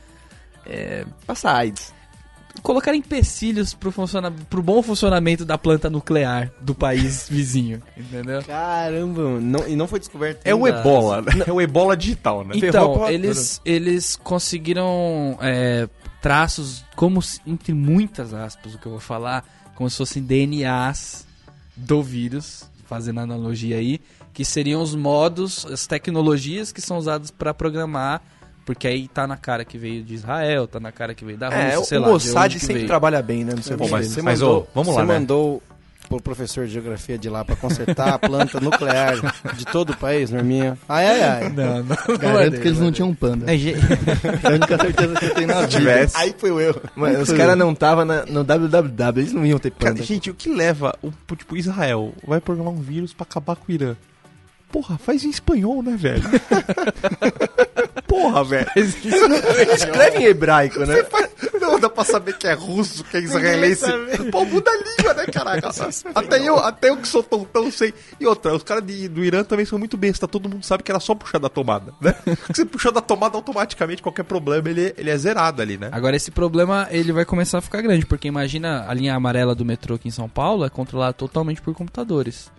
Passa 1.28 1.52
AIDS. 1.52 1.94
colocar 2.64 2.96
empecilhos 2.96 3.74
pro, 3.74 3.92
funciona 3.92 4.32
pro 4.50 4.64
bom 4.64 4.82
funcionamento 4.82 5.46
da 5.46 5.58
planta 5.58 5.90
nuclear 5.90 6.52
do 6.62 6.74
país 6.74 7.28
vizinho, 7.30 7.82
entendeu? 7.96 8.42
Caramba, 8.44 9.40
não, 9.40 9.68
e 9.68 9.76
não 9.76 9.88
foi 9.88 10.00
descoberto. 10.00 10.42
É 10.46 10.56
o 10.56 10.66
ainda. 10.66 10.80
Ebola, 10.80 11.22
né? 11.22 11.32
É 11.46 11.52
o 11.52 11.62
Ebola 11.62 11.96
digital, 11.98 12.44
né? 12.44 12.56
Então, 12.56 13.08
eles, 13.10 13.62
eles 13.66 14.16
conseguiram 14.16 15.38
é, 15.42 15.88
traços, 16.22 16.84
como 16.96 17.22
se- 17.22 17.42
entre 17.46 17.74
muitas 17.74 18.34
aspas, 18.34 18.74
o 18.74 18.80
que 18.80 18.86
eu 18.88 18.92
vou 18.94 19.02
falar, 19.02 19.44
como 19.76 19.90
se 19.90 19.98
fossem 19.98 20.24
DNAs 20.24 21.28
do 21.76 22.02
vírus, 22.02 22.70
fazendo 22.88 23.20
analogia 23.20 23.76
aí, 23.78 24.00
que 24.34 24.44
seriam 24.46 24.82
os 24.82 24.96
modos, 24.96 25.66
as 25.66 25.86
tecnologias 25.86 26.72
que 26.72 26.82
são 26.82 26.98
usadas 26.98 27.30
para 27.32 27.54
programar 27.54 28.22
Porque 28.66 28.88
aí 28.88 29.08
tá 29.08 29.28
na 29.28 29.38
cara 29.38 29.64
que 29.64 29.78
veio 29.78 30.04
de 30.04 30.16
Israel, 30.16 30.68
tá 30.68 30.80
na 30.80 30.92
cara 30.92 31.14
que 31.14 31.24
veio 31.24 31.38
da 31.38 31.50
Rússia, 31.50 31.62
É, 31.62 31.84
sei 31.84 31.98
o 32.00 32.02
lá. 32.02 32.08
de 32.08 32.14
Mossad 32.14 32.54
sempre 32.60 32.76
veio. 32.78 32.88
trabalha 32.88 33.22
bem, 33.22 33.44
né? 33.46 33.54
No 33.56 33.62
seu 33.62 33.78
Pô, 33.78 33.88
mas- 33.88 34.08
Você 34.08 34.22
mas, 34.24 34.42
mandou, 34.42 34.62
ô, 34.62 34.68
vamos 34.74 34.94
você 34.94 35.00
lá, 35.02 35.06
né? 35.06 35.14
mandou 35.14 35.62
pro 36.10 36.20
professor 36.22 36.66
de 36.68 36.74
geografia 36.74 37.18
de 37.18 37.30
lá 37.30 37.44
pra 37.46 37.56
consertar 37.56 38.14
a 38.14 38.20
planta 38.20 38.60
nuclear 38.60 39.16
de 39.56 39.66
todo 39.66 39.92
o 39.92 39.98
país, 39.98 40.30
Norminha. 40.32 40.78
Ai, 40.90 41.06
ai, 41.08 41.22
ai. 41.24 41.50
Não, 41.50 41.84
não. 41.84 42.18
Garanto 42.18 42.60
que 42.62 42.68
eles 42.68 42.80
não 42.80 42.92
tinham 42.92 43.10
um 43.10 43.14
panda. 43.16 43.52
É, 43.52 43.56
É 43.56 43.74
a 44.48 44.52
única 44.54 44.78
certeza 44.80 45.16
que 45.16 45.26
eu 45.26 45.34
tenho 45.36 45.48
na 45.48 45.62
vida. 45.62 46.08
Aí 46.16 46.36
foi 46.38 46.52
o 46.52 46.60
erro. 46.60 46.82
Mano, 46.96 47.20
os 47.22 47.32
caras 47.34 47.56
não 47.58 47.72
estavam 47.72 48.04
no 48.06 48.44
www, 48.44 49.20
eles 49.22 49.32
não 49.34 49.46
iam 49.46 49.60
ter 49.60 49.72
Cara, 49.72 49.94
panda. 49.94 50.04
gente, 50.04 50.30
o 50.30 50.34
que 50.34 50.50
leva 50.50 50.96
o 51.04 51.12
tipo 51.36 51.56
Israel 51.58 52.14
vai 52.26 52.40
programar 52.42 52.74
um 52.74 52.82
vírus 52.82 53.14
pra 53.14 53.24
acabar 53.30 53.56
com 53.56 53.72
o 53.72 53.76
Irã? 53.76 53.96
Porra, 54.72 54.98
faz 54.98 55.24
em 55.24 55.30
espanhol, 55.30 55.82
né, 55.82 55.96
velho? 55.98 56.24
Porra, 58.08 58.44
velho. 58.44 58.68
Escreve 58.76 60.20
em 60.20 60.26
hebraico, 60.26 60.80
né? 60.80 60.96
Não 61.60 61.80
dá 61.80 61.90
pra 61.90 62.04
saber 62.04 62.38
que 62.38 62.48
é 62.48 62.54
russo, 62.54 63.04
que 63.04 63.18
é 63.18 63.20
israelense. 63.20 63.86
Pô, 64.32 64.46
muda 64.46 64.72
a 64.72 64.78
língua, 64.78 65.14
né, 65.14 65.26
caraca? 65.26 65.70
Até 66.14 66.48
eu, 66.48 66.58
até 66.58 66.90
eu 66.90 66.98
que 66.98 67.08
sou 67.08 67.24
tontão 67.24 67.70
sei. 67.72 67.94
E 68.20 68.26
outra, 68.26 68.54
os 68.54 68.64
caras 68.64 68.84
do 68.84 69.24
Irã 69.24 69.44
também 69.44 69.66
são 69.66 69.78
muito 69.78 69.98
besta. 69.98 70.28
Todo 70.28 70.50
mundo 70.50 70.64
sabe 70.64 70.84
que 70.84 70.92
era 70.92 71.00
só 71.00 71.16
puxar 71.16 71.40
da 71.40 71.50
tomada, 71.50 71.94
né? 72.00 72.14
Porque 72.24 72.54
você 72.54 72.66
puxou 72.66 72.92
da 72.92 73.02
tomada 73.02 73.36
automaticamente, 73.36 74.02
qualquer 74.02 74.24
problema, 74.24 74.70
ele, 74.70 74.94
ele 74.98 75.10
é 75.10 75.18
zerado 75.18 75.62
ali, 75.62 75.78
né? 75.78 75.90
Agora 75.92 76.16
esse 76.16 76.32
problema 76.32 76.88
ele 76.92 77.12
vai 77.12 77.26
começar 77.26 77.58
a 77.58 77.62
ficar 77.62 77.82
grande, 77.82 78.06
porque 78.06 78.28
imagina 78.28 78.86
a 78.88 78.94
linha 78.94 79.16
amarela 79.16 79.56
do 79.56 79.66
metrô 79.66 79.96
aqui 79.96 80.08
em 80.08 80.12
São 80.12 80.30
Paulo 80.30 80.66
é 80.66 80.70
controlada 80.70 81.14
totalmente 81.14 81.62
por 81.62 81.74
computadores. 81.74 82.52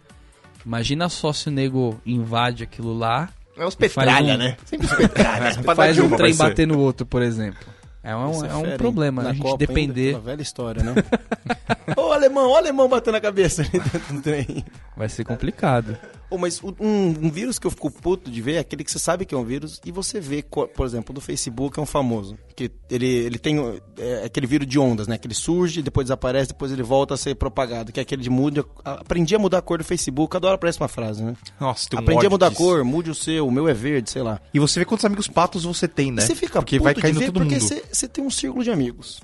Imagina 0.65 1.09
só 1.09 1.33
se 1.33 1.49
o 1.49 1.53
nego 1.53 2.01
invade 2.05 2.65
aquilo 2.65 2.97
lá, 2.97 3.29
É 3.57 3.65
os 3.67 3.75
petralha, 3.75 4.35
um- 4.35 4.39
né? 4.39 4.57
Sempre 4.65 4.87
os 4.87 4.93
petralha. 4.95 5.53
faz 5.75 5.99
um 5.99 6.03
Dilma 6.03 6.17
trem 6.17 6.37
bater 6.37 6.67
no 6.67 6.79
outro, 6.79 7.07
por 7.07 7.23
exemplo. 7.23 7.67
É 8.03 8.15
um, 8.15 8.31
Isso 8.31 8.47
é 8.47 8.55
um 8.55 8.77
problema, 8.77 9.23
Na 9.23 9.31
a 9.31 9.33
gente 9.33 9.43
Copa 9.43 9.55
ainda, 9.55 9.67
depender 9.67 10.09
aquela 10.11 10.23
velha 10.23 10.43
história, 10.43 10.83
né? 10.85 10.95
Ô, 11.97 12.13
alemão, 12.13 12.51
ô, 12.51 12.57
alemão 12.57 12.89
batendo 12.89 13.15
na 13.15 13.21
cabeça 13.21 13.63
ali 13.63 13.71
dentro 13.73 14.15
do 14.15 14.23
trem. 14.23 14.65
vai 14.97 15.09
ser 15.09 15.25
complicado. 15.25 15.97
Ô, 16.29 16.37
mas 16.37 16.61
o- 16.63 16.75
um, 16.81 17.09
um 17.27 17.31
vírus 17.31 17.59
que 17.59 17.67
eu 17.67 17.71
fico 17.71 17.91
puto 17.91 18.31
de 18.31 18.43
ver 18.43 18.55
é 18.55 18.59
aquele 18.59 18.83
que 18.83 18.91
você 18.91 18.99
sabe 18.99 19.25
que 19.25 19.35
é 19.35 19.39
um 19.39 19.45
vírus 19.45 19.81
e 19.85 19.93
você 19.93 20.19
vê, 20.21 20.43
por 20.43 20.85
exemplo, 20.85 21.15
do 21.15 21.21
Facebook 21.21 21.79
é 21.79 21.83
um 21.83 21.87
famoso. 21.87 22.37
Que 22.57 22.71
ele, 22.91 23.07
ele 23.07 23.39
tem 23.39 23.59
o- 23.61 23.81
é, 23.99 24.25
aquele 24.25 24.47
vírus 24.47 24.67
de 24.67 24.79
ondas, 24.79 25.07
né? 25.07 25.19
Que 25.19 25.27
ele 25.27 25.35
surge, 25.35 25.83
depois 25.83 26.07
desaparece, 26.07 26.49
depois 26.49 26.73
ele 26.73 26.83
volta 26.83 27.15
a 27.15 27.17
ser 27.17 27.35
propagado. 27.37 27.93
Que 27.93 28.01
é 28.01 28.03
aquele 28.03 28.23
de 28.23 28.31
muda. 28.31 28.65
a- 28.85 28.95
Aprendi 28.95 29.35
a 29.37 29.39
mudar 29.39 29.59
a 29.59 29.63
cor 29.63 29.79
do 29.79 29.85
Facebook, 29.85 30.33
cada 30.33 30.49
hora 30.49 30.57
aparece 30.57 30.81
uma 30.81 30.89
frase, 30.89 31.23
né? 31.23 31.37
Nossa, 31.61 31.89
tem 31.89 31.99
um 31.99 32.03
Aprendi 32.03 32.27
a 32.27 32.31
mudar 32.31 32.47
a 32.47 32.51
disso. 32.51 32.61
cor, 32.63 32.83
mude 32.85 33.11
o 33.11 33.15
seu, 33.15 33.47
o 33.47 33.51
meu 33.53 33.69
é 33.69 33.75
verde, 33.75 34.11
sei 34.11 34.23
lá. 34.23 34.41
E 34.53 34.59
você 34.59 34.81
vê 34.81 34.85
quantos 34.85 35.05
amigos 35.05 35.29
patos 35.29 35.65
você 35.65 35.87
tem, 35.87 36.11
né? 36.11 36.23
E 36.23 36.27
você 36.27 36.35
fica 36.35 36.59
Porque 36.61 36.77
puto 36.77 36.85
vai 36.85 36.95
de 36.95 37.01
caindo 37.03 37.19
ver 37.21 37.27
todo 37.27 37.41
porque 37.41 37.55
mundo. 37.55 37.63
você 37.69 37.85
você 37.93 38.09
tem 38.09 38.25
um 38.25 38.31
círculo 38.31 38.65
de 38.65 38.71
amigos, 38.71 39.21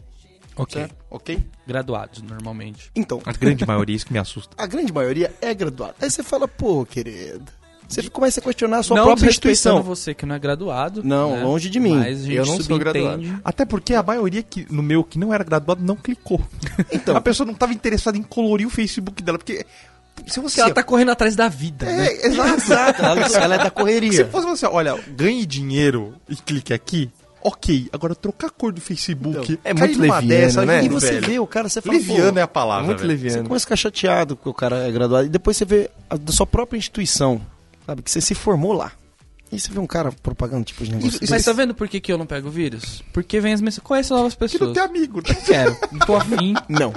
Ok. 0.57 0.81
certo? 0.81 0.95
Ok? 1.11 1.39
Graduados, 1.67 2.23
normalmente. 2.23 2.91
Então, 2.95 3.21
A 3.25 3.33
grande 3.33 3.67
maioria, 3.67 3.97
isso 3.97 4.07
que 4.07 4.13
me 4.13 4.19
assusta. 4.19 4.55
a 4.63 4.67
grande 4.67 4.93
maioria 4.93 5.33
é 5.41 5.55
graduada. 5.55 5.95
Aí 6.01 6.11
você 6.11 6.23
fala, 6.23 6.47
pô, 6.47 6.85
querido. 6.85 7.45
Você 7.89 8.09
começa 8.09 8.41
a 8.41 8.43
questionar 8.43 8.79
a 8.79 8.83
sua 8.83 8.97
não 8.97 9.05
própria 9.05 9.29
instituição. 9.29 9.83
você 9.83 10.15
que 10.15 10.25
não 10.25 10.35
é 10.35 10.39
graduado. 10.39 11.03
Não, 11.05 11.37
né? 11.37 11.43
longe 11.43 11.69
de 11.69 11.79
mim. 11.79 11.97
Mas 11.97 12.21
a 12.21 12.25
gente 12.25 12.35
Eu 12.37 12.47
não 12.47 12.61
sou 12.61 12.79
graduado. 12.79 13.23
Até 13.45 13.67
porque 13.67 13.95
a 13.95 14.03
maioria 14.03 14.43
que, 14.43 14.67
no 14.73 14.83
meu 14.83 15.05
que 15.05 15.19
não 15.19 15.33
era 15.33 15.45
graduado 15.45 15.85
não 15.85 15.95
clicou. 15.95 16.41
Então. 16.91 17.15
a 17.17 17.21
pessoa 17.21 17.47
não 17.47 17.53
estava 17.53 17.75
interessada 17.75 18.17
em 18.17 18.23
colorir 18.23 18.67
o 18.67 18.71
Facebook 18.71 19.23
dela, 19.23 19.37
porque 19.37 19.67
se 20.27 20.41
você 20.41 20.41
Porque 20.41 20.61
ela 20.61 20.75
tá 20.75 20.83
correndo 20.83 21.11
atrás 21.11 21.37
da 21.37 21.49
vida, 21.49 21.85
né? 21.87 22.07
é, 22.07 22.27
exato. 22.29 23.03
Ela, 23.03 23.27
ela 23.37 23.55
é 23.57 23.59
da 23.59 23.65
Se 23.65 23.71
correria. 23.71 24.27
fosse 24.29 24.47
você, 24.47 24.67
olha, 24.67 24.95
ganhe 25.09 25.45
dinheiro 25.45 26.15
e 26.29 26.37
clique 26.37 26.73
aqui, 26.73 27.11
ok. 27.45 27.89
Agora 27.93 28.15
trocar 28.15 28.49
a 28.49 28.51
cor 28.51 28.73
do 28.73 28.81
Facebook 28.81 29.59
é 29.65 29.75
cair 29.75 29.89
muito 29.89 30.01
leviano, 30.01 30.29
dessa, 30.29 30.67
né? 30.67 30.85
E 30.85 30.89
você 30.89 31.13
velho? 31.13 31.27
vê 31.27 31.39
o 31.39 31.47
cara, 31.47 31.69
você 31.69 31.81
fala, 31.81 31.97
Leviano 31.97 32.39
é 32.39 32.43
a 32.43 32.49
palavra. 32.49 32.87
Muito 32.87 33.01
velho. 33.01 33.19
Você 33.19 33.25
leviano. 33.25 33.49
começa 33.49 33.65
a 33.65 33.67
ficar 33.67 33.77
chateado 33.77 34.37
porque 34.37 34.49
o 34.49 34.55
cara 34.55 34.89
é 34.89 34.91
graduado. 34.91 35.27
E 35.27 35.29
depois 35.31 35.57
você 35.57 35.65
vê 35.65 35.91
a 36.09 36.17
da 36.17 36.33
sua 36.33 36.47
própria 36.47 36.79
instituição, 36.79 37.41
sabe? 37.87 38.03
Que 38.03 38.11
você 38.11 38.21
se 38.21 38.35
formou 38.35 38.73
lá. 38.73 38.93
E 39.51 39.61
você 39.61 39.71
vê 39.71 39.79
um 39.79 39.87
cara 39.87 40.11
propagando 40.23 40.65
tipo 40.65 40.83
de 40.83 40.95
negócio. 40.95 41.21
Mas 41.29 41.45
tá 41.45 41.53
vendo 41.53 41.75
por 41.75 41.87
que, 41.87 42.01
que 42.01 42.11
eu 42.11 42.17
não 42.17 42.25
pego 42.25 42.49
vírus? 42.49 43.03
Porque 43.13 43.39
vem 43.39 43.53
as 43.53 43.61
mensagens. 43.61 43.85
Conhece 43.87 44.11
novas 44.11 44.33
Que 44.33 44.39
pessoas. 44.39 44.63
não 44.63 44.73
tem 44.73 44.83
amigo, 44.83 45.19
né? 45.19 45.35
Quero. 45.45 45.77
Não 45.93 45.99
tô 45.99 46.17
afim. 46.17 46.55
Não. 46.71 46.95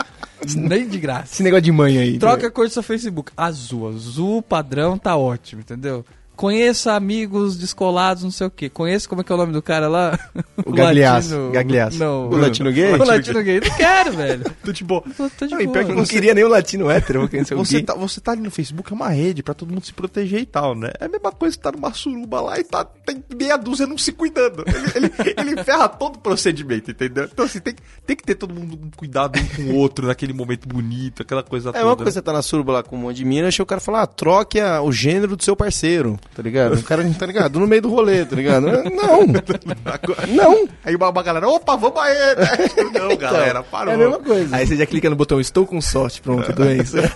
Nem 0.55 0.87
de 0.87 0.97
graça. 0.97 1.33
Esse 1.33 1.43
negócio 1.43 1.63
de 1.63 1.71
mãe 1.73 1.97
aí. 1.97 2.17
Troca 2.17 2.47
a 2.47 2.51
cor 2.51 2.65
do 2.67 2.73
seu 2.73 2.81
Facebook. 2.83 3.31
Azul. 3.35 3.89
Azul 3.89 4.41
padrão 4.41 4.97
tá 4.97 5.17
ótimo, 5.17 5.61
entendeu? 5.61 6.05
Conheça 6.35 6.93
amigos 6.93 7.57
descolados, 7.57 8.23
não 8.23 8.31
sei 8.31 8.47
o 8.47 8.51
quê. 8.51 8.69
Conheça 8.69 9.07
como 9.07 9.21
é 9.21 9.23
que 9.23 9.31
é 9.31 9.35
o 9.35 9.37
nome 9.37 9.53
do 9.53 9.61
cara 9.61 9.87
lá? 9.87 10.19
O 10.65 10.71
Gagliasso. 10.71 11.29
latino- 11.33 11.51
Gagliasso. 11.51 11.99
Não. 11.99 12.29
O 12.29 12.35
latino 12.37 12.71
gay? 12.71 12.93
O 12.93 13.03
latino 13.05 13.41
gay. 13.43 13.59
Não 13.61 13.77
quero, 13.77 14.11
velho. 14.13 14.43
Tô 14.63 14.71
de 14.71 14.83
boa. 14.83 15.01
Tô, 15.15 15.29
tô 15.29 15.45
de 15.47 15.53
Não, 15.55 15.59
boa. 15.61 15.71
pior 15.73 15.85
que 15.85 15.91
eu 15.91 15.95
não 15.95 16.05
queria 16.05 16.33
nem 16.33 16.43
o 16.43 16.47
latino 16.49 16.89
hétero, 16.89 17.23
o 17.23 17.55
Você 17.57 17.75
gay. 17.77 17.83
tá, 17.83 17.95
você 17.95 18.19
tá 18.19 18.31
ali 18.33 18.41
no 18.41 18.51
Facebook, 18.51 18.91
é 18.91 18.95
uma 18.95 19.09
rede 19.09 19.41
pra 19.43 19.53
todo 19.53 19.71
mundo 19.73 19.85
se 19.85 19.93
proteger 19.93 20.41
e 20.41 20.45
tal, 20.45 20.75
né? 20.75 20.91
É 20.99 21.05
a 21.05 21.07
mesma 21.09 21.31
coisa 21.31 21.55
que 21.55 21.63
tá 21.63 21.71
numa 21.71 21.93
suruba 21.93 22.41
lá 22.41 22.59
e 22.59 22.63
tá, 22.63 22.83
tem 22.83 23.23
meia 23.37 23.57
dúzia 23.57 23.87
não 23.87 23.97
se 23.97 24.11
cuidando. 24.11 24.63
Ele, 24.95 25.11
ele, 25.19 25.51
ele 25.53 25.63
ferra 25.63 25.87
todo 25.87 26.17
o 26.17 26.19
procedimento, 26.19 26.91
entendeu? 26.91 27.29
Então, 27.31 27.45
assim, 27.45 27.59
tem, 27.59 27.75
tem 28.05 28.15
que 28.15 28.23
ter 28.23 28.35
todo 28.35 28.53
mundo 28.53 28.77
um 28.83 28.89
cuidado 28.95 29.39
um 29.39 29.47
com 29.55 29.61
o 29.71 29.75
outro 29.75 30.07
naquele 30.07 30.33
momento 30.33 30.67
bonito, 30.67 31.21
aquela 31.21 31.43
coisa 31.43 31.69
É 31.69 31.73
toda. 31.73 31.85
uma 31.85 31.95
coisa 31.95 32.11
você 32.11 32.21
tá 32.21 32.33
na 32.33 32.41
surba 32.41 32.73
lá 32.73 32.83
com 32.83 32.95
um 32.95 32.99
monte 32.99 33.17
de 33.17 33.25
mina, 33.25 33.47
achei 33.47 33.63
o 33.63 33.65
cara 33.65 33.79
falar, 33.81 34.01
ah, 34.03 34.07
troque 34.07 34.59
a- 34.59 34.81
o 34.81 34.91
gênero 34.91 35.35
do 35.37 35.43
seu 35.43 35.55
parceiro, 35.55 36.17
tá 36.33 36.41
ligado? 36.41 36.75
O 36.75 36.83
cara 36.83 37.03
não 37.03 37.13
tá 37.13 37.25
ligado? 37.25 37.59
No 37.59 37.67
meio 37.67 37.81
do 37.81 37.89
rolê, 37.89 38.25
tá 38.25 38.35
ligado? 38.35 38.67
Não, 38.67 39.25
não. 40.33 40.67
Aí 40.83 40.95
uma, 40.95 41.09
uma 41.09 41.23
galera, 41.23 41.47
opa, 41.47 41.75
vamos 41.75 41.99
aí! 42.01 42.15
né? 42.35 42.47
Não, 42.99 43.15
galera, 43.17 43.61
parou. 43.63 43.91
É 43.91 43.95
a 43.95 43.97
mesma 43.97 44.19
coisa. 44.19 44.55
Aí 44.55 44.65
você 44.65 44.75
já 44.75 44.85
clica 44.85 45.09
no 45.09 45.15
botão 45.15 45.39
Estou 45.39 45.65
com 45.65 45.79
sorte, 45.81 46.21
pronto, 46.21 46.51
doença. 46.53 46.97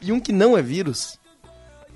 E 0.00 0.12
um 0.12 0.20
que 0.20 0.30
não 0.32 0.56
é 0.56 0.62
vírus, 0.62 1.18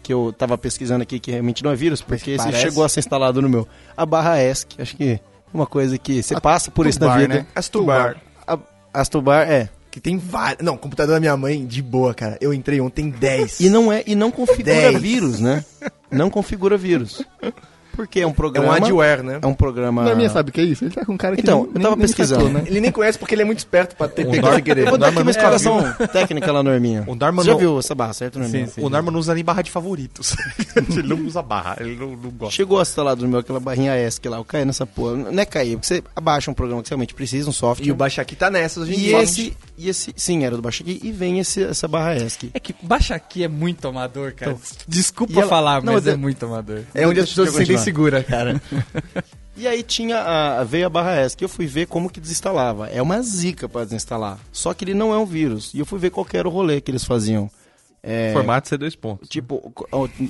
que 0.03 0.13
eu 0.13 0.35
tava 0.37 0.59
pesquisando 0.59 1.03
aqui, 1.03 1.21
que 1.21 1.31
realmente 1.31 1.63
não 1.63 1.71
é 1.71 1.77
vírus, 1.77 2.01
porque 2.03 2.33
esse 2.33 2.45
parece. 2.45 2.63
chegou 2.63 2.83
a 2.83 2.89
ser 2.89 3.01
instalado 3.01 3.41
no 3.41 3.49
meu. 3.49 3.69
A 3.97 4.05
barra 4.05 4.43
ESC, 4.43 4.67
acho 4.81 4.97
que 4.97 5.11
é 5.13 5.21
uma 5.55 5.67
coisa 5.67 5.97
que 5.97 6.21
você 6.23 6.41
passa 6.41 6.71
por 6.73 6.87
isso 6.87 6.99
na 6.99 7.17
vida. 7.17 7.35
né? 7.35 7.47
Astubar. 7.55 8.17
A, 8.47 8.59
Astubar, 8.93 9.49
é. 9.49 9.69
Que 9.91 10.01
tem 10.01 10.19
vários. 10.19 10.65
Não, 10.65 10.77
computador 10.77 11.15
da 11.15 11.21
minha 11.21 11.37
mãe, 11.37 11.67
de 11.67 11.83
boa, 11.83 12.15
cara. 12.15 12.39
Eu 12.41 12.55
entrei 12.55 12.81
ontem 12.81 13.11
10. 13.11 13.61
E 13.61 13.69
não 13.69 13.93
é 13.93 14.05
e 14.07 14.15
não 14.15 14.31
configura 14.31 14.65
Dez. 14.65 15.01
vírus, 15.01 15.41
né? 15.41 15.65
Não 16.11 16.31
configura 16.31 16.77
vírus. 16.77 17.25
Porque 18.01 18.21
é 18.21 18.27
um 18.27 18.31
É 18.31 18.33
programa. 18.33 18.69
um 18.69 18.73
adware, 18.73 19.23
né? 19.23 19.39
É 19.43 19.47
um 19.47 19.55
programa. 19.55 20.03
Norminha 20.05 20.29
sabe 20.31 20.51
o 20.51 20.53
que 20.53 20.61
é 20.61 20.65
isso? 20.65 20.85
Ele 20.85 20.95
tá 20.95 21.05
com 21.05 21.13
um 21.13 21.17
cara 21.17 21.35
que 21.37 21.43
Então, 21.43 21.59
nem- 21.65 21.67
eu 21.67 21.73
tava 21.75 21.89
nem- 21.91 21.97
nem 21.97 22.07
pesquisando. 22.07 22.45
sacou, 22.47 22.59
né? 22.59 22.65
Ele 22.67 22.81
nem 22.81 22.91
conhece 22.91 23.19
porque 23.19 23.35
ele 23.35 23.43
é 23.43 23.45
muito 23.45 23.59
esperto 23.59 23.95
pra 23.97 24.09
ter 24.09 24.27
O 24.27 24.31
pego 24.31 24.47
Nor- 24.47 24.55
sem 24.55 24.63
querer. 24.63 24.83
Eu 24.83 24.89
vou 24.91 24.99
dar 24.99 25.09
aqui 25.09 25.17
uma 25.19 25.25
nunca 25.25 25.31
explicação 25.31 25.93
técnica 26.13 26.51
lá, 26.53 26.63
Norminha. 26.63 27.05
O 27.07 27.15
Norman 27.15 27.43
Você 27.43 27.47
já 27.47 27.53
não- 27.53 27.59
viu 27.61 27.79
essa 27.79 27.95
barra, 27.95 28.13
certo, 28.13 28.39
Norminha? 28.39 28.67
Sim, 28.67 28.73
sim. 28.75 28.81
O 28.85 28.89
Norman 28.89 29.11
não 29.13 29.21
usa 29.21 29.35
nem 29.35 29.45
barra 29.45 29.63
de 29.63 29.71
favoritos. 29.71 30.35
ele 30.91 31.03
não 31.09 31.27
usa 31.27 31.43
barra, 31.43 31.77
ele 31.81 31.97
não, 31.97 32.11
não 32.11 32.31
gosta. 32.31 32.55
Chegou 32.55 32.79
a 32.79 32.83
instalar 32.83 33.15
do 33.17 33.29
meu 33.29 33.41
aquela 33.41 33.61
barrinha 33.61 33.95
ESC 33.97 34.29
lá, 34.29 34.39
eu 34.39 34.45
caí 34.45 34.65
nessa 34.65 34.87
porra. 34.87 35.17
Não 35.17 35.43
é 35.43 35.45
cair, 35.45 35.77
porque 35.77 35.87
você 35.87 36.03
abaixa 36.17 36.51
um 36.51 36.55
programa 36.55 36.83
que 36.83 36.89
você 36.89 36.95
realmente 36.95 37.15
precisa, 37.15 37.49
um 37.49 37.53
software. 37.53 37.87
E 37.87 37.93
o 37.93 37.95
Baixa 37.95 38.23
aqui 38.23 38.35
tá 38.37 38.51
nessa 38.51 38.81
hoje 38.81 38.95
em 38.95 38.99
E 38.99 39.15
esse, 39.15 39.57
e 39.77 39.89
esse, 39.89 40.13
sim, 40.17 40.45
era 40.45 40.57
do 40.57 40.63
Baixa 40.63 40.83
aqui, 40.83 41.01
e 41.03 41.13
vem 41.13 41.39
esse, 41.39 41.63
essa 41.65 41.87
barra 41.87 42.17
ESC. 42.17 42.51
É 42.55 42.61
que 42.61 42.75
baixa 42.83 43.15
aqui 43.15 43.45
é 43.45 43.49
muito 43.49 43.87
amador, 43.87 44.33
cara. 44.33 44.57
Desculpa 44.89 45.33
E 45.33 45.39
ela- 45.39 45.49
falar, 45.49 45.83
Não, 45.83 45.93
mas 45.95 46.07
é 46.07 46.13
é- 46.13 46.17
muito 46.17 46.45
amador. 46.47 46.81
É 46.95 47.07
onde 47.07 47.21
as 47.21 47.29
pessoas 47.29 47.51
se 47.51 47.57
sentem 47.57 47.75
seguras, 47.91 48.25
cara. 48.27 48.61
E 49.57 49.67
aí 49.67 49.83
tinha 49.83 50.19
a, 50.19 50.65
veio 50.65 50.87
a 50.87 50.89
barra 50.89 51.21
ESC, 51.21 51.37
que 51.37 51.45
eu 51.45 51.49
fui 51.49 51.67
ver 51.67 51.87
como 51.87 52.09
que 52.11 52.21
desinstalava. 52.21 52.89
É 52.89 53.03
uma 53.03 53.21
zica 53.23 53.69
pra 53.69 53.85
desinstalar. 53.85 54.39
Só 54.53 54.73
que 54.73 54.85
ele 54.85 54.95
não 54.95 55.13
é 55.13 55.19
um 55.19 55.27
vírus. 55.27 55.75
E 55.75 55.81
eu 55.81 55.87
fui 55.87 55.99
ver 55.99 56.11
qual 56.11 56.25
que 56.25 56.37
era 56.37 56.49
o 56.49 56.51
rolê 56.51 56.81
que 56.81 56.91
eles 56.91 57.05
faziam. 57.05 57.51
É, 58.03 58.33
Formato 58.33 58.69
C2 58.71 58.97
pontos. 58.97 59.29
Tipo, 59.29 59.73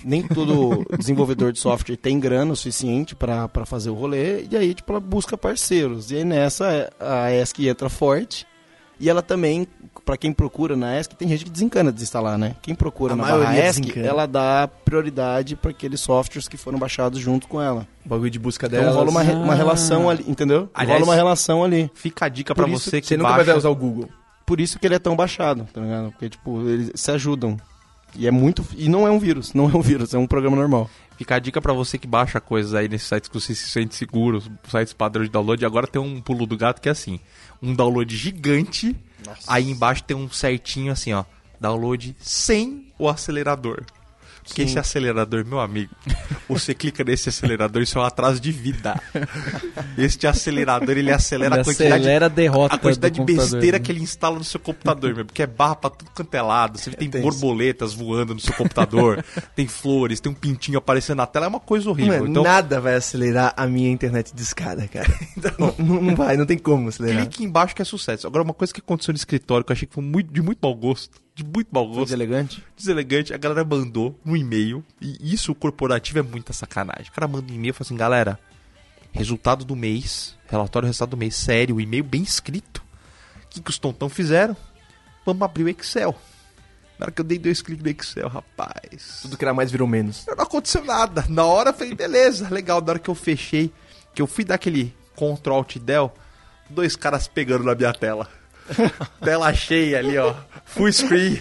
nem 0.04 0.26
todo 0.26 0.84
desenvolvedor 0.98 1.52
de 1.52 1.60
software 1.60 1.96
tem 1.96 2.18
grana 2.18 2.52
o 2.52 2.56
suficiente 2.56 3.14
pra 3.14 3.46
pra 3.46 3.64
fazer 3.64 3.90
o 3.90 3.94
rolê, 3.94 4.44
e 4.50 4.56
aí, 4.56 4.74
tipo, 4.74 4.92
ela 4.92 5.00
busca 5.00 5.38
parceiros. 5.38 6.10
E 6.10 6.16
aí 6.16 6.24
nessa, 6.24 6.92
a 6.98 7.32
ESC 7.32 7.68
entra 7.68 7.88
forte, 7.88 8.44
e 9.00 9.08
ela 9.08 9.22
também, 9.22 9.66
pra 10.04 10.16
quem 10.16 10.32
procura 10.32 10.76
na 10.76 10.98
ESC, 11.00 11.14
tem 11.16 11.26
gente 11.28 11.44
que 11.44 11.50
desencana 11.50 11.90
de 11.90 11.94
desinstalar, 11.96 12.36
né? 12.38 12.54
Quem 12.62 12.74
procura 12.74 13.14
A 13.14 13.16
na 13.16 13.22
barra 13.24 13.58
ESC, 13.58 13.80
desencana. 13.80 14.06
ela 14.06 14.26
dá 14.26 14.68
prioridade 14.84 15.56
pra 15.56 15.70
aqueles 15.70 16.00
softwares 16.00 16.46
que 16.46 16.56
foram 16.56 16.78
baixados 16.78 17.18
junto 17.18 17.48
com 17.48 17.60
ela. 17.60 17.86
O 18.04 18.08
bagulho 18.08 18.30
de 18.30 18.38
busca 18.38 18.66
Então 18.66 18.78
dela. 18.80 18.92
rola 18.92 19.10
uma, 19.10 19.22
re- 19.22 19.32
uma 19.34 19.52
Ah. 19.52 19.56
relação 19.56 20.10
ali, 20.10 20.24
entendeu? 20.28 20.68
Aliás, 20.74 21.00
rola 21.00 21.10
uma 21.10 21.16
relação 21.16 21.64
ali. 21.64 21.90
Fica 21.94 22.26
a 22.26 22.28
dica 22.28 22.52
isso 22.68 22.90
você 22.90 23.00
que 23.00 23.06
Você 23.06 23.16
nunca 23.16 23.30
baixa... 23.30 23.44
vai 23.44 23.56
usar 23.56 23.68
o 23.70 23.74
Google. 23.74 24.08
Por 24.46 24.60
isso 24.60 24.78
que 24.78 24.86
ele 24.86 24.94
é 24.96 24.98
tão 24.98 25.14
baixado, 25.16 25.66
tá 25.72 25.80
ligado? 25.80 26.10
Porque, 26.10 26.28
tipo, 26.28 26.60
eles 26.68 26.90
se 26.94 27.10
ajudam. 27.12 27.56
E 28.16 28.26
é 28.26 28.30
muito. 28.30 28.64
E 28.76 28.88
não 28.88 29.06
é 29.06 29.10
um 29.10 29.18
vírus, 29.20 29.54
não 29.54 29.70
é 29.70 29.76
um 29.76 29.80
vírus, 29.80 30.12
é 30.12 30.18
um 30.18 30.26
programa 30.26 30.56
normal. 30.56 30.90
Fica 31.20 31.34
a 31.34 31.38
dica 31.38 31.60
pra 31.60 31.74
você 31.74 31.98
que 31.98 32.06
baixa 32.06 32.40
coisas 32.40 32.72
aí 32.72 32.88
nesses 32.88 33.06
sites 33.06 33.28
que 33.28 33.38
você 33.38 33.54
se 33.54 33.68
sente 33.68 33.94
seguro, 33.94 34.42
sites 34.66 34.94
padrão 34.94 35.22
de 35.22 35.28
download. 35.28 35.66
Agora 35.66 35.86
tem 35.86 36.00
um 36.00 36.18
pulo 36.18 36.46
do 36.46 36.56
gato 36.56 36.80
que 36.80 36.88
é 36.88 36.92
assim: 36.92 37.20
um 37.60 37.74
download 37.74 38.16
gigante, 38.16 38.96
aí 39.46 39.70
embaixo 39.70 40.02
tem 40.02 40.16
um 40.16 40.30
certinho 40.30 40.90
assim, 40.90 41.12
ó. 41.12 41.26
Download 41.60 42.16
sem 42.18 42.90
o 42.98 43.06
acelerador. 43.06 43.84
Que 44.54 44.62
esse 44.62 44.78
acelerador, 44.78 45.44
meu 45.46 45.60
amigo, 45.60 45.94
você 46.48 46.74
clica 46.74 47.04
nesse 47.04 47.28
acelerador, 47.28 47.82
isso 47.82 47.98
é 47.98 48.00
um 48.00 48.04
atraso 48.04 48.40
de 48.40 48.52
vida. 48.52 49.00
Este 49.96 50.26
acelerador, 50.26 50.96
ele 50.96 51.12
acelera 51.12 51.54
Ele 51.54 51.60
a 51.60 51.64
quantidade, 51.64 51.94
acelera 51.94 52.26
a 52.26 52.28
derrota 52.28 52.74
a 52.74 52.78
quantidade 52.78 53.14
de 53.14 53.24
besteira 53.24 53.78
né? 53.78 53.84
que 53.84 53.92
ele 53.92 54.00
instala 54.00 54.36
no 54.36 54.44
seu 54.44 54.60
computador, 54.60 55.14
meu. 55.14 55.24
Porque 55.24 55.42
é 55.42 55.46
barra 55.46 55.76
pra 55.76 55.90
tudo 55.90 56.10
quanto 56.14 56.34
é 56.34 56.42
lado. 56.42 56.78
Você 56.78 56.90
tem 56.90 57.08
borboletas 57.08 57.94
voando 57.94 58.34
no 58.34 58.40
seu 58.40 58.54
computador, 58.54 59.24
tem 59.54 59.66
flores, 59.66 60.20
tem 60.20 60.32
um 60.32 60.34
pintinho 60.34 60.78
aparecendo 60.78 61.18
na 61.18 61.26
tela, 61.26 61.46
é 61.46 61.48
uma 61.48 61.60
coisa 61.60 61.88
horrível. 61.88 62.14
Mano, 62.14 62.28
então, 62.28 62.42
nada 62.42 62.80
vai 62.80 62.94
acelerar 62.94 63.54
a 63.56 63.66
minha 63.66 63.90
internet 63.90 64.34
de 64.34 64.42
escada, 64.42 64.86
cara. 64.88 65.10
Então, 65.36 65.74
não, 65.78 66.02
não 66.02 66.16
vai, 66.16 66.36
não 66.36 66.44
tem 66.44 66.58
como 66.58 66.88
acelerar. 66.88 67.22
clique 67.22 67.44
embaixo 67.44 67.74
que 67.74 67.80
é 67.80 67.84
sucesso. 67.84 68.26
Agora, 68.26 68.42
uma 68.42 68.52
coisa 68.52 68.74
que 68.74 68.80
aconteceu 68.80 69.12
no 69.12 69.16
escritório 69.16 69.64
que 69.64 69.72
eu 69.72 69.74
achei 69.74 69.88
que 69.88 69.94
foi 69.94 70.04
muito, 70.04 70.32
de 70.32 70.42
muito 70.42 70.58
mau 70.62 70.74
gosto, 70.74 71.18
de 71.42 71.44
muito 71.44 71.68
mau 71.72 71.86
gosto, 71.86 72.04
deselegante? 72.04 72.64
deselegante, 72.76 73.32
a 73.32 73.38
galera 73.38 73.64
mandou 73.64 74.18
um 74.24 74.36
e-mail, 74.36 74.84
e 75.00 75.32
isso 75.32 75.54
corporativo 75.54 76.18
é 76.18 76.22
muita 76.22 76.52
sacanagem. 76.52 77.06
O 77.08 77.12
cara 77.12 77.26
manda 77.26 77.50
um 77.50 77.54
e-mail 77.54 77.70
e 77.70 77.72
fala 77.72 77.86
assim, 77.86 77.96
galera, 77.96 78.38
resultado 79.12 79.64
do 79.64 79.74
mês, 79.74 80.36
relatório 80.46 80.86
do 80.86 80.90
resultado 80.90 81.10
do 81.10 81.16
mês, 81.16 81.34
sério, 81.34 81.76
um 81.76 81.80
e-mail 81.80 82.04
bem 82.04 82.22
escrito. 82.22 82.82
O 83.44 83.48
que, 83.48 83.60
que 83.60 83.70
os 83.70 83.78
tontão 83.78 84.08
fizeram? 84.08 84.56
Vamos 85.24 85.42
abrir 85.42 85.64
o 85.64 85.68
Excel. 85.68 86.14
Na 86.98 87.06
hora 87.06 87.12
que 87.12 87.20
eu 87.20 87.24
dei 87.24 87.38
dois 87.38 87.62
cliques 87.62 87.82
no 87.82 87.90
Excel, 87.90 88.28
rapaz. 88.28 89.20
Tudo 89.22 89.36
que 89.36 89.44
era 89.44 89.54
mais 89.54 89.70
virou 89.70 89.88
menos. 89.88 90.26
Não 90.26 90.34
aconteceu 90.44 90.84
nada. 90.84 91.24
Na 91.28 91.44
hora 91.44 91.70
eu 91.70 91.74
falei, 91.74 91.94
beleza, 91.94 92.48
legal. 92.50 92.80
Na 92.80 92.90
hora 92.90 92.98
que 92.98 93.08
eu 93.08 93.14
fechei, 93.14 93.72
que 94.14 94.20
eu 94.20 94.26
fui 94.26 94.44
dar 94.44 94.56
aquele 94.56 94.94
Ctrl 95.16 95.54
Alt 95.54 95.78
Del, 95.78 96.12
dois 96.68 96.96
caras 96.96 97.26
pegando 97.26 97.64
na 97.64 97.74
minha 97.74 97.92
tela. 97.92 98.28
tela 99.22 99.52
cheia 99.52 99.98
ali, 99.98 100.16
ó. 100.18 100.34
Full 100.66 100.92
screen. 100.92 101.40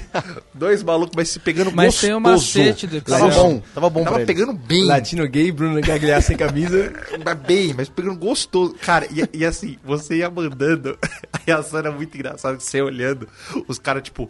Dois 0.54 0.82
malucos, 0.82 1.16
mas 1.16 1.30
se 1.30 1.40
pegando 1.40 1.72
Mas 1.72 1.88
gostoso. 1.88 2.08
tem 2.08 2.16
um 2.16 2.20
macete 2.20 2.88
do. 2.88 3.02
Tava 3.02 3.28
bom, 3.30 3.62
tava 3.76 3.90
bom 3.90 4.04
Tava 4.04 4.16
pra 4.16 4.24
eles. 4.24 4.36
pegando 4.36 4.54
bem. 4.54 4.86
Latino 4.86 5.28
gay, 5.28 5.52
Bruno 5.52 5.80
Gagliar 5.82 6.22
sem 6.22 6.36
camisa. 6.36 6.92
Mas 7.24 7.38
bem, 7.40 7.74
mas 7.76 7.90
pegando 7.90 8.18
gostoso. 8.18 8.74
Cara, 8.82 9.08
e, 9.12 9.38
e 9.38 9.46
assim, 9.46 9.78
você 9.84 10.18
ia 10.18 10.30
mandando. 10.30 10.98
A 11.32 11.40
reação 11.46 11.80
era 11.80 11.92
muito 11.92 12.16
engraçada. 12.16 12.60
Você 12.60 12.82
olhando, 12.82 13.28
os 13.68 13.78
caras, 13.78 14.02
tipo, 14.02 14.30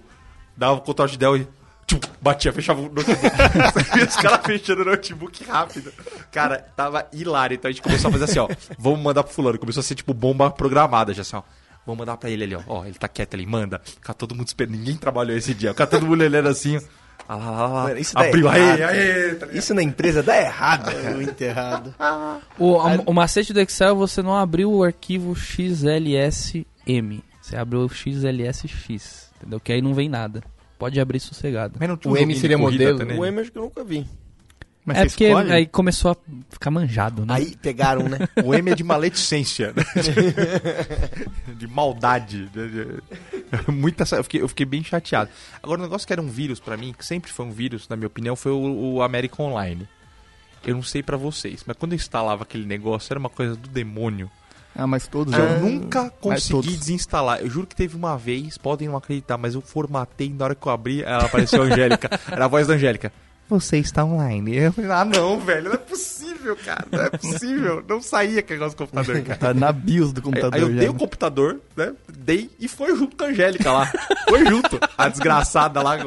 davam 0.58 0.78
o 0.78 0.82
Ctrl 0.82 1.02
Alt 1.04 1.16
Del 1.18 1.38
e. 1.38 1.48
tchum, 1.88 2.00
batia, 2.22 2.52
fechava 2.52 2.82
o 2.82 2.90
notebook. 2.90 3.22
Você 3.74 3.84
via 3.96 4.06
os 4.06 4.16
caras 4.18 4.42
fechando 4.46 4.82
o 4.82 4.86
notebook 4.86 5.44
rápido. 5.46 5.94
Cara, 6.30 6.58
tava 6.76 7.08
hilário. 7.14 7.56
Então 7.56 7.70
a 7.70 7.72
gente 7.72 7.82
começou 7.82 8.10
a 8.10 8.12
fazer 8.12 8.26
assim, 8.26 8.40
ó. 8.40 8.50
Vamos 8.78 9.00
mandar 9.00 9.24
pro 9.24 9.34
fulano. 9.34 9.58
Começou 9.58 9.80
a 9.80 9.84
ser 9.84 9.96
tipo 9.96 10.14
bomba 10.14 10.52
programada 10.52 11.14
já 11.14 11.22
assim, 11.22 11.38
ó. 11.38 11.42
Vamos 11.90 12.00
mandar 12.00 12.18
pra 12.18 12.30
ele 12.30 12.44
ali, 12.44 12.56
ó. 12.56 12.62
Ó, 12.68 12.86
ele 12.86 12.94
tá 12.94 13.08
quieto 13.08 13.34
ali, 13.34 13.46
manda. 13.46 13.82
Fica 13.84 14.14
todo 14.14 14.36
mundo 14.36 14.48
esperando. 14.48 14.76
Ninguém 14.78 14.96
trabalhou 14.96 15.36
esse 15.36 15.54
dia. 15.54 15.72
Fica 15.72 15.88
todo 15.88 16.06
mundo 16.06 16.22
olhando 16.24 16.48
assim, 16.50 16.78
ó. 16.78 16.82
Ah, 17.28 17.36
lá, 17.36 17.52
lá, 17.52 17.68
lá. 17.68 17.84
Mano, 17.84 18.00
isso 18.00 18.14
dá 18.16 18.22
Abriu, 18.28 18.46
errado. 18.48 18.82
aê, 18.82 18.84
aê. 18.84 19.36
tá? 19.36 19.48
Isso 19.52 19.74
na 19.74 19.84
empresa 19.84 20.24
dá 20.24 20.36
errado, 20.40 20.86
cara. 20.92 21.12
Muito 21.16 21.42
errado. 21.42 21.94
O, 22.58 22.80
a- 22.80 23.02
o 23.06 23.14
macete 23.14 23.54
do 23.54 23.60
Excel 23.60 23.90
é 23.90 23.94
você 23.94 24.22
não 24.22 24.36
abriu 24.36 24.72
o 24.72 24.84
arquivo 24.84 25.36
XLSM. 25.36 27.24
Você 27.42 27.56
abriu 27.56 27.82
o 27.86 27.90
XLSX. 27.90 29.32
Entendeu? 29.38 29.60
Que 29.60 29.74
aí 29.74 29.82
não 29.82 29.94
vem 29.94 30.10
nada. 30.10 30.42
Pode 30.78 31.00
abrir 31.00 31.20
sossegado. 31.20 31.76
Mas 31.80 31.90
não 31.90 31.98
tinha 31.98 32.12
O 32.12 32.16
um 32.16 32.18
M 32.18 32.36
seria 32.36 32.58
modelo? 32.58 32.98
também? 32.98 33.18
O 33.20 33.26
M 33.26 33.40
acho 33.42 33.52
que 33.52 33.58
eu 33.58 33.64
nunca 33.64 33.84
vi. 33.84 34.06
Mas 34.90 34.98
é 34.98 35.06
porque 35.06 35.26
escolhe? 35.26 35.52
aí 35.52 35.66
começou 35.68 36.12
a 36.12 36.18
ficar 36.50 36.72
manjado, 36.72 37.26
né? 37.26 37.34
Aí 37.36 37.56
pegaram, 37.56 38.10
né? 38.10 38.20
O 38.44 38.54
M 38.54 38.72
é 38.72 38.76
de 38.76 38.84
maledicência. 38.84 39.74
né? 39.76 39.84
de 41.56 41.68
maldade. 41.68 42.50
né? 42.54 42.68
De- 42.68 43.72
Muita, 43.72 44.04
eu, 44.16 44.24
fiquei, 44.24 44.42
eu 44.42 44.48
fiquei 44.48 44.66
bem 44.66 44.84
chateado. 44.84 45.30
Agora, 45.62 45.80
o 45.80 45.84
negócio 45.84 46.06
que 46.06 46.14
era 46.14 46.22
um 46.22 46.28
vírus 46.28 46.60
pra 46.60 46.76
mim, 46.78 46.94
que 46.98 47.06
sempre 47.06 47.32
foi 47.32 47.46
um 47.46 47.52
vírus, 47.52 47.88
na 47.88 47.96
minha 47.96 48.08
opinião, 48.08 48.36
foi 48.36 48.52
o, 48.52 48.96
o 48.96 49.02
American 49.02 49.48
Online. 49.48 49.88
Eu 50.66 50.76
não 50.76 50.84
sei 50.84 51.02
pra 51.02 51.16
vocês, 51.18 51.64
mas 51.66 51.78
quando 51.78 51.94
eu 51.94 51.96
instalava 51.96 52.44
aquele 52.44 52.66
negócio, 52.66 53.12
era 53.14 53.20
uma 53.20 53.30
coisa 53.30 53.56
do 53.56 53.70
demônio. 53.70 54.30
Ah, 54.76 54.86
mas 54.86 55.08
todos 55.08 55.34
Eu 55.34 55.60
nunca 55.62 56.10
consegui 56.10 56.78
desinstalar. 56.78 57.40
Eu 57.40 57.50
juro 57.50 57.66
que 57.68 57.76
teve 57.76 57.96
uma 57.96 58.18
vez, 58.18 58.58
podem 58.58 58.88
não 58.88 58.96
acreditar, 58.98 59.38
mas 59.38 59.56
eu 59.56 59.62
formatei 59.62 60.30
na 60.30 60.46
hora 60.46 60.56
que 60.56 60.66
eu 60.66 60.72
abri, 60.72 61.04
ela 61.04 61.26
apareceu 61.26 61.62
a 61.64 61.66
Angélica. 61.66 62.10
Era 62.32 62.46
a 62.46 62.48
voz 62.48 62.68
da 62.68 62.76
Angélica. 62.76 63.12
Você 63.50 63.78
está 63.80 64.06
online. 64.06 64.56
Eu 64.56 64.72
falei, 64.72 64.92
ah 64.92 65.04
não, 65.04 65.40
velho, 65.40 65.66
não 65.66 65.74
é 65.74 65.78
possível, 65.78 66.56
cara. 66.64 66.86
Não 66.92 67.02
é 67.02 67.10
possível. 67.10 67.84
Não 67.90 68.00
saía 68.00 68.40
aquele 68.42 68.60
negócio 68.60 68.78
do 68.78 68.86
computador, 68.86 69.22
cara. 69.26 69.40
Tá 69.40 69.54
na 69.56 69.72
BIOS 69.72 70.14
do 70.14 70.20
Aí, 70.20 70.24
computador 70.24 70.54
aí 70.56 70.62
eu 70.62 70.72
já. 70.74 70.80
dei 70.80 70.90
o 70.90 70.94
né? 70.94 71.00
computador, 71.00 71.60
né? 71.76 71.94
Dei 72.16 72.50
e 72.60 72.68
foi 72.68 72.96
junto 72.96 73.16
com 73.18 73.24
a 73.24 73.28
Angélica 73.28 73.72
lá. 73.72 73.92
Foi 74.30 74.46
junto. 74.46 74.80
A 74.96 75.10
desgraçada 75.10 75.82
lá. 75.82 75.98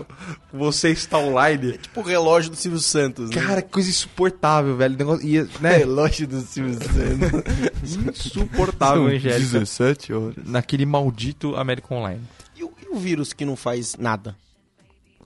Você 0.53 0.91
está 0.91 1.19
online. 1.19 1.79
tipo 1.79 2.01
o 2.01 2.05
relógio 2.05 2.51
do 2.51 2.57
Silvio 2.57 2.79
Santos, 2.79 3.31
né? 3.31 3.43
Cara, 3.43 3.61
que 3.61 3.71
coisa 3.71 3.89
insuportável, 3.91 4.77
velho. 4.77 4.95
O 4.95 4.99
negócio 4.99 5.27
ia, 5.27 5.49
né? 5.61 5.79
Relógio 5.79 6.29
do 6.29 6.41
Silvio 6.43 6.75
Santos. 6.75 7.43
Insuportável, 8.27 9.07
Angélica. 9.07 9.41
17 9.59 10.13
horas. 10.13 10.35
Naquele 10.47 10.87
maldito 10.87 11.57
American 11.57 11.99
Online. 11.99 12.21
e, 12.57 12.63
o, 12.63 12.73
e 12.81 12.95
o 12.95 12.99
vírus 12.99 13.33
que 13.33 13.45
não 13.45 13.57
faz 13.57 13.97
nada? 13.99 14.37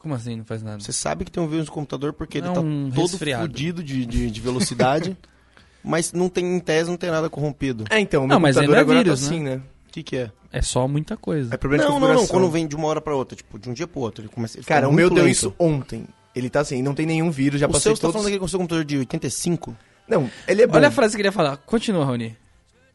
Como 0.07 0.14
assim? 0.14 0.36
Não 0.36 0.44
faz 0.44 0.62
nada. 0.62 0.78
Você 0.78 0.92
sabe 0.92 1.24
que 1.24 1.32
tem 1.32 1.42
um 1.42 1.48
vírus 1.48 1.66
no 1.66 1.72
computador 1.72 2.12
porque 2.12 2.38
ele 2.38 2.46
É 2.46 2.52
tá 2.52 2.61
um 2.61 2.88
todo 2.94 3.09
resfriado. 3.11 3.42
fudido 3.42 3.82
de, 3.82 4.07
de, 4.07 4.30
de 4.30 4.40
velocidade, 4.40 5.16
mas 5.82 6.12
não 6.12 6.28
tem, 6.28 6.44
em 6.46 6.61
tese, 6.61 6.88
não 6.88 6.96
tem 6.96 7.11
nada 7.11 7.28
corrompido. 7.28 7.84
É, 7.90 7.98
então, 7.98 8.22
o 8.22 8.26
Não, 8.28 8.36
meu 8.36 8.40
mas 8.40 8.54
computador 8.54 8.78
ainda 8.78 8.78
é 8.78 8.82
agora 8.92 9.04
vírus, 9.04 9.20
tá 9.20 9.26
assim, 9.26 9.40
né? 9.42 9.57
O 9.88 9.92
que, 9.92 10.02
que 10.04 10.16
é? 10.16 10.30
É 10.52 10.62
só 10.62 10.86
muita 10.86 11.16
coisa. 11.16 11.52
É 11.52 11.57
problema 11.57 11.82
de 11.82 11.90
Não, 11.90 11.98
não, 11.98 12.00
não. 12.00 12.14
configuração. 12.14 12.40
Quando 12.40 12.52
vem 12.52 12.68
de 12.68 12.76
uma 12.76 12.86
hora 12.86 13.00
pra 13.00 13.16
outra, 13.16 13.34
tipo, 13.36 13.59
de 13.59 13.68
um 13.68 13.72
dia 13.72 13.88
pro 13.88 13.98
outro. 14.00 14.22
Ele 14.22 14.28
começa, 14.28 14.59
ele 14.59 14.64
Cara, 14.64 14.88
o 14.88 14.92
meu 14.92 15.09
deu 15.11 15.24
lento. 15.24 15.32
isso 15.32 15.52
ontem. 15.59 16.07
Ele 16.36 16.48
tá 16.48 16.61
assim, 16.61 16.82
não 16.82 16.94
tem 16.94 17.04
nenhum 17.04 17.30
vírus, 17.32 17.59
já 17.61 17.66
O 17.66 17.70
passei 17.70 17.82
seu, 17.90 17.96
você 17.96 18.02
tá 18.02 18.07
todos... 18.07 18.14
falando 18.20 18.28
aqui 18.28 18.38
com 18.38 18.44
o 18.44 18.48
seu 18.48 18.59
computador 18.61 18.84
de 18.84 18.98
85? 18.98 19.76
Não, 20.07 20.30
ele 20.46 20.62
é 20.62 20.66
bom. 20.68 20.76
Olha 20.76 20.86
a 20.86 20.90
frase 20.92 21.12
que 21.12 21.16
eu 21.16 21.18
queria 21.24 21.32
falar. 21.32 21.57
Continua, 21.57 22.04
Rony. 22.04 22.36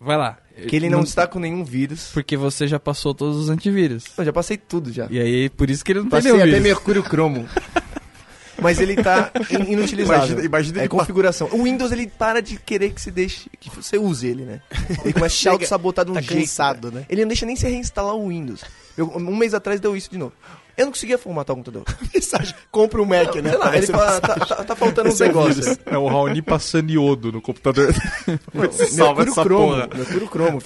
Vai 0.03 0.17
lá. 0.17 0.37
Que 0.67 0.75
ele 0.75 0.89
não, 0.89 1.01
está 1.03 1.27
com 1.27 1.39
nenhum 1.39 1.63
vírus. 1.63 2.09
Porque 2.13 2.35
você 2.35 2.67
já 2.67 2.79
passou 2.79 3.13
todos 3.13 3.37
os 3.37 3.49
antivírus. 3.49 4.05
Eu 4.17 4.25
já 4.25 4.33
passei 4.33 4.57
tudo 4.57 4.91
já. 4.91 5.07
E 5.09 5.19
aí, 5.19 5.49
por 5.49 5.69
isso 5.69 5.85
que 5.85 5.91
ele 5.91 5.99
não 5.99 6.05
tem 6.05 6.11
Passei 6.17 6.31
nenhum 6.31 6.43
até 6.43 6.51
vírus. 6.51 6.63
Mercúrio 6.67 7.03
Cromo. 7.03 7.47
Mas 8.61 8.79
ele 8.79 8.95
tá 8.95 9.31
in- 9.49 9.71
inutilizável. 9.73 10.23
Imagina- 10.23 10.45
imagina 10.45 10.77
é 10.79 10.81
ele 10.81 10.89
configuração. 10.89 11.47
O 11.51 11.63
Windows 11.63 11.91
ele 11.91 12.05
para 12.07 12.41
de 12.41 12.57
querer 12.57 12.91
que 12.91 13.01
se 13.01 13.09
deixe 13.09 13.49
que 13.59 13.69
você 13.75 13.97
use 13.97 14.27
ele, 14.27 14.43
né? 14.43 14.61
Ele 15.03 15.13
começa 15.13 15.35
a 15.35 15.39
se 15.39 15.49
auto-sabotar 15.49 16.05
de 16.05 16.11
um 16.11 16.15
tá 16.15 16.21
jeito. 16.21 16.41
cansado, 16.41 16.89
cara. 16.91 17.01
né? 17.01 17.05
Ele 17.09 17.21
não 17.21 17.27
deixa 17.29 17.45
nem 17.45 17.55
você 17.55 17.67
reinstalar 17.69 18.13
o 18.15 18.27
Windows. 18.29 18.61
Eu- 18.95 19.07
um 19.15 19.35
mês 19.35 19.53
atrás 19.55 19.79
deu 19.79 19.95
isso 19.95 20.11
de 20.11 20.17
novo. 20.17 20.33
Eu 20.81 20.85
não 20.85 20.91
conseguia 20.93 21.17
formatar 21.17 21.53
o 21.53 21.57
computador. 21.57 21.83
Mensagem, 22.13 22.55
compra 22.71 22.99
um 23.01 23.05
Mac, 23.05 23.35
né? 23.35 23.51
Sei 23.51 23.57
lá, 23.59 23.77
ele 23.77 23.85
fala, 23.87 24.19
tá, 24.19 24.35
tá- 24.35 24.63
tá 24.63 24.75
faltando 24.75 25.09
uns 25.09 25.19
negócios. 25.19 25.77
É 25.85 25.95
o 25.97 26.07
Raoni 26.07 26.41
passando 26.41 26.89
iodo 26.89 27.31
no 27.31 27.39
computador. 27.39 27.93
Você 28.51 28.87
salva 28.87 29.21
essa 29.23 29.43
cromo, 29.43 29.67
porra. 29.75 29.89
Mercúrio 29.93 30.27
cromo, 30.27 30.57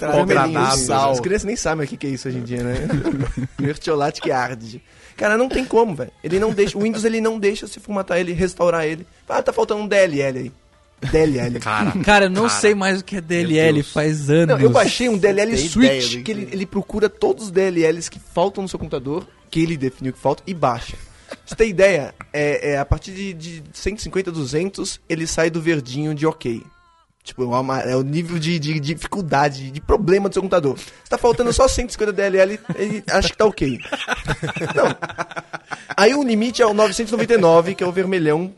assim. 0.72 0.86
sal. 0.86 1.10
As 1.10 1.20
crianças 1.20 1.44
nem 1.44 1.54
sabem 1.56 1.84
o 1.84 1.88
que 1.88 1.98
que 1.98 2.06
é 2.06 2.10
isso 2.10 2.28
hoje 2.28 2.38
em 2.38 2.42
dia, 2.42 2.62
né? 2.62 2.74
Mertiolate 3.60 4.22
que 4.22 4.30
arde. 4.30 4.82
Cara, 5.16 5.36
não 5.36 5.48
tem 5.48 5.64
como, 5.64 5.94
velho. 5.94 6.10
Ele 6.24 6.38
não 6.38 6.50
deixa, 6.50 6.76
o 6.78 6.82
Windows 6.82 7.04
ele 7.04 7.20
não 7.20 7.38
deixa 7.38 7.66
você 7.66 7.78
formatar 7.78 8.18
ele, 8.18 8.32
restaurar 8.32 8.86
ele. 8.86 9.06
Ah, 9.28 9.42
tá 9.42 9.52
faltando 9.52 9.82
um 9.82 9.88
DLL 9.88 10.38
aí. 10.38 10.52
DLL. 11.00 11.58
Cara, 11.60 11.92
Cara, 12.04 12.24
eu 12.26 12.30
não 12.30 12.46
Cara, 12.48 12.54
sei 12.60 12.74
mais 12.74 13.00
o 13.00 13.04
que 13.04 13.16
é 13.16 13.20
DLL, 13.20 13.82
faz 13.82 14.30
anos. 14.30 14.48
Não, 14.56 14.60
eu 14.60 14.70
baixei 14.70 15.08
um 15.08 15.18
DLL 15.18 15.54
Tem 15.56 15.66
ideia 15.66 16.00
Switch, 16.00 16.16
do 16.16 16.22
que 16.22 16.30
ele, 16.30 16.48
é. 16.50 16.54
ele 16.54 16.66
procura 16.66 17.08
todos 17.08 17.44
os 17.44 17.50
DLLs 17.50 18.08
que 18.10 18.18
faltam 18.18 18.62
no 18.62 18.68
seu 18.68 18.78
computador, 18.78 19.26
que 19.50 19.60
ele 19.60 19.76
definiu 19.76 20.12
que 20.12 20.18
faltam, 20.18 20.44
e 20.46 20.54
baixa. 20.54 20.96
Você 21.44 21.54
ter 21.56 21.68
ideia, 21.68 22.14
é, 22.32 22.72
é, 22.72 22.78
a 22.78 22.84
partir 22.84 23.12
de, 23.12 23.32
de 23.34 23.62
150, 23.72 24.30
200, 24.30 25.00
ele 25.08 25.26
sai 25.26 25.50
do 25.50 25.60
verdinho 25.60 26.14
de 26.14 26.26
ok. 26.26 26.62
Tipo, 27.24 27.42
é 27.42 27.46
o 27.46 27.54
ama- 27.54 27.80
é 27.80 27.96
o 27.96 28.02
nível 28.02 28.38
de, 28.38 28.56
de 28.60 28.78
dificuldade, 28.78 29.72
de 29.72 29.80
problema 29.80 30.28
do 30.28 30.32
seu 30.32 30.40
computador. 30.42 30.78
Se 30.78 31.10
tá 31.10 31.18
faltando 31.18 31.52
só 31.52 31.66
150 31.66 32.12
DLL, 32.12 32.60
ele 32.76 33.02
acha 33.10 33.28
que 33.28 33.36
tá 33.36 33.44
ok. 33.44 33.80
Não. 34.74 34.96
Aí 35.96 36.14
o 36.14 36.22
limite 36.22 36.62
é 36.62 36.66
o 36.66 36.72
999, 36.72 37.74
que 37.74 37.82
é 37.82 37.86
o 37.86 37.90
vermelhão 37.90 38.54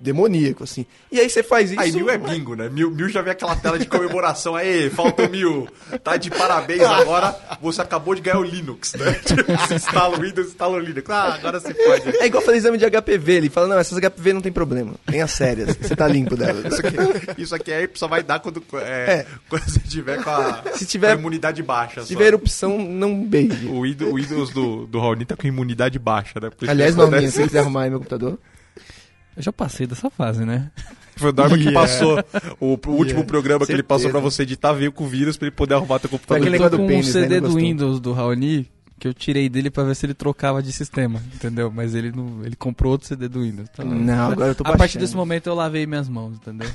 demoníaco, 0.00 0.64
assim. 0.64 0.86
E 1.10 1.18
aí 1.18 1.28
você 1.28 1.42
faz 1.42 1.70
isso... 1.70 1.80
Aí 1.80 1.90
mil 1.92 2.08
é 2.10 2.18
bingo, 2.18 2.54
né? 2.54 2.68
Mil, 2.68 2.90
mil 2.90 3.08
já 3.08 3.22
vê 3.22 3.30
aquela 3.30 3.56
tela 3.56 3.78
de 3.78 3.86
comemoração. 3.86 4.54
Aí, 4.54 4.90
falta 4.90 5.26
mil. 5.28 5.66
Tá 6.02 6.16
de 6.16 6.30
parabéns 6.30 6.82
agora. 6.82 7.34
Você 7.62 7.80
acabou 7.80 8.14
de 8.14 8.20
ganhar 8.20 8.38
o 8.38 8.42
Linux, 8.42 8.92
né? 8.94 9.12
Tipo, 9.24 9.44
você 9.56 9.74
instala 9.76 10.16
o 10.16 10.20
Windows, 10.20 10.48
instala 10.48 10.76
o 10.76 10.78
Linux. 10.78 11.08
Ah, 11.10 11.34
agora 11.34 11.58
você 11.60 11.72
pode. 11.74 12.16
É 12.18 12.26
igual 12.26 12.42
fazer 12.42 12.58
exame 12.58 12.78
de 12.78 12.84
HPV. 12.90 13.32
Ele 13.32 13.48
fala, 13.50 13.66
não, 13.68 13.78
essas 13.78 13.98
HPV 13.98 14.32
não 14.34 14.40
tem 14.40 14.52
problema. 14.52 14.94
Tem 15.06 15.22
as 15.22 15.30
sérias. 15.30 15.76
Você 15.76 15.96
tá 15.96 16.06
limpo 16.06 16.36
delas. 16.36 16.64
Isso 16.72 16.86
aqui, 16.86 16.96
isso 17.42 17.54
aqui 17.54 17.72
aí 17.72 17.88
só 17.94 18.06
vai 18.06 18.22
dar 18.22 18.40
quando, 18.40 18.62
é, 18.74 19.12
É. 19.20 19.26
quando 19.48 19.62
você 19.62 19.80
tiver 19.80 20.22
com 20.22 20.30
a, 20.30 20.62
Se 20.74 20.84
tiver- 20.86 21.08
com 21.12 21.16
a 21.16 21.20
imunidade 21.20 21.62
baixa. 21.62 22.02
Se 22.02 22.08
só. 22.08 22.14
tiver 22.14 22.26
erupção, 22.26 22.78
não 22.78 23.22
beije. 23.24 23.66
O 23.66 23.82
Windows, 23.82 24.10
o 24.12 24.14
Windows 24.16 24.50
do, 24.50 24.86
do 24.86 24.98
Raoni 25.00 25.24
tá 25.24 25.36
com 25.36 25.46
imunidade 25.46 25.98
baixa, 25.98 26.38
né? 26.40 26.50
Aliás, 26.68 26.94
Norminha, 26.94 27.30
se 27.30 27.36
você 27.38 27.44
quiser 27.44 27.60
arrumar 27.60 27.82
aí 27.84 27.90
meu 27.90 27.98
computador. 27.98 28.38
Eu 29.36 29.42
já 29.42 29.52
passei 29.52 29.86
dessa 29.86 30.10
fase, 30.10 30.44
né? 30.44 30.70
Foi 31.16 31.30
o 31.30 31.32
Norma 31.32 31.56
que 31.56 31.64
Yeah. 31.68 31.80
passou. 31.80 32.24
O, 32.58 32.78
o 32.86 32.90
último 32.90 33.24
programa 33.24 33.64
que 33.64 33.72
ele 33.72 33.82
passou 33.84 34.04
Certeza. 34.10 34.20
pra 34.20 34.30
você 34.30 34.42
editar 34.42 34.72
veio 34.72 34.90
com 34.92 35.04
o 35.04 35.08
vírus 35.08 35.36
pra 35.36 35.46
ele 35.46 35.54
poder 35.54 35.74
arrumar 35.74 35.98
teu 36.00 36.10
computador. 36.10 36.38
Foi 36.38 36.48
aquele 36.48 36.50
negócio 36.52 36.70
do 36.72 36.76
com 36.78 36.84
um 36.84 36.88
pênis, 36.88 37.14
né? 37.14 37.20
CD 37.22 37.40
Não 37.40 37.48
do. 37.50 37.54
Windows 37.56 38.00
do 38.00 38.12
Raoni 38.12 38.68
que 38.98 39.08
eu 39.08 39.12
tirei 39.14 39.48
dele 39.48 39.70
pra 39.70 39.82
ver 39.84 39.94
se 39.96 40.06
ele 40.06 40.14
trocava 40.14 40.62
de 40.62 40.72
sistema, 40.72 41.20
entendeu? 41.34 41.70
Mas 41.70 41.94
ele 41.94 42.10
não, 42.12 42.44
ele 42.44 42.56
comprou 42.56 42.92
outro 42.92 43.06
CD 43.08 43.28
do 43.28 43.42
Windows. 43.42 43.68
Então, 43.72 43.84
Não, 43.84 44.30
agora 44.32 44.50
eu 44.50 44.54
tô 44.54 44.62
a 44.64 44.66
partir 44.66 44.78
baixando. 44.78 45.00
desse 45.04 45.16
momento 45.16 45.46
eu 45.48 45.54
lavei 45.54 45.84
minhas 45.86 46.08
mãos, 46.08 46.36
entendeu? 46.36 46.70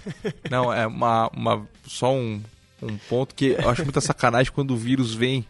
Não, 0.52 0.72
é 0.72 0.86
uma, 0.86 1.30
uma, 1.36 1.68
só 1.88 2.14
um, 2.14 2.42
um 2.84 2.98
ponto 3.10 3.34
que 3.34 3.56
eu 3.58 3.70
acho 3.70 3.84
muita 3.84 4.02
sacanagem 4.02 4.52
quando 4.52 4.72
o 4.72 4.78
vírus 4.78 5.14
vem 5.14 5.46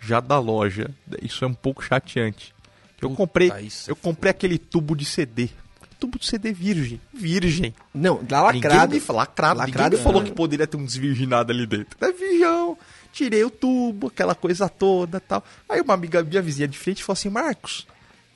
já 0.00 0.20
da 0.20 0.38
loja. 0.38 0.90
Isso 1.20 1.44
é 1.44 1.48
um 1.48 1.54
pouco 1.54 1.82
chateante. 1.84 2.54
Eu 3.02 3.10
comprei, 3.10 3.52
isso 3.60 3.90
é 3.90 3.92
eu 3.92 3.96
comprei 3.96 4.30
aquele 4.30 4.58
tubo 4.58 4.96
de 4.96 5.04
CD. 5.04 5.50
Tubo 5.98 6.18
de 6.18 6.26
CD 6.26 6.52
virgem. 6.52 7.00
Virgem. 7.12 7.74
Não, 7.94 8.18
tá 8.24 8.42
lacrado. 8.42 8.92
Ninguém 8.94 9.08
me, 9.08 9.14
lacrado. 9.14 9.58
Lacrado, 9.58 9.90
Ninguém 9.90 9.98
me 9.98 10.04
falou 10.04 10.22
que 10.22 10.30
poderia 10.30 10.66
ter 10.66 10.76
um 10.76 10.84
desvirginado 10.84 11.52
ali 11.52 11.66
dentro. 11.66 11.96
É 12.00 12.12
virgão. 12.12 12.76
Tirei 13.12 13.42
o 13.44 13.50
tubo, 13.50 14.08
aquela 14.08 14.34
coisa 14.34 14.68
toda 14.68 15.18
tal. 15.20 15.42
Aí 15.68 15.80
uma 15.80 15.94
amiga 15.94 16.22
minha 16.22 16.42
vizinha 16.42 16.68
de 16.68 16.78
frente 16.78 17.02
falou 17.02 17.14
assim, 17.14 17.30
Marcos, 17.30 17.86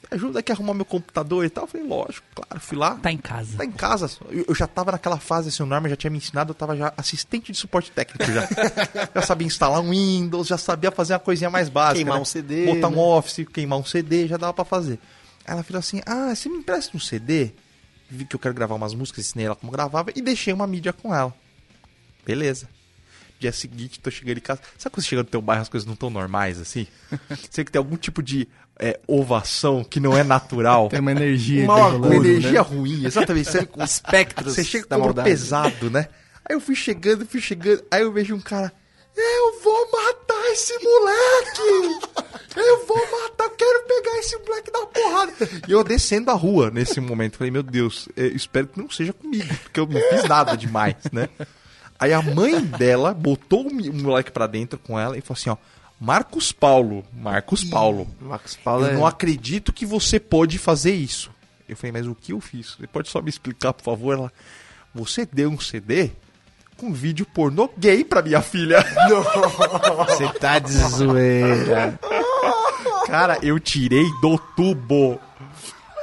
me 0.02 0.16
ajuda 0.16 0.40
aqui 0.40 0.50
a 0.50 0.54
arrumar 0.54 0.72
meu 0.72 0.86
computador 0.86 1.44
e 1.44 1.50
tal. 1.50 1.64
Eu 1.64 1.68
falei, 1.68 1.86
lógico, 1.86 2.26
claro. 2.34 2.60
Fui 2.60 2.78
lá. 2.78 2.94
Tá 2.94 3.12
em 3.12 3.18
casa. 3.18 3.58
Tá 3.58 3.64
em 3.64 3.70
casa. 3.70 4.10
Eu, 4.30 4.46
eu 4.48 4.54
já 4.54 4.66
tava 4.66 4.92
naquela 4.92 5.18
fase, 5.18 5.50
assim, 5.50 5.62
o 5.62 5.66
Norman 5.66 5.90
já 5.90 5.96
tinha 5.96 6.10
me 6.10 6.16
ensinado, 6.16 6.52
eu 6.52 6.54
tava 6.54 6.74
já 6.74 6.94
assistente 6.96 7.52
de 7.52 7.58
suporte 7.58 7.90
técnico 7.90 8.32
já. 8.32 8.48
já 9.14 9.22
sabia 9.22 9.46
instalar 9.46 9.80
um 9.80 9.90
Windows, 9.90 10.48
já 10.48 10.56
sabia 10.56 10.90
fazer 10.90 11.12
uma 11.12 11.18
coisinha 11.18 11.50
mais 11.50 11.68
básica. 11.68 11.96
Queimar 11.96 12.16
né? 12.16 12.22
um 12.22 12.24
CD, 12.24 12.64
Botar 12.64 12.88
um 12.88 12.92
né? 12.92 12.98
Office, 12.98 13.46
queimar 13.52 13.78
um 13.78 13.84
CD, 13.84 14.26
já 14.26 14.38
dava 14.38 14.54
pra 14.54 14.64
fazer. 14.64 14.98
Ela 15.50 15.64
falou 15.64 15.80
assim, 15.80 16.00
ah, 16.06 16.32
você 16.32 16.48
me 16.48 16.58
empresta 16.58 16.96
um 16.96 17.00
CD? 17.00 17.50
Vi 18.08 18.24
que 18.24 18.36
eu 18.36 18.40
quero 18.40 18.54
gravar 18.54 18.76
umas 18.76 18.94
músicas, 18.94 19.26
ensinei 19.26 19.46
ela 19.46 19.56
como 19.56 19.72
gravava 19.72 20.12
e 20.14 20.22
deixei 20.22 20.52
uma 20.52 20.64
mídia 20.64 20.92
com 20.92 21.12
ela. 21.12 21.34
Beleza. 22.24 22.68
Dia 23.36 23.50
seguinte, 23.50 23.98
tô 23.98 24.12
chegando 24.12 24.38
em 24.38 24.42
casa. 24.42 24.60
Sabe 24.78 24.94
quando 24.94 25.02
você 25.02 25.08
chega 25.08 25.24
no 25.24 25.28
teu 25.28 25.42
bairro 25.42 25.62
as 25.62 25.68
coisas 25.68 25.88
não 25.88 25.96
tão 25.96 26.08
normais 26.08 26.60
assim? 26.60 26.86
Sei 27.50 27.64
que 27.64 27.72
tem 27.72 27.80
algum 27.80 27.96
tipo 27.96 28.22
de 28.22 28.46
é, 28.78 29.00
ovação 29.08 29.82
que 29.82 29.98
não 29.98 30.16
é 30.16 30.22
natural. 30.22 30.88
Tem 30.88 31.00
uma 31.00 31.10
energia. 31.10 31.64
Uma, 31.64 31.74
uma 31.74 31.88
rolando, 31.88 32.14
energia 32.14 32.52
né? 32.52 32.58
ruim, 32.60 33.04
exatamente. 33.04 33.50
Você, 33.50 33.66
Com 33.66 33.82
espectros 33.84 34.54
você 34.54 34.62
chega 34.62 34.86
com 34.86 35.12
pesado, 35.14 35.90
né? 35.90 36.08
Aí 36.48 36.54
eu 36.54 36.60
fui 36.60 36.76
chegando, 36.76 37.26
fui 37.26 37.40
chegando, 37.40 37.82
aí 37.90 38.02
eu 38.02 38.12
vejo 38.12 38.36
um 38.36 38.40
cara. 38.40 38.72
Eu 39.16 39.60
vou 39.64 39.90
matar 39.90 40.09
esse 40.60 40.78
moleque! 40.84 42.00
Eu 42.56 42.86
vou 42.86 42.96
matar, 42.96 43.48
quero 43.50 43.84
pegar 43.86 44.18
esse 44.18 44.36
moleque 44.38 44.70
da 44.70 44.86
porrada. 44.86 45.32
E 45.66 45.72
eu 45.72 45.82
descendo 45.82 46.30
a 46.30 46.34
rua 46.34 46.70
nesse 46.70 47.00
momento. 47.00 47.38
Falei, 47.38 47.50
meu 47.50 47.62
Deus, 47.62 48.08
eu 48.16 48.34
espero 48.34 48.66
que 48.66 48.78
não 48.78 48.90
seja 48.90 49.12
comigo, 49.12 49.48
porque 49.62 49.80
eu 49.80 49.86
não 49.86 50.00
fiz 50.10 50.28
nada 50.28 50.56
demais, 50.56 50.96
né? 51.12 51.28
Aí 51.98 52.12
a 52.12 52.20
mãe 52.20 52.60
dela 52.60 53.14
botou 53.14 53.66
o 53.66 53.94
moleque 53.94 54.30
pra 54.30 54.46
dentro 54.46 54.78
com 54.78 54.98
ela 54.98 55.16
e 55.16 55.20
falou 55.20 55.38
assim, 55.38 55.50
ó. 55.50 55.56
Marcos 55.98 56.50
Paulo, 56.50 57.04
Marcos 57.12 57.62
Paulo. 57.62 58.08
Marcos 58.18 58.56
Paulo 58.56 58.86
Eu 58.86 58.90
é... 58.90 58.94
não 58.94 59.06
acredito 59.06 59.70
que 59.70 59.84
você 59.84 60.18
pode 60.18 60.58
fazer 60.58 60.94
isso. 60.94 61.30
Eu 61.68 61.76
falei, 61.76 61.92
mas 61.92 62.06
o 62.06 62.14
que 62.14 62.32
eu 62.32 62.40
fiz? 62.40 62.74
Você 62.74 62.86
pode 62.86 63.08
só 63.10 63.20
me 63.20 63.28
explicar, 63.28 63.74
por 63.74 63.84
favor? 63.84 64.14
Ela, 64.14 64.32
você 64.94 65.26
deu 65.26 65.50
um 65.50 65.60
CD 65.60 66.10
com 66.80 66.92
vídeo 66.94 67.26
pornô 67.26 67.68
gay 67.76 68.02
pra 68.02 68.22
minha 68.22 68.40
filha. 68.40 68.82
Você 70.08 70.26
tá 70.38 70.58
de 70.58 70.72
zoeira. 70.72 71.98
Cara, 73.06 73.38
eu 73.42 73.60
tirei 73.60 74.06
do 74.22 74.38
tubo. 74.56 75.20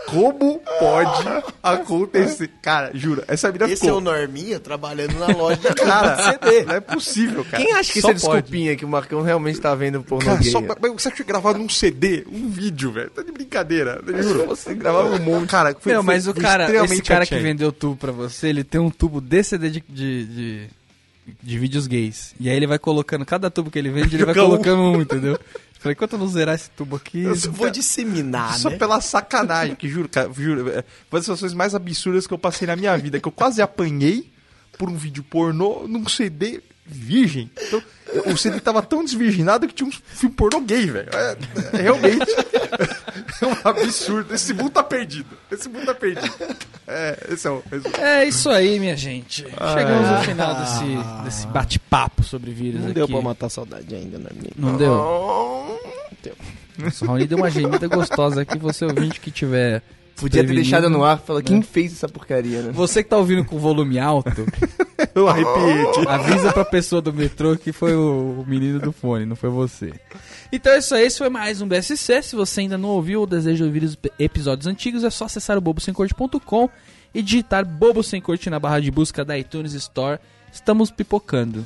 Como 0.08 0.60
pode 0.80 1.28
acontecer? 1.62 2.50
Cara, 2.62 2.92
jura, 2.94 3.24
essa 3.28 3.52
menina 3.52 3.72
Esse 3.72 3.88
é 3.88 3.92
o 3.92 3.98
ficou... 3.98 4.02
Norminha 4.14 4.60
trabalhando 4.60 5.18
na 5.20 5.28
loja 5.28 5.60
da 5.62 5.76
Cara, 5.76 6.18
CD. 6.34 6.64
não 6.64 6.76
é 6.76 6.80
possível, 6.80 7.44
cara. 7.46 7.64
Quem 7.64 7.74
acha 7.74 7.92
que 7.94 8.02
Só 8.02 8.12
isso 8.12 8.26
é 8.26 8.30
pode. 8.30 8.42
desculpinha 8.44 8.76
que 8.76 8.86
o 8.86 8.88
Marcão 8.88 9.22
realmente 9.22 9.60
tá 9.60 9.76
vendo 9.76 10.02
pornô 10.02 10.26
Cara, 10.32 10.44
só, 10.44 10.62
mas 10.62 10.92
você 10.94 11.12
tinha 11.12 11.26
gravado 11.26 11.60
num 11.60 11.68
CD, 11.70 12.26
um 12.32 12.50
vídeo, 12.50 12.92
velho. 12.92 13.10
Tá 13.10 13.22
de 13.22 13.32
brincadeira. 13.32 14.02
Juro. 14.22 14.46
Você 14.48 14.74
gravava 14.74 15.14
um 15.16 15.20
monte. 15.20 15.50
Cara, 15.50 15.76
foi, 15.80 15.94
Não, 15.94 16.04
foi- 16.04 16.14
mas 16.14 16.28
o 16.28 16.34
cara, 16.34 16.86
esse 16.86 17.02
cara 17.02 17.26
que 17.26 17.38
vendeu 17.38 17.72
tubo 17.72 17.96
pra 17.98 18.12
você, 18.12 18.48
ele 18.48 18.64
tem 18.64 18.80
um 18.80 18.90
tubo 18.90 19.20
de 19.20 19.44
CD 19.44 19.70
de, 19.70 19.84
de, 19.90 20.26
de, 20.26 20.68
de 21.44 21.60
vídeos 21.60 21.86
gays. 21.86 22.34
E 22.40 22.50
aí 22.50 22.56
ele 22.56 22.68
vai 22.68 22.80
colocando, 22.80 23.26
cada 23.26 23.50
tubo 23.52 23.70
que 23.70 23.78
ele 23.78 23.90
vende, 23.90 24.16
ele 24.16 24.26
vai 24.26 24.34
um. 24.34 24.38
colocando 24.46 24.82
um, 24.82 25.02
entendeu? 25.02 25.38
Falei, 25.80 25.94
enquanto 25.94 26.14
eu 26.14 26.20
não 26.20 26.28
zerar 26.28 26.56
esse 26.56 26.70
tubo 26.72 26.96
aqui. 26.96 27.24
Eu 27.24 27.36
Eu 27.36 27.52
vou 27.52 27.70
disseminar, 27.70 28.58
Só 28.58 28.70
né? 28.70 28.78
pela 28.78 29.00
sacanagem, 29.00 29.76
que 29.76 29.88
juro, 29.88 30.10
cara, 30.10 30.32
juro, 30.34 30.70
é, 30.70 30.74
foi 30.74 30.84
uma 31.12 31.20
das 31.20 31.24
situações 31.24 31.54
mais 31.54 31.76
absurdas 31.76 32.26
que 32.26 32.34
eu 32.34 32.38
passei 32.38 32.68
na 32.68 32.76
minha 32.76 32.98
vida, 32.98 33.20
que 33.20 33.28
eu 33.28 33.32
quase 33.32 33.62
apanhei 33.62 34.32
por 34.78 34.90
um 34.90 34.96
vídeo 34.96 35.24
pornô 35.24 35.88
num 35.88 36.08
CD 36.08 36.62
virgem. 36.88 37.50
Então, 37.62 37.82
o 38.26 38.38
CD 38.38 38.60
tava 38.60 38.82
tão 38.82 39.04
desvirginado 39.04 39.68
que 39.68 39.74
tinha 39.74 39.88
um 39.88 39.92
filme 39.92 40.34
pornô 40.36 40.62
gay, 40.62 40.86
velho. 40.86 41.10
É, 41.14 41.38
é, 41.74 41.82
realmente 41.82 42.26
é 43.42 43.46
um 43.46 43.56
absurdo. 43.64 44.34
Esse 44.34 44.54
mundo 44.54 44.72
tá 44.72 44.84
perdido. 44.84 45.38
Esse 45.52 45.68
mundo 45.68 45.86
tá 45.86 45.94
perdido. 45.94 46.34
É, 46.88 47.28
esse 47.30 47.48
é 47.48 47.52
o. 47.52 47.64
Esse... 47.72 48.02
É 48.02 48.26
isso 48.26 48.50
aí, 48.50 48.80
minha 48.80 48.96
gente. 48.96 49.44
Chegamos 49.44 50.10
ao 50.10 50.24
final 50.24 50.56
desse, 50.56 51.24
desse 51.26 51.48
bate-papo 51.48 52.24
sobre 52.24 52.52
vírus 52.52 52.80
Não 52.82 52.88
aqui. 52.88 52.96
deu 52.96 53.08
pra 53.08 53.22
matar 53.22 53.48
a 53.48 53.50
saudade 53.50 53.94
ainda, 53.94 54.18
Norminha. 54.18 54.52
Não 54.56 54.78
deu? 54.78 55.80
Nossa, 56.78 57.06
o 57.06 57.08
Raoni 57.08 57.26
deu 57.28 57.38
uma 57.38 57.50
gemida 57.50 57.88
gostosa 57.88 58.42
aqui. 58.42 58.58
Você 58.60 58.86
ouvinte 58.86 59.20
que 59.20 59.32
tiver. 59.32 59.82
Podia 60.18 60.44
ter 60.44 60.54
deixado 60.54 60.90
no 60.90 61.04
ar. 61.04 61.20
Fala, 61.20 61.42
quem 61.44 61.62
fez 61.62 61.94
essa 61.94 62.10
porcaria, 62.10 62.62
né? 62.64 62.72
Você 62.74 63.04
que 63.04 63.10
tá 63.10 63.18
ouvindo 63.18 63.46
com 63.46 63.58
volume 63.60 64.00
alto, 64.00 64.30
Eu 65.14 65.28
arrepiei. 65.28 65.86
avisa 66.08 66.52
pra 66.52 66.66
pessoa 66.66 67.02
do 67.02 67.14
metrô 67.14 67.56
que 67.56 67.72
foi 67.72 67.96
o, 67.96 68.42
o 68.42 68.46
menino 68.48 68.80
do 68.80 68.92
fone, 68.92 69.26
não 69.26 69.36
foi 69.36 69.50
você. 69.50 69.94
Então 70.52 70.74
é 70.74 70.80
isso 70.80 70.96
aí, 70.96 71.06
esse 71.06 71.20
foi 71.20 71.30
mais 71.30 71.62
um 71.62 71.68
BSC. 71.68 72.22
Se 72.24 72.36
você 72.36 72.62
ainda 72.62 72.78
não 72.78 72.90
ouviu 72.90 73.20
ou 73.22 73.28
deseja 73.28 73.64
ouvir 73.64 73.84
os 73.84 73.96
pe- 73.96 74.12
episódios 74.18 74.66
antigos, 74.66 75.04
é 75.04 75.10
só 75.12 75.26
acessar 75.26 75.56
o 75.58 75.62
bobosemcorte.com 75.62 76.70
e 77.14 77.22
digitar 77.22 77.64
Bobo 77.66 78.02
Sem 78.04 78.20
Corte 78.20 78.50
na 78.50 78.60
barra 78.60 78.80
de 78.80 78.90
busca 78.90 79.24
da 79.24 79.38
iTunes 79.38 79.74
Store. 79.74 80.20
Estamos 80.52 80.90
pipocando. 80.90 81.64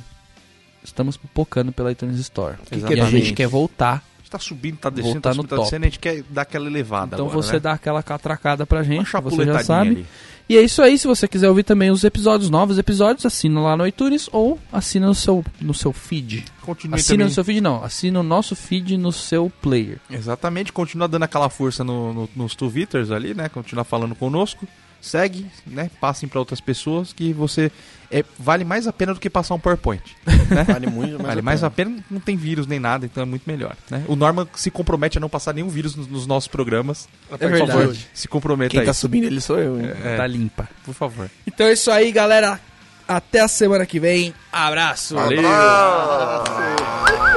Estamos 0.84 1.16
pipocando 1.16 1.72
pela 1.72 1.92
iTunes 1.92 2.18
Store. 2.18 2.56
que 2.68 2.94
e 2.94 3.00
a 3.00 3.04
gente 3.06 3.32
quer 3.32 3.46
voltar. 3.46 4.04
Tá 4.32 4.38
subindo, 4.38 4.78
tá 4.78 4.88
descendo, 4.90 5.20
tá 5.20 5.28
no 5.30 5.34
subindo, 5.36 5.48
tá 5.50 5.56
top. 5.56 5.66
descendo, 5.68 5.84
a 5.84 5.88
gente 5.88 5.98
quer 5.98 6.22
dar 6.30 6.42
aquela 6.42 6.66
elevada 6.66 7.16
Então 7.16 7.26
agora, 7.26 7.42
você 7.42 7.52
né? 7.54 7.60
dá 7.60 7.72
aquela 7.72 8.02
catracada 8.02 8.64
pra 8.66 8.82
gente, 8.82 9.10
você 9.22 9.44
já 9.44 9.62
sabe. 9.62 9.90
ali. 9.90 10.06
E 10.48 10.56
é 10.56 10.62
isso 10.62 10.82
aí, 10.82 10.98
se 10.98 11.06
você 11.06 11.28
quiser 11.28 11.48
ouvir 11.48 11.62
também 11.62 11.90
os 11.90 12.02
episódios, 12.02 12.50
novos 12.50 12.76
episódios, 12.76 13.24
assina 13.24 13.60
lá 13.60 13.76
no 13.76 13.86
iTunes 13.86 14.28
ou 14.32 14.58
assina 14.72 15.06
no 15.06 15.14
seu, 15.14 15.44
no 15.60 15.72
seu 15.72 15.92
feed. 15.92 16.44
Continue 16.62 16.96
Assina 16.96 17.14
também. 17.18 17.26
no 17.28 17.32
seu 17.32 17.44
feed 17.44 17.60
não, 17.60 17.82
assina 17.84 18.20
o 18.20 18.22
nosso 18.22 18.56
feed 18.56 18.96
no 18.96 19.12
seu 19.12 19.50
player. 19.62 19.98
Exatamente, 20.10 20.72
continua 20.72 21.06
dando 21.08 21.22
aquela 21.22 21.48
força 21.48 21.84
no, 21.84 22.12
no- 22.12 22.28
nos 22.34 22.54
Twitters 22.54 23.10
ali, 23.10 23.34
né? 23.34 23.48
Continua 23.48 23.84
falando 23.84 24.14
conosco. 24.14 24.66
Segue, 25.02 25.46
né? 25.66 25.90
Passem 26.00 26.28
para 26.28 26.38
outras 26.38 26.60
pessoas 26.60 27.12
que 27.12 27.32
você 27.32 27.72
é, 28.08 28.24
vale 28.38 28.64
mais 28.64 28.86
a 28.86 28.92
pena 28.92 29.12
do 29.12 29.18
que 29.20 29.28
passar 29.28 29.54
um 29.54 29.58
PowerPoint. 29.58 30.00
Vale 30.66 30.86
muito 30.86 31.14
mais 31.14 31.26
vale 31.28 31.40
a 31.40 31.42
mais 31.42 31.60
pena. 31.60 31.66
a 31.66 31.70
pena, 31.70 32.04
não 32.10 32.20
tem 32.20 32.36
vírus 32.36 32.66
nem 32.66 32.78
nada, 32.78 33.06
então 33.06 33.22
é 33.22 33.26
muito 33.26 33.42
melhor. 33.46 33.74
Né? 33.90 34.04
O 34.06 34.14
Norman 34.14 34.46
se 34.54 34.70
compromete 34.70 35.16
a 35.16 35.20
não 35.20 35.28
passar 35.30 35.54
nenhum 35.54 35.68
vírus 35.68 35.96
nos, 35.96 36.06
nos 36.06 36.26
nossos 36.26 36.46
programas. 36.46 37.08
É 37.30 37.36
Por 37.38 37.50
verdade. 37.50 37.72
favor, 37.72 37.96
se 38.12 38.28
comprometa 38.28 38.70
Quem 38.70 38.80
aí. 38.80 38.86
tá 38.86 38.92
subindo 38.92 39.24
ele 39.24 39.40
sou 39.40 39.58
eu, 39.58 39.80
hein? 39.80 39.90
É, 40.04 40.16
Tá 40.18 40.26
limpa. 40.26 40.68
por 40.84 40.94
favor. 40.94 41.30
Então 41.46 41.66
é 41.66 41.72
isso 41.72 41.90
aí, 41.90 42.12
galera. 42.12 42.60
Até 43.08 43.40
a 43.40 43.48
semana 43.48 43.84
que 43.86 43.98
vem. 43.98 44.32
Abraço. 44.52 45.14
Valeu! 45.16 45.42
Vamos 45.42 47.31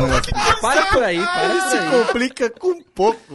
um 0.00 0.06
negócio. 0.06 0.32
Para 0.60 0.86
por 0.86 1.02
aí, 1.02 1.18
para 1.24 1.48
por 1.48 1.76
aí. 1.78 1.90
Complica 2.06 2.50
com 2.50 2.82
pouco. 2.82 3.34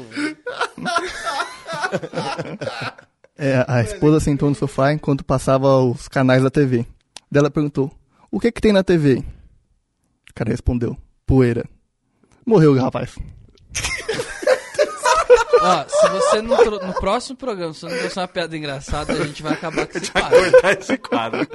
É, 3.38 3.64
a 3.68 3.82
esposa 3.82 4.20
sentou 4.20 4.50
no 4.50 4.56
sofá 4.56 4.92
enquanto 4.92 5.24
passava 5.24 5.78
os 5.80 6.08
canais 6.08 6.42
da 6.42 6.50
TV. 6.50 6.86
Daí 7.32 7.40
ela 7.40 7.52
perguntou: 7.52 7.92
O 8.32 8.40
que 8.40 8.52
que 8.52 8.62
tem 8.62 8.72
na 8.74 8.84
TV? 8.84 9.24
O 10.30 10.34
cara 10.34 10.50
respondeu: 10.50 10.98
Poeira. 11.26 11.66
Morreu 12.46 12.72
o 12.74 12.80
rapaz. 12.80 13.16
Ó, 15.60 15.86
se 15.88 16.10
você 16.10 16.42
não 16.42 16.56
tro- 16.58 16.86
no 16.86 16.94
próximo 16.94 17.36
programa, 17.36 17.74
se 17.74 17.82
você 17.82 17.88
não 17.90 17.98
trouxer 17.98 18.22
uma 18.22 18.28
piada 18.28 18.56
engraçada, 18.58 19.14
a 19.14 19.26
gente 19.26 19.44
vai 19.44 19.54
acabar 19.54 19.86
com 19.88 19.98
esse 19.98 20.12
quadro. 20.12 20.52
Cortar 20.52 20.80
esse 20.80 20.98
quadro. 20.98 21.48